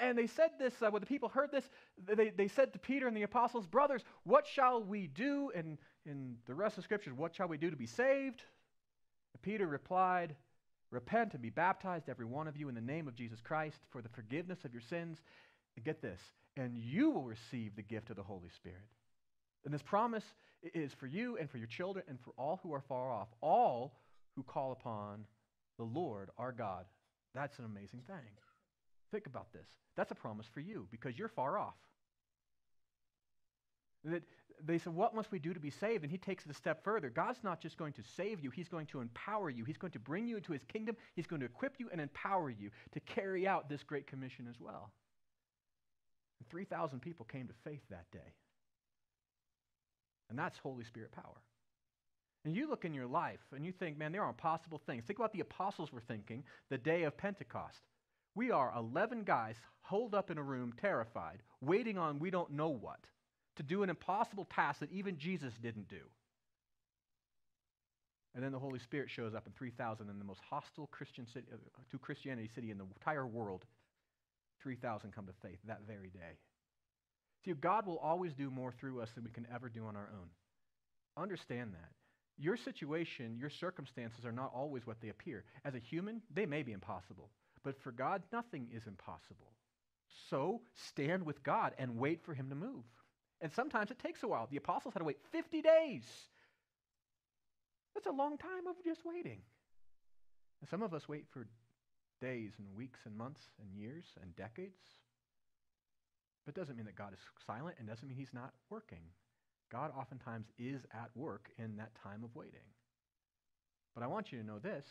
And 0.00 0.16
they 0.16 0.26
said 0.26 0.50
this, 0.58 0.74
uh, 0.82 0.90
when 0.90 1.00
the 1.00 1.06
people 1.06 1.28
heard 1.28 1.52
this, 1.52 1.68
they, 2.02 2.30
they 2.30 2.48
said 2.48 2.72
to 2.72 2.78
Peter 2.78 3.06
and 3.06 3.16
the 3.16 3.22
apostles, 3.22 3.66
Brothers, 3.66 4.02
what 4.24 4.46
shall 4.46 4.82
we 4.82 5.06
do? 5.08 5.52
And 5.54 5.78
in 6.06 6.36
the 6.46 6.54
rest 6.54 6.72
of 6.72 6.76
the 6.76 6.82
scriptures, 6.84 7.12
what 7.12 7.34
shall 7.34 7.48
we 7.48 7.58
do 7.58 7.70
to 7.70 7.76
be 7.76 7.86
saved? 7.86 8.42
Peter 9.42 9.66
replied, 9.66 10.34
Repent 10.90 11.34
and 11.34 11.42
be 11.42 11.50
baptized, 11.50 12.08
every 12.08 12.24
one 12.24 12.46
of 12.46 12.56
you, 12.56 12.68
in 12.68 12.74
the 12.74 12.80
name 12.80 13.08
of 13.08 13.16
Jesus 13.16 13.40
Christ 13.42 13.78
for 13.90 14.02
the 14.02 14.08
forgiveness 14.10 14.64
of 14.64 14.72
your 14.72 14.82
sins. 14.88 15.18
And 15.76 15.84
get 15.84 16.00
this, 16.00 16.20
and 16.56 16.78
you 16.78 17.10
will 17.10 17.24
receive 17.24 17.76
the 17.76 17.82
gift 17.82 18.08
of 18.10 18.16
the 18.16 18.22
Holy 18.22 18.48
Spirit. 18.56 18.86
And 19.64 19.74
this 19.74 19.82
promise 19.82 20.24
is 20.62 20.92
for 20.98 21.06
you 21.06 21.36
and 21.36 21.50
for 21.50 21.58
your 21.58 21.66
children 21.66 22.04
and 22.08 22.18
for 22.20 22.32
all 22.38 22.60
who 22.62 22.72
are 22.72 22.82
far 22.88 23.10
off, 23.10 23.28
all 23.40 23.98
who 24.36 24.42
call 24.42 24.72
upon 24.72 25.26
the 25.76 25.84
Lord 25.84 26.30
our 26.38 26.52
God. 26.52 26.86
That's 27.34 27.58
an 27.58 27.64
amazing 27.64 28.02
thing. 28.06 28.30
Think 29.10 29.26
about 29.26 29.52
this. 29.52 29.66
That's 29.96 30.12
a 30.12 30.14
promise 30.14 30.46
for 30.54 30.60
you 30.60 30.86
because 30.90 31.18
you're 31.18 31.28
far 31.28 31.58
off. 31.58 31.74
That 34.06 34.22
they 34.64 34.78
said, 34.78 34.94
What 34.94 35.14
must 35.14 35.30
we 35.30 35.38
do 35.38 35.52
to 35.52 35.60
be 35.60 35.70
saved? 35.70 36.02
And 36.02 36.10
he 36.10 36.18
takes 36.18 36.44
it 36.44 36.50
a 36.50 36.54
step 36.54 36.82
further. 36.82 37.10
God's 37.10 37.42
not 37.42 37.60
just 37.60 37.76
going 37.76 37.92
to 37.94 38.02
save 38.16 38.40
you, 38.40 38.50
He's 38.50 38.68
going 38.68 38.86
to 38.86 39.00
empower 39.00 39.50
you. 39.50 39.64
He's 39.64 39.76
going 39.76 39.92
to 39.92 39.98
bring 39.98 40.26
you 40.26 40.36
into 40.36 40.52
His 40.52 40.64
kingdom. 40.64 40.96
He's 41.14 41.26
going 41.26 41.40
to 41.40 41.46
equip 41.46 41.78
you 41.78 41.88
and 41.92 42.00
empower 42.00 42.50
you 42.50 42.70
to 42.92 43.00
carry 43.00 43.46
out 43.46 43.68
this 43.68 43.82
great 43.82 44.06
commission 44.06 44.46
as 44.48 44.58
well. 44.60 44.90
And 46.40 46.48
3,000 46.48 47.00
people 47.00 47.26
came 47.26 47.48
to 47.48 47.54
faith 47.64 47.82
that 47.90 48.10
day. 48.12 48.34
And 50.28 50.38
that's 50.38 50.58
Holy 50.58 50.84
Spirit 50.84 51.12
power. 51.12 51.40
And 52.44 52.54
you 52.54 52.68
look 52.68 52.84
in 52.84 52.94
your 52.94 53.06
life 53.06 53.40
and 53.54 53.64
you 53.64 53.72
think, 53.72 53.98
man, 53.98 54.12
there 54.12 54.22
are 54.22 54.28
impossible 54.28 54.80
things. 54.86 55.04
Think 55.04 55.18
about 55.18 55.32
the 55.32 55.40
apostles 55.40 55.92
were 55.92 56.00
thinking 56.00 56.44
the 56.70 56.78
day 56.78 57.02
of 57.02 57.16
Pentecost. 57.16 57.82
We 58.34 58.50
are 58.50 58.72
11 58.76 59.24
guys 59.24 59.56
holed 59.80 60.14
up 60.14 60.30
in 60.30 60.38
a 60.38 60.42
room, 60.42 60.72
terrified, 60.80 61.42
waiting 61.60 61.96
on 61.96 62.18
we 62.18 62.30
don't 62.30 62.52
know 62.52 62.68
what 62.68 63.00
to 63.56 63.62
do 63.62 63.82
an 63.82 63.90
impossible 63.90 64.46
task 64.54 64.80
that 64.80 64.92
even 64.92 65.18
Jesus 65.18 65.52
didn't 65.62 65.88
do. 65.88 66.02
And 68.34 68.44
then 68.44 68.52
the 68.52 68.58
Holy 68.58 68.78
Spirit 68.78 69.08
shows 69.10 69.34
up 69.34 69.46
in 69.46 69.52
3,000 69.52 70.10
in 70.10 70.18
the 70.18 70.24
most 70.24 70.40
hostile 70.50 70.88
Christian 70.88 71.26
city, 71.26 71.46
uh, 71.52 71.56
to 71.90 71.98
Christianity 71.98 72.50
city 72.54 72.70
in 72.70 72.76
the 72.76 72.84
entire 72.84 73.26
world. 73.26 73.64
3,000 74.62 75.12
come 75.12 75.26
to 75.26 75.32
faith 75.42 75.58
that 75.66 75.80
very 75.86 76.10
day. 76.10 76.38
See, 77.44 77.52
God 77.52 77.86
will 77.86 77.98
always 77.98 78.34
do 78.34 78.50
more 78.50 78.72
through 78.72 79.00
us 79.00 79.08
than 79.14 79.24
we 79.24 79.30
can 79.30 79.46
ever 79.52 79.68
do 79.70 79.86
on 79.86 79.96
our 79.96 80.10
own. 80.12 80.28
Understand 81.16 81.72
that. 81.72 81.92
Your 82.38 82.58
situation, 82.58 83.38
your 83.38 83.48
circumstances 83.48 84.26
are 84.26 84.32
not 84.32 84.52
always 84.54 84.86
what 84.86 85.00
they 85.00 85.08
appear. 85.08 85.44
As 85.64 85.74
a 85.74 85.78
human, 85.78 86.20
they 86.34 86.44
may 86.44 86.62
be 86.62 86.72
impossible. 86.72 87.30
But 87.62 87.80
for 87.80 87.90
God, 87.90 88.22
nothing 88.32 88.68
is 88.74 88.86
impossible. 88.86 89.52
So 90.28 90.60
stand 90.74 91.24
with 91.24 91.42
God 91.42 91.72
and 91.78 91.96
wait 91.96 92.22
for 92.22 92.34
Him 92.34 92.50
to 92.50 92.54
move. 92.54 92.84
And 93.40 93.52
sometimes 93.52 93.90
it 93.90 93.98
takes 93.98 94.22
a 94.22 94.28
while. 94.28 94.48
The 94.50 94.56
apostles 94.56 94.94
had 94.94 95.00
to 95.00 95.04
wait 95.04 95.18
50 95.30 95.62
days. 95.62 96.04
That's 97.94 98.06
a 98.06 98.12
long 98.12 98.38
time 98.38 98.66
of 98.68 98.76
just 98.84 99.00
waiting. 99.04 99.40
And 100.60 100.70
some 100.70 100.82
of 100.82 100.94
us 100.94 101.08
wait 101.08 101.26
for 101.30 101.46
days 102.20 102.52
and 102.58 102.66
weeks 102.74 103.00
and 103.04 103.16
months 103.16 103.40
and 103.60 103.68
years 103.78 104.04
and 104.22 104.34
decades. 104.36 104.78
But 106.44 106.56
it 106.56 106.60
doesn't 106.60 106.76
mean 106.76 106.86
that 106.86 106.96
God 106.96 107.12
is 107.12 107.18
silent 107.46 107.76
and 107.78 107.88
doesn't 107.88 108.06
mean 108.06 108.16
he's 108.16 108.32
not 108.32 108.52
working. 108.70 109.02
God 109.70 109.90
oftentimes 109.96 110.46
is 110.58 110.82
at 110.92 111.10
work 111.14 111.50
in 111.58 111.76
that 111.76 111.90
time 112.02 112.22
of 112.22 112.34
waiting. 112.34 112.60
But 113.94 114.04
I 114.04 114.06
want 114.06 114.32
you 114.32 114.38
to 114.38 114.46
know 114.46 114.58
this 114.58 114.86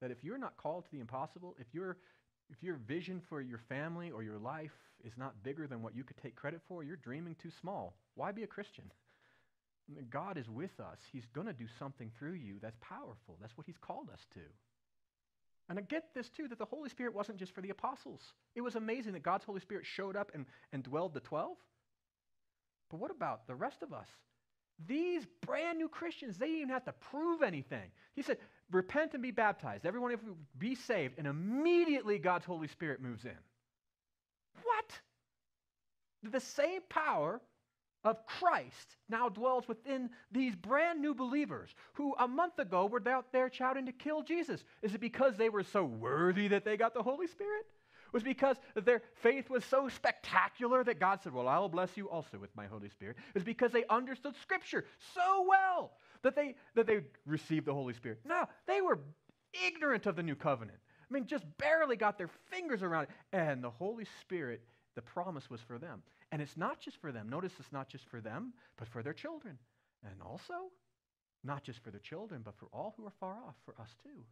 that 0.00 0.10
if 0.10 0.22
you're 0.22 0.38
not 0.38 0.56
called 0.56 0.84
to 0.84 0.90
the 0.90 1.00
impossible, 1.00 1.56
if 1.58 1.68
you're 1.72 1.96
if 2.50 2.62
your 2.62 2.76
vision 2.76 3.20
for 3.28 3.40
your 3.40 3.58
family 3.58 4.10
or 4.10 4.22
your 4.22 4.38
life 4.38 4.76
is 5.04 5.12
not 5.16 5.42
bigger 5.42 5.66
than 5.66 5.82
what 5.82 5.94
you 5.94 6.04
could 6.04 6.16
take 6.16 6.36
credit 6.36 6.60
for, 6.68 6.82
you're 6.82 6.96
dreaming 6.96 7.36
too 7.40 7.50
small. 7.60 7.96
Why 8.14 8.32
be 8.32 8.42
a 8.42 8.48
Christian? 8.48 8.84
God 10.10 10.38
is 10.38 10.48
with 10.48 10.80
us. 10.80 10.98
He's 11.12 11.26
going 11.34 11.46
to 11.46 11.52
do 11.52 11.66
something 11.78 12.10
through 12.18 12.34
you 12.34 12.54
that's 12.60 12.76
powerful. 12.80 13.36
That's 13.40 13.56
what 13.56 13.66
He's 13.66 13.78
called 13.78 14.08
us 14.10 14.20
to. 14.34 14.40
And 15.68 15.78
I 15.78 15.82
get 15.82 16.14
this 16.14 16.28
too 16.28 16.48
that 16.48 16.58
the 16.58 16.64
Holy 16.64 16.90
Spirit 16.90 17.14
wasn't 17.14 17.38
just 17.38 17.54
for 17.54 17.60
the 17.60 17.70
apostles. 17.70 18.20
It 18.54 18.60
was 18.60 18.76
amazing 18.76 19.12
that 19.14 19.22
God's 19.22 19.44
Holy 19.44 19.60
Spirit 19.60 19.86
showed 19.86 20.16
up 20.16 20.30
and, 20.34 20.46
and 20.72 20.82
dwelled 20.82 21.14
the 21.14 21.20
12. 21.20 21.56
But 22.90 23.00
what 23.00 23.10
about 23.10 23.46
the 23.46 23.54
rest 23.54 23.82
of 23.82 23.92
us? 23.92 24.08
These 24.86 25.24
brand 25.46 25.78
new 25.78 25.88
Christians, 25.88 26.36
they 26.36 26.46
didn't 26.46 26.62
even 26.62 26.68
have 26.70 26.84
to 26.84 26.92
prove 26.92 27.42
anything. 27.42 27.90
He 28.14 28.22
said, 28.22 28.38
repent 28.70 29.14
and 29.14 29.22
be 29.22 29.30
baptized. 29.30 29.86
Everyone 29.86 30.10
if 30.10 30.22
we 30.22 30.32
be 30.58 30.74
saved. 30.74 31.14
And 31.16 31.26
immediately 31.26 32.18
God's 32.18 32.44
Holy 32.44 32.68
Spirit 32.68 33.00
moves 33.00 33.24
in. 33.24 33.38
What? 34.62 35.00
The 36.32 36.40
same 36.40 36.80
power 36.88 37.40
of 38.04 38.24
Christ 38.26 38.96
now 39.08 39.28
dwells 39.28 39.66
within 39.66 40.10
these 40.30 40.54
brand 40.54 41.00
new 41.00 41.14
believers 41.14 41.74
who 41.94 42.14
a 42.18 42.28
month 42.28 42.58
ago 42.58 42.86
were 42.86 43.02
out 43.08 43.32
there 43.32 43.50
shouting 43.50 43.86
to 43.86 43.92
kill 43.92 44.22
Jesus. 44.22 44.62
Is 44.82 44.94
it 44.94 45.00
because 45.00 45.36
they 45.36 45.48
were 45.48 45.62
so 45.62 45.84
worthy 45.84 46.48
that 46.48 46.64
they 46.64 46.76
got 46.76 46.94
the 46.94 47.02
Holy 47.02 47.26
Spirit? 47.26 47.64
Was 48.12 48.22
because 48.22 48.56
their 48.76 49.02
faith 49.22 49.50
was 49.50 49.64
so 49.64 49.88
spectacular 49.88 50.84
that 50.84 51.00
God 51.00 51.20
said, 51.22 51.32
Well, 51.32 51.48
I'll 51.48 51.68
bless 51.68 51.96
you 51.96 52.08
also 52.08 52.38
with 52.38 52.54
my 52.54 52.66
Holy 52.66 52.88
Spirit. 52.88 53.16
It's 53.34 53.44
because 53.44 53.72
they 53.72 53.84
understood 53.90 54.34
Scripture 54.40 54.84
so 55.14 55.44
well 55.48 55.94
that 56.22 56.36
they, 56.36 56.54
that 56.76 56.86
they 56.86 57.00
received 57.26 57.66
the 57.66 57.74
Holy 57.74 57.92
Spirit. 57.92 58.20
No, 58.24 58.44
they 58.68 58.80
were 58.80 59.00
ignorant 59.66 60.06
of 60.06 60.14
the 60.14 60.22
new 60.22 60.36
covenant. 60.36 60.78
I 61.14 61.16
mean, 61.16 61.26
just 61.28 61.44
barely 61.58 61.94
got 61.94 62.18
their 62.18 62.30
fingers 62.50 62.82
around 62.82 63.04
it. 63.04 63.10
And 63.32 63.62
the 63.62 63.70
Holy 63.70 64.04
Spirit, 64.20 64.64
the 64.96 65.02
promise 65.02 65.48
was 65.48 65.60
for 65.60 65.78
them. 65.78 66.02
And 66.32 66.42
it's 66.42 66.56
not 66.56 66.80
just 66.80 67.00
for 67.00 67.12
them. 67.12 67.28
Notice 67.28 67.52
it's 67.60 67.70
not 67.70 67.88
just 67.88 68.04
for 68.08 68.20
them, 68.20 68.52
but 68.76 68.88
for 68.88 69.00
their 69.00 69.12
children. 69.12 69.56
And 70.02 70.20
also, 70.20 70.54
not 71.44 71.62
just 71.62 71.78
for 71.84 71.92
their 71.92 72.00
children, 72.00 72.42
but 72.44 72.56
for 72.56 72.66
all 72.72 72.94
who 72.96 73.06
are 73.06 73.12
far 73.20 73.34
off, 73.34 73.54
for 73.64 73.80
us 73.80 73.90
too. 74.02 74.24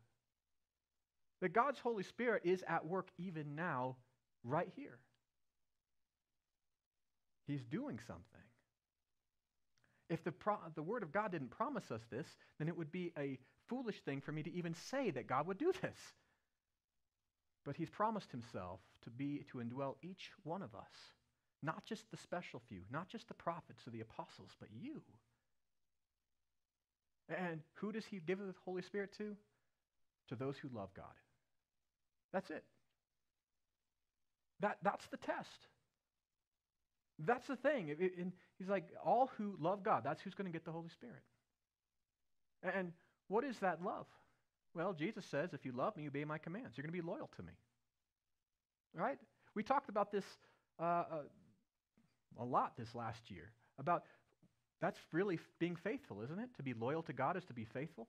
That 1.41 1.53
God's 1.53 1.79
Holy 1.79 2.03
Spirit 2.03 2.43
is 2.45 2.65
at 2.67 2.85
work 2.85 3.11
even 3.17 3.55
now, 3.55 3.95
right 4.43 4.69
here. 4.75 4.99
He's 7.47 7.63
doing 7.63 8.01
something. 8.09 8.25
If 10.09 10.25
the, 10.25 10.33
pro- 10.33 10.59
the 10.75 10.83
Word 10.83 11.05
of 11.05 11.13
God 11.13 11.31
didn't 11.31 11.51
promise 11.51 11.93
us 11.93 12.03
this, 12.11 12.27
then 12.59 12.67
it 12.67 12.77
would 12.77 12.91
be 12.91 13.13
a 13.17 13.39
foolish 13.69 14.01
thing 14.05 14.21
for 14.21 14.33
me 14.33 14.43
to 14.43 14.53
even 14.53 14.75
say 14.91 15.13
that 15.13 15.29
God 15.29 15.47
would 15.47 15.59
do 15.59 15.73
this. 15.81 15.97
But 17.65 17.77
He's 17.77 17.91
promised 17.91 18.31
Himself 18.31 18.81
to 19.05 19.11
be, 19.11 19.45
to 19.53 19.59
indwell 19.59 19.95
each 20.03 20.31
one 20.43 20.63
of 20.63 20.75
us, 20.75 20.93
not 21.63 21.85
just 21.85 22.11
the 22.11 22.17
special 22.17 22.61
few, 22.69 22.81
not 22.91 23.09
just 23.09 23.29
the 23.29 23.35
prophets 23.35 23.87
or 23.87 23.91
the 23.91 24.01
apostles, 24.01 24.51
but 24.59 24.69
you. 24.81 25.03
And 27.29 27.61
who 27.75 27.93
does 27.93 28.05
He 28.05 28.21
give 28.27 28.39
the 28.39 28.55
Holy 28.65 28.83
Spirit 28.83 29.15
to? 29.19 29.37
To 30.29 30.37
those 30.37 30.57
who 30.57 30.69
love 30.75 30.91
God. 30.95 31.15
That's 32.33 32.51
it. 32.51 32.65
That, 34.61 34.79
that's 34.83 35.07
the 35.09 35.17
test. 35.17 35.69
That's 37.19 37.47
the 37.47 37.57
thing. 37.57 37.89
It, 37.89 37.99
it, 38.01 38.27
he's 38.59 38.69
like, 38.69 38.89
all 39.05 39.31
who 39.37 39.55
love 39.61 39.83
God, 39.83 40.03
that's 40.05 40.23
who's 40.23 40.35
going 40.35 40.47
to 40.47 40.53
get 40.53 40.65
the 40.65 40.73
Holy 40.73 40.89
Spirit. 40.89 41.23
And 42.63 42.93
what 43.29 43.45
is 43.45 43.59
that 43.61 43.83
love? 43.85 44.07
Well, 44.75 44.95
Jesus 44.95 45.25
says, 45.31 45.51
if 45.53 45.65
you 45.65 45.73
love 45.73 45.97
me, 45.97 46.07
obey 46.09 46.25
my 46.25 46.39
commands. 46.39 46.77
You're 46.77 46.83
going 46.83 46.95
to 46.95 47.03
be 47.03 47.07
loyal 47.07 47.31
to 47.37 47.43
me. 47.43 47.53
Right? 48.95 49.19
We 49.55 49.63
talked 49.63 49.89
about 49.89 50.11
this 50.11 50.25
uh, 50.81 50.83
uh, 50.83 51.05
a 52.39 52.45
lot 52.45 52.73
this 52.79 52.89
last 52.95 53.21
year 53.31 53.51
about 53.79 54.05
that's 54.81 54.99
really 55.13 55.39
being 55.59 55.77
faithful, 55.77 56.23
isn't 56.23 56.39
it? 56.39 56.49
To 56.57 56.63
be 56.63 56.75
loyal 56.75 57.03
to 57.03 57.13
God 57.13 57.37
is 57.37 57.45
to 57.45 57.55
be 57.55 57.67
faithful. 57.73 58.09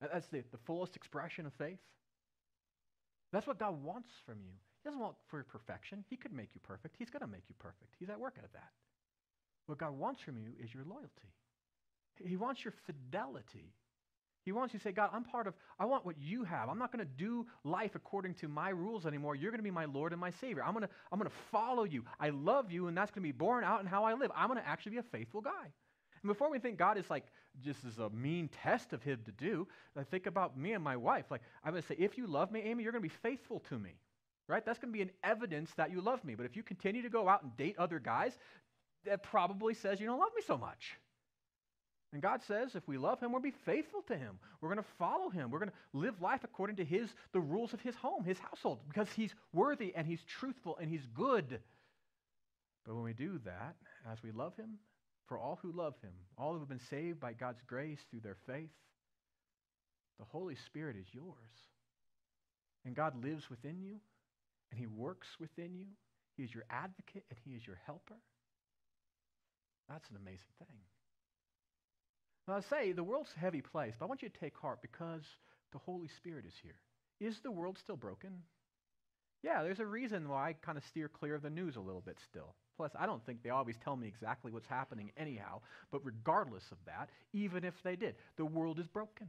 That's 0.00 0.26
the, 0.28 0.44
the 0.52 0.58
fullest 0.66 0.96
expression 0.96 1.46
of 1.46 1.52
faith. 1.54 1.78
That's 3.32 3.46
what 3.46 3.58
God 3.58 3.82
wants 3.82 4.08
from 4.26 4.38
you. 4.40 4.52
He 4.82 4.88
doesn't 4.88 5.00
want 5.00 5.16
for 5.28 5.42
perfection. 5.42 6.04
He 6.08 6.16
could 6.16 6.32
make 6.32 6.50
you 6.54 6.60
perfect. 6.62 6.94
He's 6.98 7.10
going 7.10 7.22
to 7.22 7.26
make 7.26 7.44
you 7.48 7.54
perfect. 7.58 7.94
He's 7.98 8.10
at 8.10 8.20
work 8.20 8.34
at 8.38 8.52
that. 8.52 8.70
What 9.66 9.78
God 9.78 9.98
wants 9.98 10.20
from 10.20 10.36
you 10.36 10.50
is 10.62 10.72
your 10.72 10.84
loyalty. 10.84 11.32
He 12.22 12.36
wants 12.36 12.62
your 12.62 12.74
fidelity. 12.86 13.72
He 14.44 14.52
wants 14.52 14.74
you 14.74 14.78
to 14.78 14.82
say, 14.84 14.92
God, 14.92 15.10
I'm 15.12 15.24
part 15.24 15.46
of, 15.46 15.54
I 15.78 15.86
want 15.86 16.04
what 16.04 16.16
you 16.20 16.44
have. 16.44 16.68
I'm 16.68 16.78
not 16.78 16.92
going 16.92 17.04
to 17.04 17.10
do 17.16 17.46
life 17.64 17.94
according 17.94 18.34
to 18.34 18.48
my 18.48 18.68
rules 18.68 19.06
anymore. 19.06 19.34
You're 19.34 19.50
going 19.50 19.58
to 19.58 19.64
be 19.64 19.70
my 19.70 19.86
Lord 19.86 20.12
and 20.12 20.20
my 20.20 20.30
Savior. 20.30 20.62
I'm 20.62 20.74
going 20.74 20.86
to, 20.86 20.90
I'm 21.10 21.18
going 21.18 21.30
to 21.30 21.36
follow 21.50 21.84
you. 21.84 22.04
I 22.20 22.30
love 22.30 22.70
you, 22.70 22.86
and 22.88 22.96
that's 22.96 23.10
going 23.10 23.22
to 23.22 23.28
be 23.28 23.32
borne 23.32 23.64
out 23.64 23.80
in 23.80 23.86
how 23.86 24.04
I 24.04 24.14
live. 24.14 24.30
I'm 24.36 24.48
going 24.48 24.60
to 24.60 24.68
actually 24.68 24.92
be 24.92 24.98
a 24.98 25.02
faithful 25.02 25.40
guy. 25.40 25.50
And 26.22 26.28
before 26.28 26.50
we 26.50 26.58
think 26.58 26.78
God 26.78 26.98
is 26.98 27.08
like 27.08 27.24
just 27.62 27.84
as 27.84 27.98
a 27.98 28.10
mean 28.10 28.48
test 28.62 28.92
of 28.92 29.02
him 29.02 29.20
to 29.24 29.32
do, 29.32 29.66
I 29.96 30.02
think 30.02 30.26
about 30.26 30.58
me 30.58 30.72
and 30.72 30.84
my 30.84 30.96
wife. 30.96 31.26
Like, 31.30 31.42
I'm 31.64 31.72
going 31.72 31.82
to 31.82 31.88
say, 31.88 31.96
if 31.98 32.18
you 32.18 32.26
love 32.26 32.52
me, 32.52 32.60
Amy, 32.62 32.82
you're 32.82 32.92
going 32.92 33.02
to 33.02 33.08
be 33.08 33.14
faithful 33.22 33.60
to 33.68 33.78
me. 33.78 33.90
Right? 34.46 34.64
That's 34.64 34.78
going 34.78 34.92
to 34.92 34.96
be 34.96 35.02
an 35.02 35.10
evidence 35.22 35.70
that 35.78 35.90
you 35.90 36.02
love 36.02 36.22
me. 36.22 36.34
But 36.34 36.44
if 36.44 36.54
you 36.54 36.62
continue 36.62 37.00
to 37.02 37.08
go 37.08 37.30
out 37.30 37.42
and 37.42 37.56
date 37.56 37.76
other 37.78 37.98
guys, 37.98 38.36
that 39.06 39.22
probably 39.22 39.72
says 39.72 40.00
you 40.00 40.06
don't 40.06 40.18
love 40.18 40.32
me 40.36 40.42
so 40.46 40.58
much. 40.58 40.98
And 42.14 42.22
God 42.22 42.42
says 42.46 42.76
if 42.76 42.86
we 42.86 42.96
love 42.96 43.20
him, 43.20 43.32
we'll 43.32 43.42
be 43.42 43.50
faithful 43.66 44.02
to 44.02 44.16
him. 44.16 44.38
We're 44.60 44.68
going 44.68 44.82
to 44.82 44.88
follow 45.00 45.30
him. 45.30 45.50
We're 45.50 45.58
going 45.58 45.72
to 45.72 45.98
live 45.98 46.22
life 46.22 46.44
according 46.44 46.76
to 46.76 46.84
his 46.84 47.12
the 47.32 47.40
rules 47.40 47.72
of 47.72 47.80
his 47.80 47.96
home, 47.96 48.22
his 48.22 48.38
household, 48.38 48.78
because 48.88 49.08
he's 49.16 49.34
worthy 49.52 49.92
and 49.96 50.06
he's 50.06 50.22
truthful 50.22 50.78
and 50.80 50.88
he's 50.88 51.04
good. 51.12 51.58
But 52.86 52.94
when 52.94 53.02
we 53.02 53.14
do 53.14 53.40
that, 53.44 53.74
as 54.10 54.22
we 54.22 54.30
love 54.30 54.54
him, 54.56 54.78
for 55.26 55.38
all 55.38 55.58
who 55.60 55.72
love 55.72 55.94
him, 56.02 56.12
all 56.38 56.52
who 56.52 56.60
have 56.60 56.68
been 56.68 56.78
saved 56.78 57.18
by 57.18 57.32
God's 57.32 57.62
grace 57.66 57.98
through 58.08 58.20
their 58.20 58.36
faith, 58.46 58.70
the 60.20 60.24
Holy 60.24 60.54
Spirit 60.54 60.94
is 60.96 61.06
yours. 61.12 61.34
And 62.84 62.94
God 62.94 63.24
lives 63.24 63.50
within 63.50 63.82
you, 63.82 63.96
and 64.70 64.78
he 64.78 64.86
works 64.86 65.28
within 65.40 65.74
you. 65.74 65.86
He 66.36 66.44
is 66.44 66.54
your 66.54 66.64
advocate, 66.70 67.24
and 67.28 67.38
he 67.44 67.56
is 67.56 67.66
your 67.66 67.80
helper. 67.86 68.20
That's 69.88 70.08
an 70.10 70.16
amazing 70.16 70.52
thing. 70.60 70.78
Now, 72.46 72.56
I 72.56 72.60
say 72.60 72.92
the 72.92 73.02
world's 73.02 73.30
a 73.36 73.40
heavy 73.40 73.62
place, 73.62 73.94
but 73.98 74.04
I 74.04 74.08
want 74.08 74.22
you 74.22 74.28
to 74.28 74.40
take 74.40 74.56
heart 74.56 74.80
because 74.82 75.22
the 75.72 75.78
Holy 75.78 76.08
Spirit 76.08 76.44
is 76.46 76.54
here. 76.62 76.76
Is 77.20 77.40
the 77.42 77.50
world 77.50 77.78
still 77.78 77.96
broken? 77.96 78.42
Yeah, 79.42 79.62
there's 79.62 79.80
a 79.80 79.86
reason 79.86 80.28
why 80.28 80.48
I 80.48 80.52
kind 80.52 80.78
of 80.78 80.84
steer 80.84 81.08
clear 81.08 81.34
of 81.34 81.42
the 81.42 81.50
news 81.50 81.76
a 81.76 81.80
little 81.80 82.00
bit 82.00 82.18
still. 82.30 82.54
Plus, 82.76 82.90
I 82.98 83.06
don't 83.06 83.24
think 83.24 83.42
they 83.42 83.50
always 83.50 83.76
tell 83.84 83.96
me 83.96 84.08
exactly 84.08 84.50
what's 84.50 84.66
happening 84.66 85.12
anyhow, 85.16 85.60
but 85.90 86.04
regardless 86.04 86.64
of 86.72 86.78
that, 86.86 87.08
even 87.32 87.64
if 87.64 87.74
they 87.82 87.96
did, 87.96 88.16
the 88.36 88.44
world 88.44 88.78
is 88.78 88.86
broken. 88.88 89.28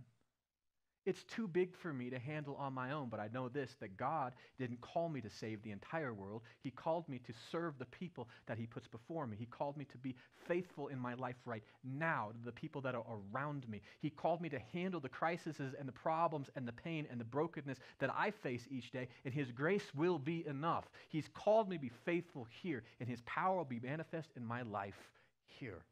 It's 1.06 1.24
too 1.24 1.48
big 1.48 1.76
for 1.76 1.94
me 1.94 2.10
to 2.10 2.18
handle 2.18 2.56
on 2.56 2.74
my 2.74 2.92
own, 2.92 3.10
but 3.10 3.20
I 3.20 3.30
know 3.32 3.48
this 3.48 3.76
that 3.80 3.96
God 3.96 4.34
didn't 4.58 4.82
call 4.82 5.08
me 5.08 5.22
to 5.22 5.30
save 5.30 5.62
the 5.62 5.70
entire 5.70 6.14
world. 6.14 6.42
He 6.62 6.72
called 6.72 7.08
me 7.08 7.20
to 7.20 7.34
serve 7.52 7.78
the 7.78 7.86
people 7.86 8.28
that 8.48 8.58
He 8.58 8.66
puts 8.66 8.88
before 8.88 9.28
me. 9.28 9.38
He 9.38 9.46
called 9.46 9.78
me 9.78 9.86
to 9.86 9.98
be 10.00 10.16
faithful 10.48 10.88
in 10.88 10.98
my 10.98 11.14
life 11.14 11.36
right 11.46 11.64
now 11.84 12.32
to 12.32 12.46
the 12.46 12.52
people 12.52 12.82
that 12.82 12.96
are 12.96 13.06
around 13.34 13.70
me. 13.70 13.82
He 14.02 14.10
called 14.10 14.42
me 14.42 14.50
to 14.50 14.60
handle 14.74 15.00
the 15.00 15.10
crises 15.10 15.60
and 15.60 15.88
the 15.88 15.92
problems 15.92 16.50
and 16.56 16.68
the 16.68 16.74
pain 16.74 17.08
and 17.12 17.20
the 17.20 17.26
brokenness 17.26 17.78
that 18.00 18.12
I 18.16 18.32
face 18.32 18.68
each 18.72 18.92
day, 18.92 19.08
and 19.26 19.34
His 19.34 19.52
grace 19.52 19.94
will 19.94 20.18
be 20.18 20.46
enough. 20.48 20.86
He's 21.10 21.30
called 21.36 21.70
me 21.70 21.76
to 21.78 21.82
be 21.82 21.92
faithful 22.04 22.48
here, 22.64 22.84
and 23.00 23.08
His 23.08 23.22
power 23.28 23.58
will 23.58 23.66
be 23.66 23.80
manifest 23.80 24.30
in 24.36 24.44
my 24.44 24.64
life 24.64 24.98
here. 25.46 25.84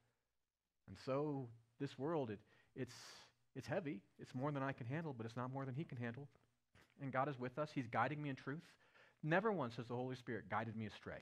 And 0.88 0.98
so, 1.06 1.48
this 1.80 2.00
world, 2.00 2.32
it, 2.32 2.40
it's 2.76 2.96
it's 3.56 3.68
heavy. 3.68 4.02
It's 4.20 4.34
more 4.34 4.52
than 4.52 4.64
I 4.64 4.72
can 4.72 4.88
handle, 4.88 5.14
but 5.16 5.26
it's 5.26 5.36
not 5.36 5.54
more 5.54 5.66
than 5.66 5.76
He 5.76 5.84
can 5.84 5.98
handle. 5.98 6.28
And 7.02 7.12
God 7.12 7.30
is 7.30 7.40
with 7.40 7.58
us. 7.60 7.70
He's 7.74 7.88
guiding 7.88 8.22
me 8.22 8.30
in 8.30 8.36
truth. 8.36 8.64
Never 9.24 9.52
once 9.52 9.76
has 9.78 9.88
the 9.88 9.96
Holy 9.96 10.16
Spirit 10.16 10.50
guided 10.50 10.76
me 10.76 10.86
astray. 10.86 11.20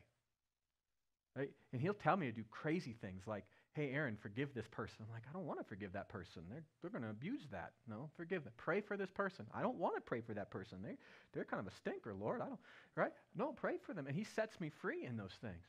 Right? 1.36 1.52
And 1.72 1.82
He'll 1.82 1.94
tell 1.94 2.18
me 2.18 2.26
to 2.28 2.32
do 2.32 2.44
crazy 2.50 2.96
things 3.02 3.24
like, 3.26 3.46
hey, 3.74 3.92
Aaron, 3.92 4.18
forgive 4.22 4.54
this 4.54 4.68
person. 4.70 4.98
I'm 5.02 5.14
like, 5.14 5.24
I 5.30 5.34
don't 5.34 5.46
want 5.46 5.60
to 5.60 5.66
forgive 5.66 5.94
that 5.94 6.10
person. 6.10 6.42
They're, 6.50 6.64
they're 6.82 6.92
going 6.92 7.04
to 7.04 7.10
abuse 7.10 7.42
that. 7.52 7.72
No, 7.88 8.10
forgive 8.18 8.44
them. 8.44 8.52
Pray 8.58 8.82
for 8.82 8.98
this 8.98 9.10
person. 9.10 9.46
I 9.54 9.62
don't 9.62 9.78
want 9.78 9.96
to 9.96 10.02
pray 10.02 10.20
for 10.20 10.34
that 10.34 10.52
person. 10.52 10.80
They, 10.84 10.98
they're 11.34 11.46
kind 11.46 11.66
of 11.66 11.72
a 11.72 11.76
stinker, 11.78 12.14
Lord. 12.14 12.42
I 12.42 12.48
don't, 12.48 12.60
right? 12.96 13.12
No, 13.36 13.54
pray 13.54 13.76
for 13.86 13.94
them. 13.94 14.08
And 14.08 14.16
He 14.16 14.26
sets 14.26 14.60
me 14.60 14.70
free 14.82 15.06
in 15.06 15.16
those 15.16 15.32
things. 15.42 15.64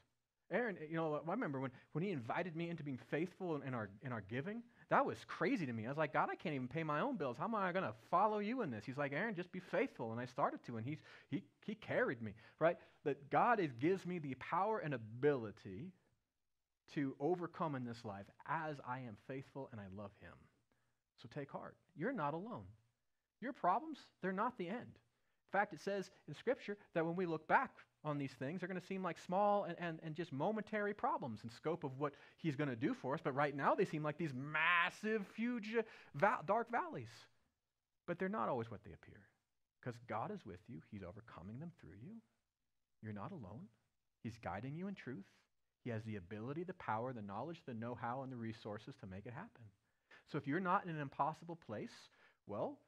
Aaron, 0.52 0.76
you 0.88 0.96
know, 0.96 1.20
I 1.26 1.30
remember 1.30 1.60
when, 1.60 1.70
when 1.92 2.04
he 2.04 2.10
invited 2.10 2.54
me 2.54 2.68
into 2.68 2.82
being 2.82 2.98
faithful 3.10 3.56
in, 3.56 3.62
in, 3.68 3.74
our, 3.74 3.88
in 4.02 4.12
our 4.12 4.22
giving, 4.28 4.62
that 4.92 5.06
was 5.06 5.16
crazy 5.26 5.64
to 5.64 5.72
me. 5.72 5.86
I 5.86 5.88
was 5.88 5.96
like, 5.96 6.12
God, 6.12 6.28
I 6.30 6.34
can't 6.34 6.54
even 6.54 6.68
pay 6.68 6.82
my 6.82 7.00
own 7.00 7.16
bills. 7.16 7.38
How 7.38 7.44
am 7.44 7.54
I 7.54 7.72
going 7.72 7.84
to 7.84 7.94
follow 8.10 8.40
you 8.40 8.60
in 8.60 8.70
this? 8.70 8.84
He's 8.84 8.98
like, 8.98 9.14
Aaron, 9.14 9.34
just 9.34 9.50
be 9.50 9.58
faithful. 9.58 10.12
And 10.12 10.20
I 10.20 10.26
started 10.26 10.60
to, 10.66 10.76
and 10.76 10.86
he's, 10.86 10.98
he, 11.30 11.42
he 11.64 11.74
carried 11.74 12.20
me, 12.20 12.32
right? 12.58 12.76
That 13.06 13.30
God 13.30 13.58
is, 13.58 13.70
gives 13.80 14.04
me 14.04 14.18
the 14.18 14.34
power 14.34 14.80
and 14.80 14.92
ability 14.92 15.92
to 16.94 17.16
overcome 17.20 17.74
in 17.74 17.86
this 17.86 18.04
life 18.04 18.26
as 18.46 18.76
I 18.86 18.98
am 18.98 19.16
faithful 19.26 19.70
and 19.72 19.80
I 19.80 19.84
love 19.96 20.10
him. 20.20 20.34
So 21.22 21.28
take 21.34 21.50
heart. 21.50 21.74
You're 21.96 22.12
not 22.12 22.34
alone. 22.34 22.64
Your 23.40 23.54
problems, 23.54 23.96
they're 24.20 24.30
not 24.30 24.58
the 24.58 24.68
end. 24.68 24.76
In 24.76 25.52
fact, 25.58 25.72
it 25.72 25.80
says 25.80 26.10
in 26.28 26.34
Scripture 26.34 26.76
that 26.92 27.06
when 27.06 27.16
we 27.16 27.24
look 27.24 27.48
back 27.48 27.70
on 28.04 28.18
these 28.18 28.32
things. 28.38 28.60
They're 28.60 28.68
going 28.68 28.80
to 28.80 28.86
seem 28.86 29.02
like 29.02 29.18
small 29.18 29.64
and, 29.64 29.76
and, 29.78 29.98
and 30.02 30.14
just 30.14 30.32
momentary 30.32 30.94
problems 30.94 31.40
in 31.44 31.50
scope 31.50 31.84
of 31.84 31.98
what 31.98 32.14
he's 32.38 32.56
going 32.56 32.70
to 32.70 32.76
do 32.76 32.94
for 32.94 33.14
us. 33.14 33.20
But 33.22 33.34
right 33.34 33.56
now, 33.56 33.74
they 33.74 33.84
seem 33.84 34.02
like 34.02 34.18
these 34.18 34.32
massive, 34.34 35.22
huge, 35.36 35.74
dark 36.46 36.70
valleys. 36.70 37.08
But 38.06 38.18
they're 38.18 38.28
not 38.28 38.48
always 38.48 38.70
what 38.70 38.82
they 38.84 38.92
appear. 38.92 39.20
Because 39.80 39.98
God 40.08 40.30
is 40.30 40.44
with 40.46 40.60
you, 40.68 40.80
He's 40.90 41.02
overcoming 41.02 41.58
them 41.58 41.72
through 41.80 41.96
you. 42.00 42.14
You're 43.02 43.12
not 43.12 43.32
alone. 43.32 43.66
He's 44.22 44.38
guiding 44.38 44.76
you 44.76 44.86
in 44.86 44.94
truth. 44.94 45.24
He 45.82 45.90
has 45.90 46.04
the 46.04 46.16
ability, 46.16 46.62
the 46.62 46.74
power, 46.74 47.12
the 47.12 47.22
knowledge, 47.22 47.60
the 47.66 47.74
know 47.74 47.96
how, 48.00 48.22
and 48.22 48.30
the 48.30 48.36
resources 48.36 48.94
to 49.00 49.06
make 49.08 49.26
it 49.26 49.32
happen. 49.32 49.64
So 50.30 50.38
if 50.38 50.46
you're 50.46 50.60
not 50.60 50.84
in 50.84 50.90
an 50.90 51.00
impossible 51.00 51.58
place, 51.66 51.90
well, 52.46 52.78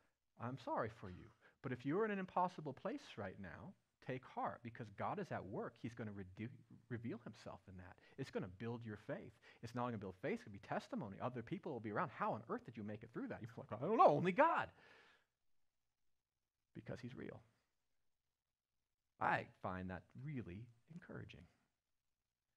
I'm 0.40 0.58
sorry 0.64 0.90
for 1.00 1.10
you. 1.10 1.26
But 1.62 1.72
if 1.72 1.84
you're 1.84 2.04
in 2.04 2.12
an 2.12 2.20
impossible 2.20 2.72
place 2.72 3.02
right 3.16 3.36
now, 3.42 3.72
take 4.06 4.22
heart 4.24 4.60
because 4.62 4.86
God 4.98 5.18
is 5.18 5.26
at 5.30 5.44
work. 5.44 5.74
He's 5.82 5.92
going 5.92 6.08
to 6.08 6.14
redu- 6.14 6.48
reveal 6.88 7.18
himself 7.24 7.60
in 7.68 7.76
that. 7.78 7.96
It's 8.18 8.30
going 8.30 8.42
to 8.42 8.50
build 8.58 8.80
your 8.84 8.98
faith. 9.06 9.32
It's 9.62 9.74
not 9.74 9.82
only 9.82 9.92
going 9.92 10.00
to 10.00 10.06
build 10.06 10.14
faith, 10.22 10.34
it's 10.34 10.44
going 10.44 10.58
to 10.58 10.62
be 10.62 10.68
testimony. 10.68 11.16
Other 11.22 11.42
people 11.42 11.72
will 11.72 11.80
be 11.80 11.90
around. 11.90 12.10
How 12.16 12.32
on 12.32 12.42
earth 12.48 12.64
did 12.66 12.76
you 12.76 12.84
make 12.84 13.02
it 13.02 13.10
through 13.12 13.28
that? 13.28 13.38
You're 13.40 13.50
like, 13.56 13.80
I 13.80 13.86
don't 13.86 13.98
know, 13.98 14.16
only 14.16 14.32
God. 14.32 14.68
Because 16.74 16.98
he's 17.00 17.14
real. 17.14 17.40
I 19.20 19.46
find 19.62 19.90
that 19.90 20.02
really 20.24 20.66
encouraging. 20.92 21.46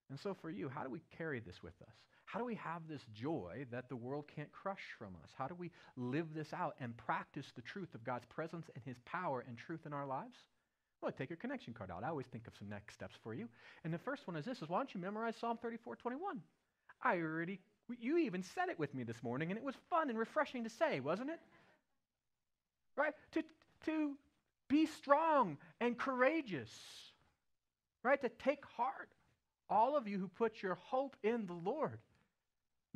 And 0.09 0.19
so, 0.19 0.35
for 0.41 0.49
you, 0.49 0.69
how 0.69 0.83
do 0.83 0.89
we 0.89 1.01
carry 1.17 1.39
this 1.39 1.61
with 1.61 1.73
us? 1.81 1.93
How 2.25 2.39
do 2.39 2.45
we 2.45 2.55
have 2.55 2.81
this 2.89 3.01
joy 3.13 3.65
that 3.71 3.89
the 3.89 3.95
world 3.95 4.25
can't 4.33 4.51
crush 4.51 4.83
from 4.97 5.15
us? 5.23 5.29
How 5.37 5.47
do 5.47 5.55
we 5.55 5.71
live 5.95 6.27
this 6.33 6.51
out 6.53 6.75
and 6.79 6.95
practice 6.97 7.45
the 7.55 7.61
truth 7.61 7.93
of 7.93 8.03
God's 8.03 8.25
presence 8.25 8.65
and 8.75 8.83
his 8.85 8.97
power 9.05 9.43
and 9.47 9.57
truth 9.57 9.81
in 9.85 9.93
our 9.93 10.05
lives? 10.05 10.35
Well, 11.01 11.11
take 11.11 11.29
your 11.29 11.37
connection 11.37 11.73
card 11.73 11.91
out. 11.91 12.03
I 12.03 12.09
always 12.09 12.25
think 12.27 12.47
of 12.47 12.53
some 12.57 12.69
next 12.69 12.95
steps 12.95 13.15
for 13.23 13.33
you. 13.33 13.47
And 13.83 13.93
the 13.93 13.99
first 13.99 14.25
one 14.27 14.35
is 14.35 14.45
this 14.45 14.61
is 14.61 14.69
why 14.69 14.79
don't 14.79 14.93
you 14.93 14.99
memorize 14.99 15.35
Psalm 15.39 15.57
34, 15.61 15.95
21? 15.97 16.41
I 17.03 17.17
already, 17.19 17.59
you 17.99 18.17
even 18.17 18.43
said 18.43 18.69
it 18.69 18.79
with 18.79 18.93
me 18.95 19.03
this 19.03 19.21
morning, 19.21 19.51
and 19.51 19.57
it 19.57 19.63
was 19.63 19.75
fun 19.89 20.09
and 20.09 20.17
refreshing 20.17 20.63
to 20.63 20.69
say, 20.69 20.99
wasn't 20.99 21.29
it? 21.29 21.39
Right? 22.95 23.13
To, 23.33 23.43
to 23.85 24.17
Be 24.69 24.85
strong 24.85 25.57
and 25.79 25.97
courageous, 25.97 26.71
right? 28.03 28.19
To 28.21 28.29
take 28.29 28.65
heart. 28.75 29.09
All 29.69 29.95
of 29.95 30.07
you 30.07 30.17
who 30.17 30.27
put 30.27 30.61
your 30.61 30.75
hope 30.75 31.15
in 31.23 31.45
the 31.45 31.53
Lord. 31.53 31.99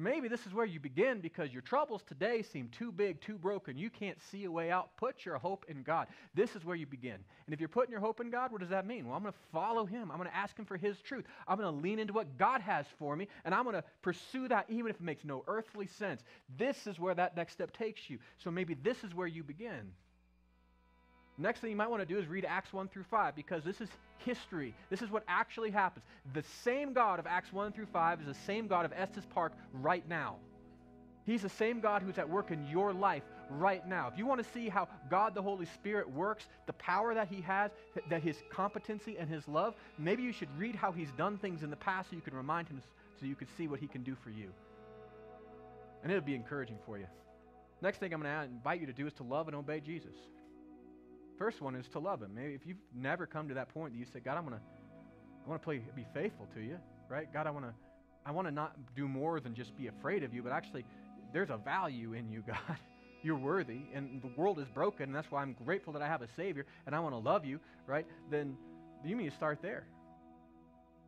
Maybe 0.01 0.27
this 0.27 0.47
is 0.47 0.53
where 0.53 0.65
you 0.65 0.79
begin 0.79 1.19
because 1.19 1.53
your 1.53 1.61
troubles 1.61 2.01
today 2.07 2.41
seem 2.41 2.69
too 2.69 2.91
big, 2.91 3.21
too 3.21 3.37
broken. 3.37 3.77
You 3.77 3.91
can't 3.91 4.17
see 4.31 4.45
a 4.45 4.51
way 4.51 4.71
out. 4.71 4.97
Put 4.97 5.25
your 5.25 5.37
hope 5.37 5.65
in 5.67 5.83
God. 5.83 6.07
This 6.33 6.55
is 6.55 6.65
where 6.65 6.75
you 6.75 6.87
begin. 6.87 7.17
And 7.45 7.53
if 7.53 7.59
you're 7.59 7.69
putting 7.69 7.91
your 7.91 7.99
hope 7.99 8.19
in 8.19 8.31
God, 8.31 8.51
what 8.51 8.61
does 8.61 8.71
that 8.71 8.87
mean? 8.87 9.05
Well, 9.05 9.15
I'm 9.15 9.21
going 9.21 9.33
to 9.33 9.39
follow 9.51 9.85
Him. 9.85 10.09
I'm 10.09 10.17
going 10.17 10.29
to 10.29 10.35
ask 10.35 10.57
Him 10.57 10.65
for 10.65 10.75
His 10.75 10.99
truth. 11.01 11.25
I'm 11.47 11.59
going 11.59 11.71
to 11.71 11.81
lean 11.81 11.99
into 11.99 12.13
what 12.13 12.35
God 12.39 12.61
has 12.61 12.87
for 12.97 13.15
me, 13.15 13.27
and 13.45 13.53
I'm 13.53 13.63
going 13.63 13.75
to 13.75 13.83
pursue 14.01 14.47
that 14.47 14.65
even 14.69 14.89
if 14.89 14.95
it 14.95 15.03
makes 15.03 15.23
no 15.23 15.43
earthly 15.47 15.85
sense. 15.85 16.23
This 16.57 16.87
is 16.87 16.99
where 16.99 17.13
that 17.13 17.37
next 17.37 17.53
step 17.53 17.71
takes 17.71 18.09
you. 18.09 18.17
So 18.39 18.49
maybe 18.49 18.73
this 18.73 19.03
is 19.03 19.13
where 19.13 19.27
you 19.27 19.43
begin. 19.43 19.91
Next 21.37 21.59
thing 21.59 21.69
you 21.69 21.75
might 21.75 21.89
want 21.89 22.01
to 22.01 22.05
do 22.05 22.19
is 22.19 22.27
read 22.27 22.45
Acts 22.45 22.73
1 22.73 22.89
through 22.89 23.05
5 23.09 23.35
because 23.35 23.63
this 23.63 23.81
is 23.81 23.89
history. 24.19 24.73
This 24.89 25.01
is 25.01 25.09
what 25.09 25.23
actually 25.27 25.71
happens. 25.71 26.05
The 26.33 26.43
same 26.63 26.93
God 26.93 27.19
of 27.19 27.27
Acts 27.27 27.51
1 27.51 27.71
through 27.71 27.87
5 27.87 28.21
is 28.21 28.27
the 28.27 28.43
same 28.45 28.67
God 28.67 28.85
of 28.85 28.93
Estes 28.93 29.25
Park 29.33 29.53
right 29.73 30.07
now. 30.07 30.35
He's 31.25 31.41
the 31.43 31.49
same 31.49 31.79
God 31.79 32.01
who's 32.01 32.17
at 32.17 32.27
work 32.27 32.51
in 32.51 32.65
your 32.67 32.93
life 32.93 33.23
right 33.49 33.87
now. 33.87 34.07
If 34.11 34.17
you 34.17 34.25
want 34.25 34.43
to 34.43 34.51
see 34.51 34.69
how 34.69 34.87
God 35.09 35.35
the 35.35 35.41
Holy 35.41 35.65
Spirit 35.65 36.09
works, 36.09 36.47
the 36.65 36.73
power 36.73 37.13
that 37.13 37.27
He 37.27 37.41
has, 37.41 37.71
that 38.09 38.23
His 38.23 38.37
competency 38.49 39.17
and 39.17 39.29
His 39.29 39.47
love, 39.47 39.75
maybe 39.99 40.23
you 40.23 40.31
should 40.33 40.49
read 40.57 40.75
how 40.75 40.91
He's 40.91 41.11
done 41.17 41.37
things 41.37 41.63
in 41.63 41.69
the 41.69 41.75
past 41.75 42.09
so 42.09 42.15
you 42.15 42.21
can 42.21 42.35
remind 42.35 42.67
Him, 42.67 42.81
so 43.19 43.25
you 43.25 43.35
can 43.35 43.47
see 43.57 43.67
what 43.67 43.79
He 43.79 43.87
can 43.87 44.03
do 44.03 44.15
for 44.23 44.29
you. 44.29 44.49
And 46.03 46.11
it'll 46.11 46.25
be 46.25 46.35
encouraging 46.35 46.79
for 46.85 46.97
you. 46.97 47.05
Next 47.81 47.99
thing 47.99 48.13
I'm 48.13 48.21
going 48.21 48.33
to 48.33 48.43
invite 48.43 48.79
you 48.79 48.87
to 48.87 48.93
do 48.93 49.05
is 49.05 49.13
to 49.13 49.23
love 49.23 49.47
and 49.47 49.55
obey 49.55 49.79
Jesus. 49.79 50.15
First 51.41 51.59
one 51.59 51.73
is 51.73 51.87
to 51.87 51.97
love 51.97 52.21
Him. 52.21 52.35
Maybe 52.35 52.53
if 52.53 52.67
you've 52.67 52.77
never 52.95 53.25
come 53.25 53.47
to 53.47 53.55
that 53.55 53.73
point 53.73 53.93
that 53.93 53.97
you 53.97 54.05
say, 54.05 54.19
God, 54.19 54.37
I'm 54.37 54.43
gonna, 54.43 54.61
I 55.43 55.49
want 55.49 55.59
to 55.59 55.65
play, 55.65 55.81
be 55.95 56.05
faithful 56.13 56.47
to 56.53 56.61
you, 56.61 56.77
right? 57.09 57.33
God, 57.33 57.47
I 57.47 57.49
want 57.49 57.65
to, 57.65 57.73
I 58.27 58.31
want 58.31 58.47
to 58.47 58.51
not 58.51 58.75
do 58.95 59.07
more 59.07 59.39
than 59.39 59.55
just 59.55 59.75
be 59.75 59.87
afraid 59.87 60.21
of 60.21 60.35
you, 60.35 60.43
but 60.43 60.51
actually, 60.51 60.85
there's 61.33 61.49
a 61.49 61.57
value 61.57 62.13
in 62.13 62.29
you, 62.29 62.43
God. 62.47 62.77
You're 63.23 63.39
worthy, 63.39 63.79
and 63.91 64.21
the 64.21 64.29
world 64.39 64.59
is 64.59 64.67
broken, 64.67 65.05
and 65.05 65.15
that's 65.15 65.31
why 65.31 65.41
I'm 65.41 65.55
grateful 65.65 65.93
that 65.93 66.03
I 66.03 66.07
have 66.07 66.21
a 66.21 66.27
Savior, 66.35 66.67
and 66.85 66.95
I 66.95 66.99
want 66.99 67.15
to 67.15 67.17
love 67.17 67.43
you, 67.43 67.59
right? 67.87 68.05
Then 68.29 68.55
you 69.03 69.15
need 69.15 69.31
to 69.31 69.35
start 69.35 69.63
there. 69.63 69.87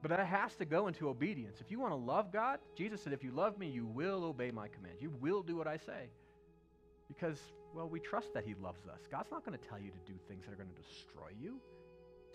But 0.02 0.10
that 0.10 0.26
has 0.26 0.56
to 0.56 0.66
go 0.66 0.88
into 0.88 1.10
obedience. 1.10 1.60
If 1.62 1.70
you 1.70 1.80
want 1.80 1.92
to 1.92 1.98
love 1.98 2.34
God, 2.34 2.58
Jesus 2.76 3.04
said, 3.04 3.14
if 3.14 3.24
you 3.24 3.30
love 3.30 3.60
me, 3.60 3.70
you 3.70 3.86
will 3.86 4.24
obey 4.24 4.50
my 4.50 4.68
commands. 4.68 5.00
You 5.00 5.12
will 5.22 5.44
do 5.44 5.56
what 5.56 5.68
I 5.68 5.78
say. 5.78 6.10
Because 7.08 7.38
well, 7.74 7.90
we 7.90 8.00
trust 8.00 8.34
that 8.34 8.46
He 8.46 8.56
loves 8.62 8.86
us. 8.88 9.00
God's 9.12 9.32
not 9.32 9.46
going 9.46 9.58
to 9.58 9.68
tell 9.68 9.80
you 9.80 9.90
to 9.90 10.12
do 10.12 10.14
things 10.28 10.46
that 10.46 10.54
are 10.54 10.58
going 10.58 10.70
to 10.70 10.82
destroy 10.82 11.30
you. 11.42 11.60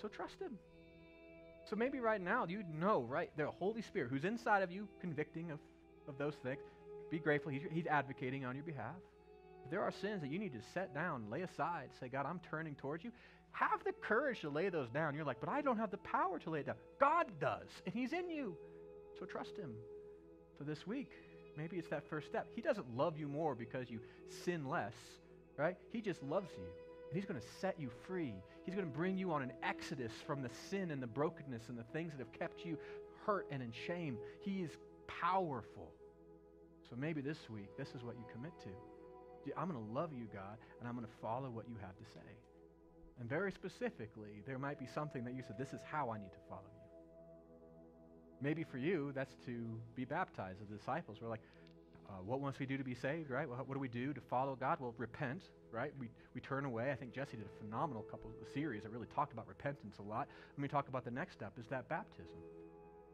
So 0.01 0.09
trust 0.09 0.41
Him. 0.41 0.59
So 1.69 1.77
maybe 1.77 2.01
right 2.01 2.21
now 2.21 2.47
you 2.49 2.65
know, 2.79 3.03
right? 3.03 3.31
The 3.37 3.47
Holy 3.47 3.83
Spirit 3.83 4.11
who's 4.11 4.25
inside 4.25 4.63
of 4.63 4.73
you, 4.73 4.89
convicting 5.01 5.51
of, 5.51 5.59
of 6.09 6.17
those 6.19 6.35
things. 6.43 6.61
Be 7.11 7.19
grateful. 7.19 7.53
He's, 7.53 7.63
he's 7.71 7.87
advocating 7.87 8.45
on 8.45 8.55
your 8.55 8.65
behalf. 8.65 8.97
If 9.65 9.71
there 9.71 9.83
are 9.83 9.93
sins 10.01 10.23
that 10.23 10.31
you 10.31 10.39
need 10.39 10.53
to 10.55 10.61
set 10.73 10.95
down, 10.95 11.25
lay 11.31 11.43
aside, 11.43 11.91
say, 12.01 12.09
God, 12.09 12.27
I'm 12.27 12.41
turning 12.51 12.75
towards 12.75 13.05
you. 13.05 13.13
Have 13.53 13.83
the 13.85 13.93
courage 13.93 14.41
to 14.41 14.51
lay 14.51 14.69
those 14.69 14.89
down. 14.91 15.15
You're 15.15 15.25
like, 15.25 15.41
but 15.41 15.49
I 15.49 15.63
don't 15.63 15.79
have 15.79 15.91
the 15.91 15.99
power 15.99 16.39
to 16.39 16.51
lay 16.51 16.61
it 16.61 16.67
down. 16.67 16.77
God 17.01 17.27
does, 17.41 17.69
and 17.85 17.95
He's 17.95 18.13
in 18.13 18.31
you. 18.31 18.57
So 19.19 19.27
trust 19.27 19.57
Him. 19.57 19.73
So 20.59 20.65
this 20.65 20.87
week, 20.87 21.11
maybe 21.57 21.77
it's 21.77 21.89
that 21.89 22.09
first 22.09 22.29
step. 22.29 22.47
He 22.55 22.61
doesn't 22.61 22.97
love 22.97 23.19
you 23.19 23.27
more 23.27 23.55
because 23.55 23.91
you 23.91 24.01
sin 24.45 24.69
less 24.69 24.95
right? 25.59 25.77
He 25.93 26.01
just 26.01 26.23
loves 26.23 26.49
you. 26.57 26.65
And 27.11 27.17
he's 27.17 27.27
going 27.27 27.41
to 27.41 27.47
set 27.61 27.79
you 27.79 27.91
free. 28.07 28.35
He's 28.65 28.75
going 28.75 28.87
to 28.87 28.97
bring 28.97 29.19
you 29.19 29.33
on 29.33 29.43
an 29.43 29.53
exodus 29.63 30.13
from 30.27 30.43
the 30.43 30.51
sin 30.71 30.91
and 30.91 31.03
the 31.03 31.07
brokenness 31.07 31.69
and 31.69 31.79
the 31.79 31.85
things 31.93 32.13
that 32.13 32.19
have 32.19 32.33
kept 32.33 32.65
you 32.65 32.79
hurt 33.27 33.47
and 33.51 33.63
in 33.63 33.73
shame. 33.87 34.19
He 34.41 34.61
is 34.63 34.71
powerful. 35.07 35.91
So 36.89 36.97
maybe 36.97 37.21
this 37.21 37.51
week, 37.51 37.77
this 37.77 37.89
is 37.95 38.03
what 38.03 38.17
you 38.17 38.25
commit 38.33 38.53
to. 38.63 38.71
I'm 39.57 39.71
going 39.71 39.83
to 39.83 39.93
love 39.93 40.13
you, 40.13 40.27
God, 40.33 40.59
and 40.79 40.87
I'm 40.87 40.95
going 40.95 41.07
to 41.07 41.13
follow 41.23 41.49
what 41.49 41.67
you 41.69 41.77
have 41.81 41.97
to 41.97 42.05
say. 42.13 42.29
And 43.19 43.29
very 43.29 43.51
specifically, 43.51 44.43
there 44.47 44.59
might 44.59 44.79
be 44.79 44.87
something 44.87 45.25
that 45.25 45.35
you 45.35 45.43
said, 45.47 45.57
this 45.59 45.73
is 45.73 45.81
how 45.91 46.11
I 46.11 46.19
need 46.19 46.33
to 46.33 46.49
follow 46.49 46.61
you. 46.63 46.79
Maybe 48.43 48.63
for 48.63 48.77
you, 48.77 49.11
that's 49.15 49.35
to 49.47 49.81
be 49.97 50.05
baptized. 50.05 50.61
The 50.61 50.77
disciples 50.77 51.21
were 51.21 51.29
like, 51.29 51.41
uh, 52.09 52.13
what 52.25 52.41
must 52.41 52.59
we 52.59 52.67
do 52.67 52.79
to 52.79 52.85
be 52.85 52.95
saved, 52.95 53.31
right? 53.31 53.49
Well, 53.49 53.59
what 53.67 53.75
do 53.75 53.81
we 53.81 53.89
do 53.89 54.15
to 54.15 54.21
follow 54.21 54.57
God? 54.57 54.79
Well, 54.81 54.95
repent, 54.97 55.43
right? 55.71 55.93
We, 55.99 56.09
we 56.35 56.41
turn 56.41 56.65
away. 56.65 56.91
I 56.91 56.95
think 56.95 57.13
Jesse 57.13 57.37
did 57.37 57.45
a 57.47 57.65
phenomenal 57.65 58.03
couple 58.03 58.31
of 58.31 58.49
series 58.55 58.83
that 58.83 58.93
really 58.93 59.09
talked 59.15 59.33
about 59.33 59.47
repentance 59.47 59.97
a 59.99 60.03
lot. 60.03 60.27
Let 60.57 60.63
me 60.63 60.69
talk 60.69 60.89
about 60.89 61.05
the 61.05 61.11
next 61.11 61.35
step 61.35 61.53
is 61.59 61.67
that 61.67 61.89
baptism, 61.89 62.39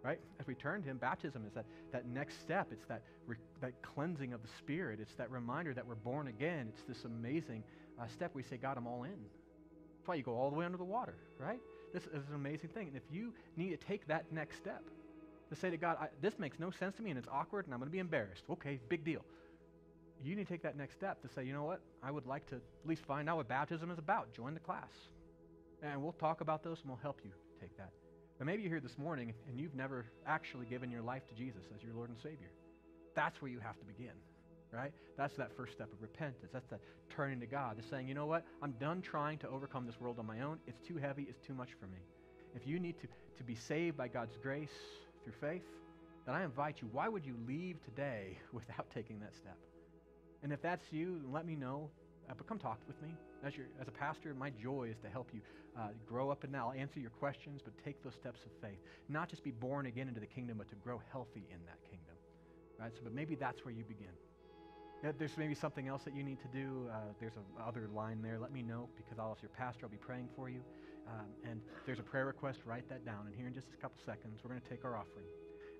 right? 0.03 0.21
As 0.39 0.47
we 0.47 0.55
turn 0.55 0.83
to 0.83 0.89
Him, 0.89 0.99
baptism 0.99 1.45
is 1.45 1.53
that, 1.55 1.65
that 1.91 2.07
next 2.07 2.41
step. 2.41 2.69
It's 2.71 2.87
that, 2.87 3.03
re, 3.27 3.37
that 3.61 3.73
cleansing 3.83 4.33
of 4.33 4.43
the 4.43 4.49
Spirit. 4.59 5.01
It's 5.01 5.15
that 5.15 5.31
reminder 5.31 5.75
that 5.75 5.87
we're 5.87 5.97
born 5.97 6.29
again. 6.29 6.69
It's 6.69 6.83
this 6.87 7.05
amazing 7.05 7.65
uh, 8.01 8.07
step 8.07 8.31
we 8.33 8.45
say, 8.45 8.57
God, 8.59 8.77
I'm 8.77 8.87
all 8.87 9.03
in. 9.03 9.11
That's 9.11 10.07
why 10.07 10.15
you 10.15 10.23
go 10.23 10.37
all 10.37 10.51
the 10.51 10.57
way 10.57 10.67
under 10.67 10.79
the 10.79 10.85
water, 10.85 11.17
right? 11.39 11.59
This 11.93 12.05
is 12.05 12.29
an 12.29 12.35
amazing 12.35 12.71
thing. 12.71 12.89
And 12.89 12.97
if 12.97 13.03
you 13.11 13.33
need 13.57 13.71
to 13.71 13.87
take 13.87 14.07
that 14.07 14.31
next 14.31 14.59
step, 14.59 14.83
to 15.51 15.57
say 15.57 15.71
to 15.71 15.77
God, 15.77 15.97
this 16.21 16.39
makes 16.39 16.59
no 16.59 16.71
sense 16.71 16.97
to 16.97 17.03
me 17.03 17.11
and 17.11 17.19
it's 17.19 17.29
awkward 17.31 17.67
and 17.67 17.75
I'm 17.75 17.81
going 17.81 17.91
to 17.91 17.93
be 17.93 17.99
embarrassed. 17.99 18.45
Okay, 18.51 18.81
big 18.89 19.05
deal. 19.05 19.25
You 20.23 20.35
need 20.37 20.47
to 20.47 20.53
take 20.53 20.63
that 20.63 20.77
next 20.77 20.95
step 20.95 21.21
to 21.23 21.29
say, 21.29 21.45
you 21.45 21.53
know 21.53 21.65
what? 21.65 21.81
I 22.03 22.11
would 22.11 22.27
like 22.27 22.47
to 22.47 22.57
at 22.57 22.63
least 22.87 23.05
find 23.05 23.29
out 23.29 23.37
what 23.37 23.49
baptism 23.49 23.91
is 23.91 23.99
about. 23.99 24.33
Join 24.33 24.55
the 24.55 24.61
class. 24.61 24.91
And 25.83 26.03
we'll 26.03 26.13
talk 26.13 26.41
about 26.41 26.63
those 26.63 26.81
and 26.81 26.89
we'll 26.89 27.01
help 27.03 27.21
you 27.23 27.31
take 27.61 27.77
that. 27.77 27.91
But 28.39 28.47
maybe 28.47 28.63
you're 28.63 28.71
here 28.71 28.81
this 28.81 28.99
morning 28.99 29.35
and 29.49 29.61
you've 29.61 29.75
never 29.75 30.07
actually 30.27 30.67
given 30.67 30.91
your 30.91 31.03
life 31.03 31.27
to 31.29 31.35
Jesus 31.35 31.63
as 31.75 31.83
your 31.83 31.93
Lord 31.95 32.09
and 32.09 32.19
Savior. 32.19 32.51
That's 33.15 33.41
where 33.43 33.51
you 33.51 33.61
have 33.61 33.79
to 33.79 33.85
begin, 33.85 34.15
right? 34.73 34.93
That's 35.17 35.37
that 35.37 35.55
first 35.57 35.73
step 35.73 35.93
of 35.93 36.01
repentance. 36.01 36.51
That's 36.53 36.69
that 36.69 36.81
turning 37.11 37.39
to 37.41 37.47
God, 37.47 37.77
to 37.77 37.89
saying, 37.89 38.09
you 38.09 38.15
know 38.15 38.27
what? 38.27 38.45
I'm 38.63 38.73
done 38.73 39.03
trying 39.03 39.39
to 39.39 39.49
overcome 39.49 39.87
this 39.87 40.01
world 40.01 40.19
on 40.19 40.27
my 40.27 40.41
own. 40.41 40.59
It's 40.67 40.81
too 40.81 40.97
heavy. 40.97 41.27
It's 41.29 41.47
too 41.47 41.55
much 41.55 41.71
for 41.79 41.87
me. 41.87 41.99
If 42.57 42.67
you 42.67 42.79
need 42.81 42.99
to, 43.01 43.07
to 43.37 43.45
be 43.45 43.55
saved 43.55 43.97
by 43.97 44.09
God's 44.09 44.37
grace, 44.43 44.71
through 45.25 45.35
faith, 45.41 45.65
then 46.27 46.35
I 46.35 46.45
invite 46.45 46.81
you, 46.81 46.89
why 46.93 47.09
would 47.09 47.25
you 47.25 47.37
leave 47.47 47.83
today 47.85 48.39
without 48.53 48.87
taking 48.95 49.21
that 49.21 49.35
step? 49.35 49.57
And 50.43 50.53
if 50.53 50.61
that's 50.63 50.85
you, 50.91 51.21
let 51.33 51.47
me 51.47 51.57
know. 51.57 51.91
Uh, 52.29 52.33
but 52.37 52.47
come 52.47 52.59
talk 52.59 52.79
with 52.87 53.01
me. 53.03 53.15
As, 53.45 53.57
your, 53.57 53.67
as 53.81 53.89
a 53.89 53.91
pastor, 53.91 54.35
my 54.35 54.51
joy 54.51 54.89
is 54.91 54.97
to 55.03 55.09
help 55.09 55.29
you 55.35 55.41
uh, 55.79 55.89
grow 56.07 56.31
up 56.31 56.45
in 56.45 56.53
that. 56.53 56.59
I'll 56.59 56.73
answer 56.73 57.01
your 57.01 57.11
questions, 57.11 57.61
but 57.63 57.75
take 57.85 58.03
those 58.03 58.15
steps 58.15 58.41
of 58.45 58.51
faith. 58.63 58.79
Not 59.09 59.29
just 59.29 59.45
be 59.45 59.51
born 59.51 59.87
again 59.87 60.09
into 60.09 60.21
the 60.21 60.27
kingdom, 60.27 60.57
but 60.59 60.69
to 60.69 60.77
grow 60.77 61.03
healthy 61.13 61.45
in 61.51 61.59
that 61.67 61.79
kingdom. 61.91 62.15
Right? 62.79 62.93
So, 62.95 63.01
but 63.05 63.13
maybe 63.13 63.35
that's 63.35 63.65
where 63.65 63.75
you 63.75 63.85
begin. 63.85 64.13
There's 65.19 65.37
maybe 65.37 65.55
something 65.55 65.87
else 65.87 66.03
that 66.05 66.17
you 66.17 66.23
need 66.23 66.39
to 66.41 66.49
do. 66.49 66.89
Uh, 66.91 67.13
there's 67.21 67.35
another 67.59 67.89
line 67.95 68.23
there. 68.23 68.39
Let 68.39 68.53
me 68.53 68.63
know 68.63 68.89
because 68.97 69.19
I'll, 69.19 69.35
as 69.37 69.43
your 69.43 69.51
pastor, 69.51 69.85
I'll 69.85 69.91
be 69.91 69.99
praying 69.99 70.29
for 70.35 70.49
you. 70.49 70.61
Um, 71.07 71.29
and 71.49 71.61
there's 71.87 71.99
a 71.99 72.03
prayer 72.03 72.27
request, 72.27 72.61
write 72.65 72.89
that 72.89 73.05
down. 73.05 73.27
And 73.27 73.35
here 73.35 73.47
in 73.47 73.55
just 73.55 73.69
a 73.77 73.81
couple 73.81 73.99
seconds, 74.05 74.41
we're 74.43 74.51
going 74.51 74.63
to 74.63 74.69
take 74.69 74.85
our 74.85 74.97
offering. 74.97 75.27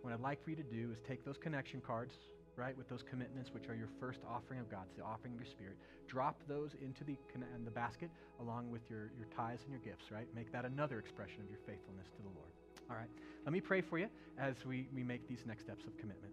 What 0.03 0.13
I'd 0.13 0.21
like 0.21 0.43
for 0.45 0.51
you 0.51 0.57
to 0.57 0.63
do 0.63 0.91
is 0.93 0.99
take 1.09 1.25
those 1.25 1.39
connection 1.39 1.81
cards, 1.81 2.13
right, 2.57 2.77
with 2.77 2.89
those 2.89 3.03
commitments, 3.03 3.51
which 3.55 3.69
are 3.69 3.75
your 3.75 3.89
first 3.99 4.21
offering 4.29 4.61
of 4.61 4.71
God, 4.71 4.85
it's 4.87 4.97
the 4.97 5.03
offering 5.05 5.33
of 5.33 5.41
your 5.41 5.51
spirit. 5.51 5.77
Drop 6.07 6.37
those 6.47 6.73
into 6.83 7.05
the, 7.05 7.17
in 7.35 7.65
the 7.65 7.71
basket 7.71 8.11
along 8.41 8.71
with 8.71 8.83
your, 8.91 9.11
your 9.17 9.27
tithes 9.35 9.63
and 9.65 9.73
your 9.73 9.81
gifts, 9.81 10.13
right? 10.13 10.29
Make 10.35 10.53
that 10.53 10.65
another 10.65 10.99
expression 10.99 11.41
of 11.41 11.49
your 11.49 11.61
faithfulness 11.67 12.07
to 12.17 12.23
the 12.23 12.33
Lord. 12.37 12.53
All 12.91 12.97
right. 12.97 13.09
Let 13.45 13.53
me 13.53 13.61
pray 13.61 13.81
for 13.81 13.99
you 13.99 14.09
as 14.39 14.55
we, 14.67 14.89
we 14.95 15.03
make 15.03 15.27
these 15.29 15.45
next 15.47 15.65
steps 15.65 15.85
of 15.87 15.97
commitment. 15.97 16.33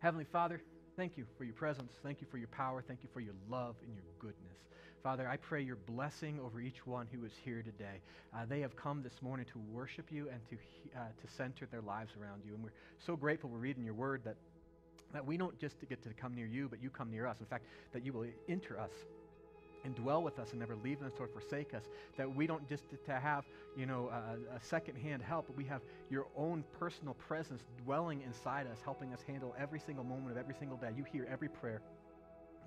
Heavenly 0.00 0.26
Father, 0.32 0.60
thank 0.96 1.16
you 1.16 1.24
for 1.38 1.44
your 1.44 1.54
presence. 1.54 1.92
Thank 2.02 2.20
you 2.20 2.26
for 2.30 2.38
your 2.38 2.48
power. 2.48 2.82
Thank 2.82 3.02
you 3.02 3.08
for 3.12 3.20
your 3.20 3.34
love 3.48 3.76
and 3.84 3.94
your 3.94 4.04
goodness. 4.18 4.58
Father, 5.02 5.26
I 5.26 5.38
pray 5.38 5.62
your 5.62 5.76
blessing 5.76 6.38
over 6.44 6.60
each 6.60 6.86
one 6.86 7.06
who 7.10 7.24
is 7.24 7.32
here 7.42 7.62
today. 7.62 8.02
Uh, 8.34 8.44
they 8.46 8.60
have 8.60 8.76
come 8.76 9.02
this 9.02 9.22
morning 9.22 9.46
to 9.46 9.58
worship 9.72 10.12
you 10.12 10.28
and 10.28 10.40
to, 10.50 10.56
uh, 10.94 11.04
to 11.04 11.32
center 11.34 11.66
their 11.70 11.80
lives 11.80 12.12
around 12.20 12.42
you. 12.44 12.54
And 12.54 12.62
we're 12.62 12.72
so 12.98 13.16
grateful 13.16 13.48
we're 13.48 13.58
reading 13.58 13.82
your 13.82 13.94
word 13.94 14.20
that, 14.24 14.36
that 15.14 15.24
we 15.24 15.38
don't 15.38 15.58
just 15.58 15.76
get 15.88 16.02
to 16.02 16.10
come 16.10 16.34
near 16.34 16.44
you, 16.44 16.68
but 16.68 16.82
you 16.82 16.90
come 16.90 17.10
near 17.10 17.26
us. 17.26 17.40
In 17.40 17.46
fact, 17.46 17.64
that 17.94 18.04
you 18.04 18.12
will 18.12 18.26
enter 18.46 18.78
us 18.78 18.90
and 19.86 19.94
dwell 19.94 20.22
with 20.22 20.38
us 20.38 20.50
and 20.50 20.60
never 20.60 20.76
leave 20.76 21.00
us 21.00 21.12
or 21.18 21.26
forsake 21.28 21.72
us. 21.72 21.84
That 22.18 22.34
we 22.34 22.46
don't 22.46 22.68
just 22.68 22.84
to 22.90 23.18
have, 23.18 23.44
you 23.78 23.86
know, 23.86 24.10
a, 24.12 24.56
a 24.56 24.60
second-hand 24.60 25.22
help, 25.22 25.46
but 25.46 25.56
we 25.56 25.64
have 25.64 25.80
your 26.10 26.26
own 26.36 26.62
personal 26.78 27.14
presence 27.14 27.62
dwelling 27.86 28.20
inside 28.20 28.66
us, 28.66 28.76
helping 28.84 29.14
us 29.14 29.20
handle 29.26 29.54
every 29.58 29.80
single 29.80 30.04
moment 30.04 30.32
of 30.32 30.36
every 30.36 30.54
single 30.58 30.76
day. 30.76 30.90
You 30.94 31.04
hear 31.10 31.26
every 31.32 31.48
prayer. 31.48 31.80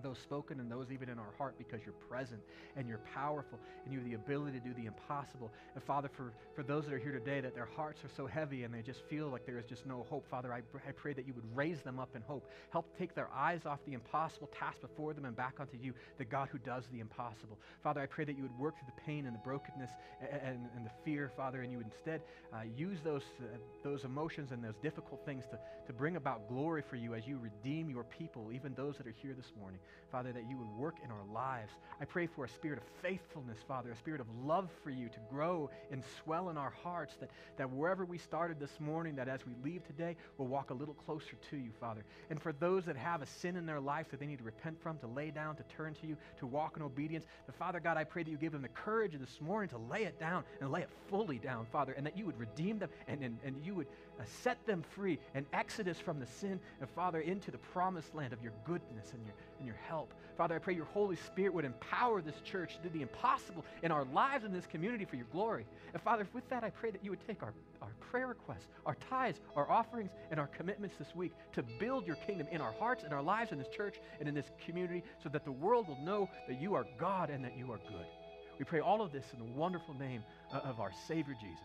Those 0.01 0.17
spoken 0.19 0.59
and 0.59 0.71
those 0.71 0.87
even 0.91 1.09
in 1.09 1.19
our 1.19 1.33
heart 1.37 1.55
because 1.57 1.79
you're 1.85 1.95
present 2.09 2.41
and 2.75 2.87
you're 2.87 3.01
powerful 3.13 3.59
and 3.83 3.93
you 3.93 3.99
have 3.99 4.09
the 4.09 4.15
ability 4.15 4.59
to 4.59 4.65
do 4.65 4.73
the 4.73 4.85
impossible. 4.85 5.51
And 5.75 5.83
Father, 5.83 6.09
for, 6.15 6.33
for 6.55 6.63
those 6.63 6.85
that 6.85 6.93
are 6.93 6.99
here 6.99 7.11
today 7.11 7.41
that 7.41 7.55
their 7.55 7.69
hearts 7.75 8.03
are 8.03 8.09
so 8.15 8.25
heavy 8.25 8.63
and 8.63 8.73
they 8.73 8.81
just 8.81 9.01
feel 9.09 9.29
like 9.29 9.45
there 9.45 9.57
is 9.57 9.65
just 9.65 9.85
no 9.85 10.05
hope, 10.09 10.25
Father, 10.29 10.53
I, 10.53 10.61
I 10.87 10.91
pray 10.91 11.13
that 11.13 11.27
you 11.27 11.33
would 11.33 11.55
raise 11.55 11.81
them 11.81 11.99
up 11.99 12.15
in 12.15 12.21
hope. 12.21 12.49
Help 12.71 12.97
take 12.97 13.15
their 13.15 13.29
eyes 13.33 13.61
off 13.65 13.79
the 13.85 13.93
impossible 13.93 14.49
task 14.57 14.81
before 14.81 15.13
them 15.13 15.25
and 15.25 15.35
back 15.35 15.55
onto 15.59 15.77
you, 15.77 15.93
the 16.17 16.25
God 16.25 16.49
who 16.51 16.57
does 16.57 16.83
the 16.91 16.99
impossible. 16.99 17.57
Father, 17.83 18.01
I 18.01 18.05
pray 18.05 18.25
that 18.25 18.35
you 18.35 18.43
would 18.43 18.57
work 18.57 18.75
through 18.77 18.91
the 18.95 19.01
pain 19.01 19.25
and 19.25 19.35
the 19.35 19.41
brokenness 19.43 19.91
and, 20.21 20.41
and, 20.41 20.59
and 20.75 20.85
the 20.85 20.91
fear, 21.05 21.31
Father, 21.35 21.61
and 21.61 21.71
you 21.71 21.77
would 21.77 21.91
instead 21.93 22.21
uh, 22.53 22.61
use 22.75 22.99
those, 23.03 23.23
uh, 23.41 23.57
those 23.83 24.03
emotions 24.03 24.51
and 24.51 24.63
those 24.63 24.75
difficult 24.81 25.21
things 25.25 25.43
to, 25.51 25.59
to 25.87 25.93
bring 25.93 26.15
about 26.15 26.47
glory 26.49 26.83
for 26.89 26.95
you 26.95 27.13
as 27.13 27.25
you 27.27 27.39
redeem 27.39 27.89
your 27.89 28.03
people, 28.03 28.51
even 28.53 28.73
those 28.75 28.97
that 28.97 29.07
are 29.07 29.15
here 29.21 29.33
this 29.33 29.51
morning. 29.59 29.79
Father, 30.11 30.31
that 30.31 30.47
you 30.47 30.57
would 30.57 30.69
work 30.77 30.97
in 31.03 31.09
our 31.09 31.25
lives. 31.33 31.71
I 31.99 32.05
pray 32.05 32.27
for 32.27 32.45
a 32.45 32.49
spirit 32.49 32.77
of 32.77 32.83
faithfulness, 33.01 33.57
Father, 33.67 33.89
a 33.91 33.95
spirit 33.95 34.21
of 34.21 34.27
love 34.45 34.69
for 34.83 34.91
you 34.91 35.09
to 35.09 35.17
grow 35.31 35.71
and 35.91 36.03
swell 36.23 36.49
in 36.49 36.57
our 36.57 36.69
hearts, 36.69 37.15
that, 37.19 37.31
that 37.57 37.71
wherever 37.71 38.05
we 38.05 38.19
started 38.19 38.59
this 38.59 38.79
morning, 38.79 39.15
that 39.15 39.27
as 39.27 39.39
we 39.43 39.53
leave 39.63 39.83
today, 39.87 40.15
we'll 40.37 40.47
walk 40.47 40.69
a 40.69 40.73
little 40.73 40.93
closer 40.93 41.35
to 41.49 41.57
you, 41.57 41.71
Father. 41.79 42.03
And 42.29 42.39
for 42.39 42.53
those 42.53 42.85
that 42.85 42.95
have 42.95 43.23
a 43.23 43.25
sin 43.25 43.55
in 43.55 43.65
their 43.65 43.79
life 43.79 44.11
that 44.11 44.19
they 44.19 44.27
need 44.27 44.37
to 44.37 44.43
repent 44.43 44.79
from, 44.83 44.99
to 44.99 45.07
lay 45.07 45.31
down, 45.31 45.55
to 45.55 45.63
turn 45.63 45.95
to 45.95 46.05
you, 46.05 46.15
to 46.37 46.45
walk 46.45 46.77
in 46.77 46.83
obedience, 46.83 47.25
the 47.47 47.53
Father 47.53 47.79
God, 47.79 47.97
I 47.97 48.03
pray 48.03 48.21
that 48.21 48.29
you 48.29 48.37
give 48.37 48.51
them 48.51 48.61
the 48.61 48.67
courage 48.67 49.13
this 49.19 49.41
morning 49.41 49.69
to 49.69 49.79
lay 49.79 50.03
it 50.03 50.19
down 50.19 50.43
and 50.61 50.71
lay 50.71 50.81
it 50.81 50.89
fully 51.09 51.39
down, 51.39 51.65
Father, 51.71 51.93
and 51.93 52.05
that 52.05 52.15
you 52.15 52.27
would 52.27 52.39
redeem 52.39 52.77
them 52.77 52.89
and, 53.07 53.23
and, 53.23 53.39
and 53.43 53.55
you 53.65 53.73
would 53.73 53.87
Uh, 54.19 54.23
set 54.43 54.63
them 54.67 54.83
free, 54.95 55.17
an 55.33 55.45
exodus 55.53 55.97
from 55.97 56.19
the 56.19 56.25
sin, 56.27 56.59
and 56.79 56.89
Father, 56.89 57.21
into 57.21 57.49
the 57.49 57.57
promised 57.57 58.13
land 58.13 58.31
of 58.31 58.43
your 58.43 58.53
goodness 58.63 59.11
and 59.11 59.25
your, 59.25 59.33
and 59.57 59.65
your 59.65 59.77
help. 59.87 60.13
Father, 60.37 60.55
I 60.55 60.59
pray 60.59 60.75
your 60.75 60.85
Holy 60.85 61.15
Spirit 61.15 61.53
would 61.53 61.65
empower 61.65 62.21
this 62.21 62.39
church 62.43 62.75
to 62.75 62.81
do 62.81 62.89
the 62.89 63.01
impossible 63.01 63.65
in 63.81 63.91
our 63.91 64.05
lives 64.05 64.45
in 64.45 64.53
this 64.53 64.67
community 64.67 65.05
for 65.05 65.15
your 65.15 65.25
glory. 65.31 65.65
And 65.93 66.01
Father, 66.01 66.27
with 66.33 66.47
that, 66.49 66.63
I 66.63 66.69
pray 66.69 66.91
that 66.91 67.03
you 67.03 67.09
would 67.09 67.25
take 67.27 67.41
our, 67.41 67.53
our 67.81 67.89
prayer 68.11 68.27
requests, 68.27 68.67
our 68.85 68.95
tithes, 69.09 69.39
our 69.55 69.69
offerings, 69.69 70.11
and 70.29 70.39
our 70.39 70.47
commitments 70.47 70.95
this 70.97 71.15
week 71.15 71.33
to 71.53 71.63
build 71.79 72.05
your 72.05 72.15
kingdom 72.17 72.47
in 72.51 72.61
our 72.61 72.73
hearts, 72.73 73.03
and 73.03 73.13
our 73.13 73.23
lives, 73.23 73.51
in 73.51 73.57
this 73.57 73.67
church, 73.69 73.99
and 74.19 74.29
in 74.29 74.35
this 74.35 74.51
community, 74.63 75.03
so 75.23 75.29
that 75.29 75.43
the 75.43 75.51
world 75.51 75.87
will 75.87 76.01
know 76.03 76.29
that 76.47 76.61
you 76.61 76.75
are 76.75 76.85
God 76.99 77.29
and 77.29 77.43
that 77.43 77.57
you 77.57 77.71
are 77.71 77.79
good. 77.89 78.05
We 78.59 78.65
pray 78.65 78.79
all 78.79 79.01
of 79.01 79.11
this 79.11 79.25
in 79.33 79.39
the 79.39 79.59
wonderful 79.59 79.95
name 79.95 80.23
uh, 80.53 80.59
of 80.59 80.79
our 80.79 80.91
Savior 81.07 81.35
Jesus. 81.39 81.59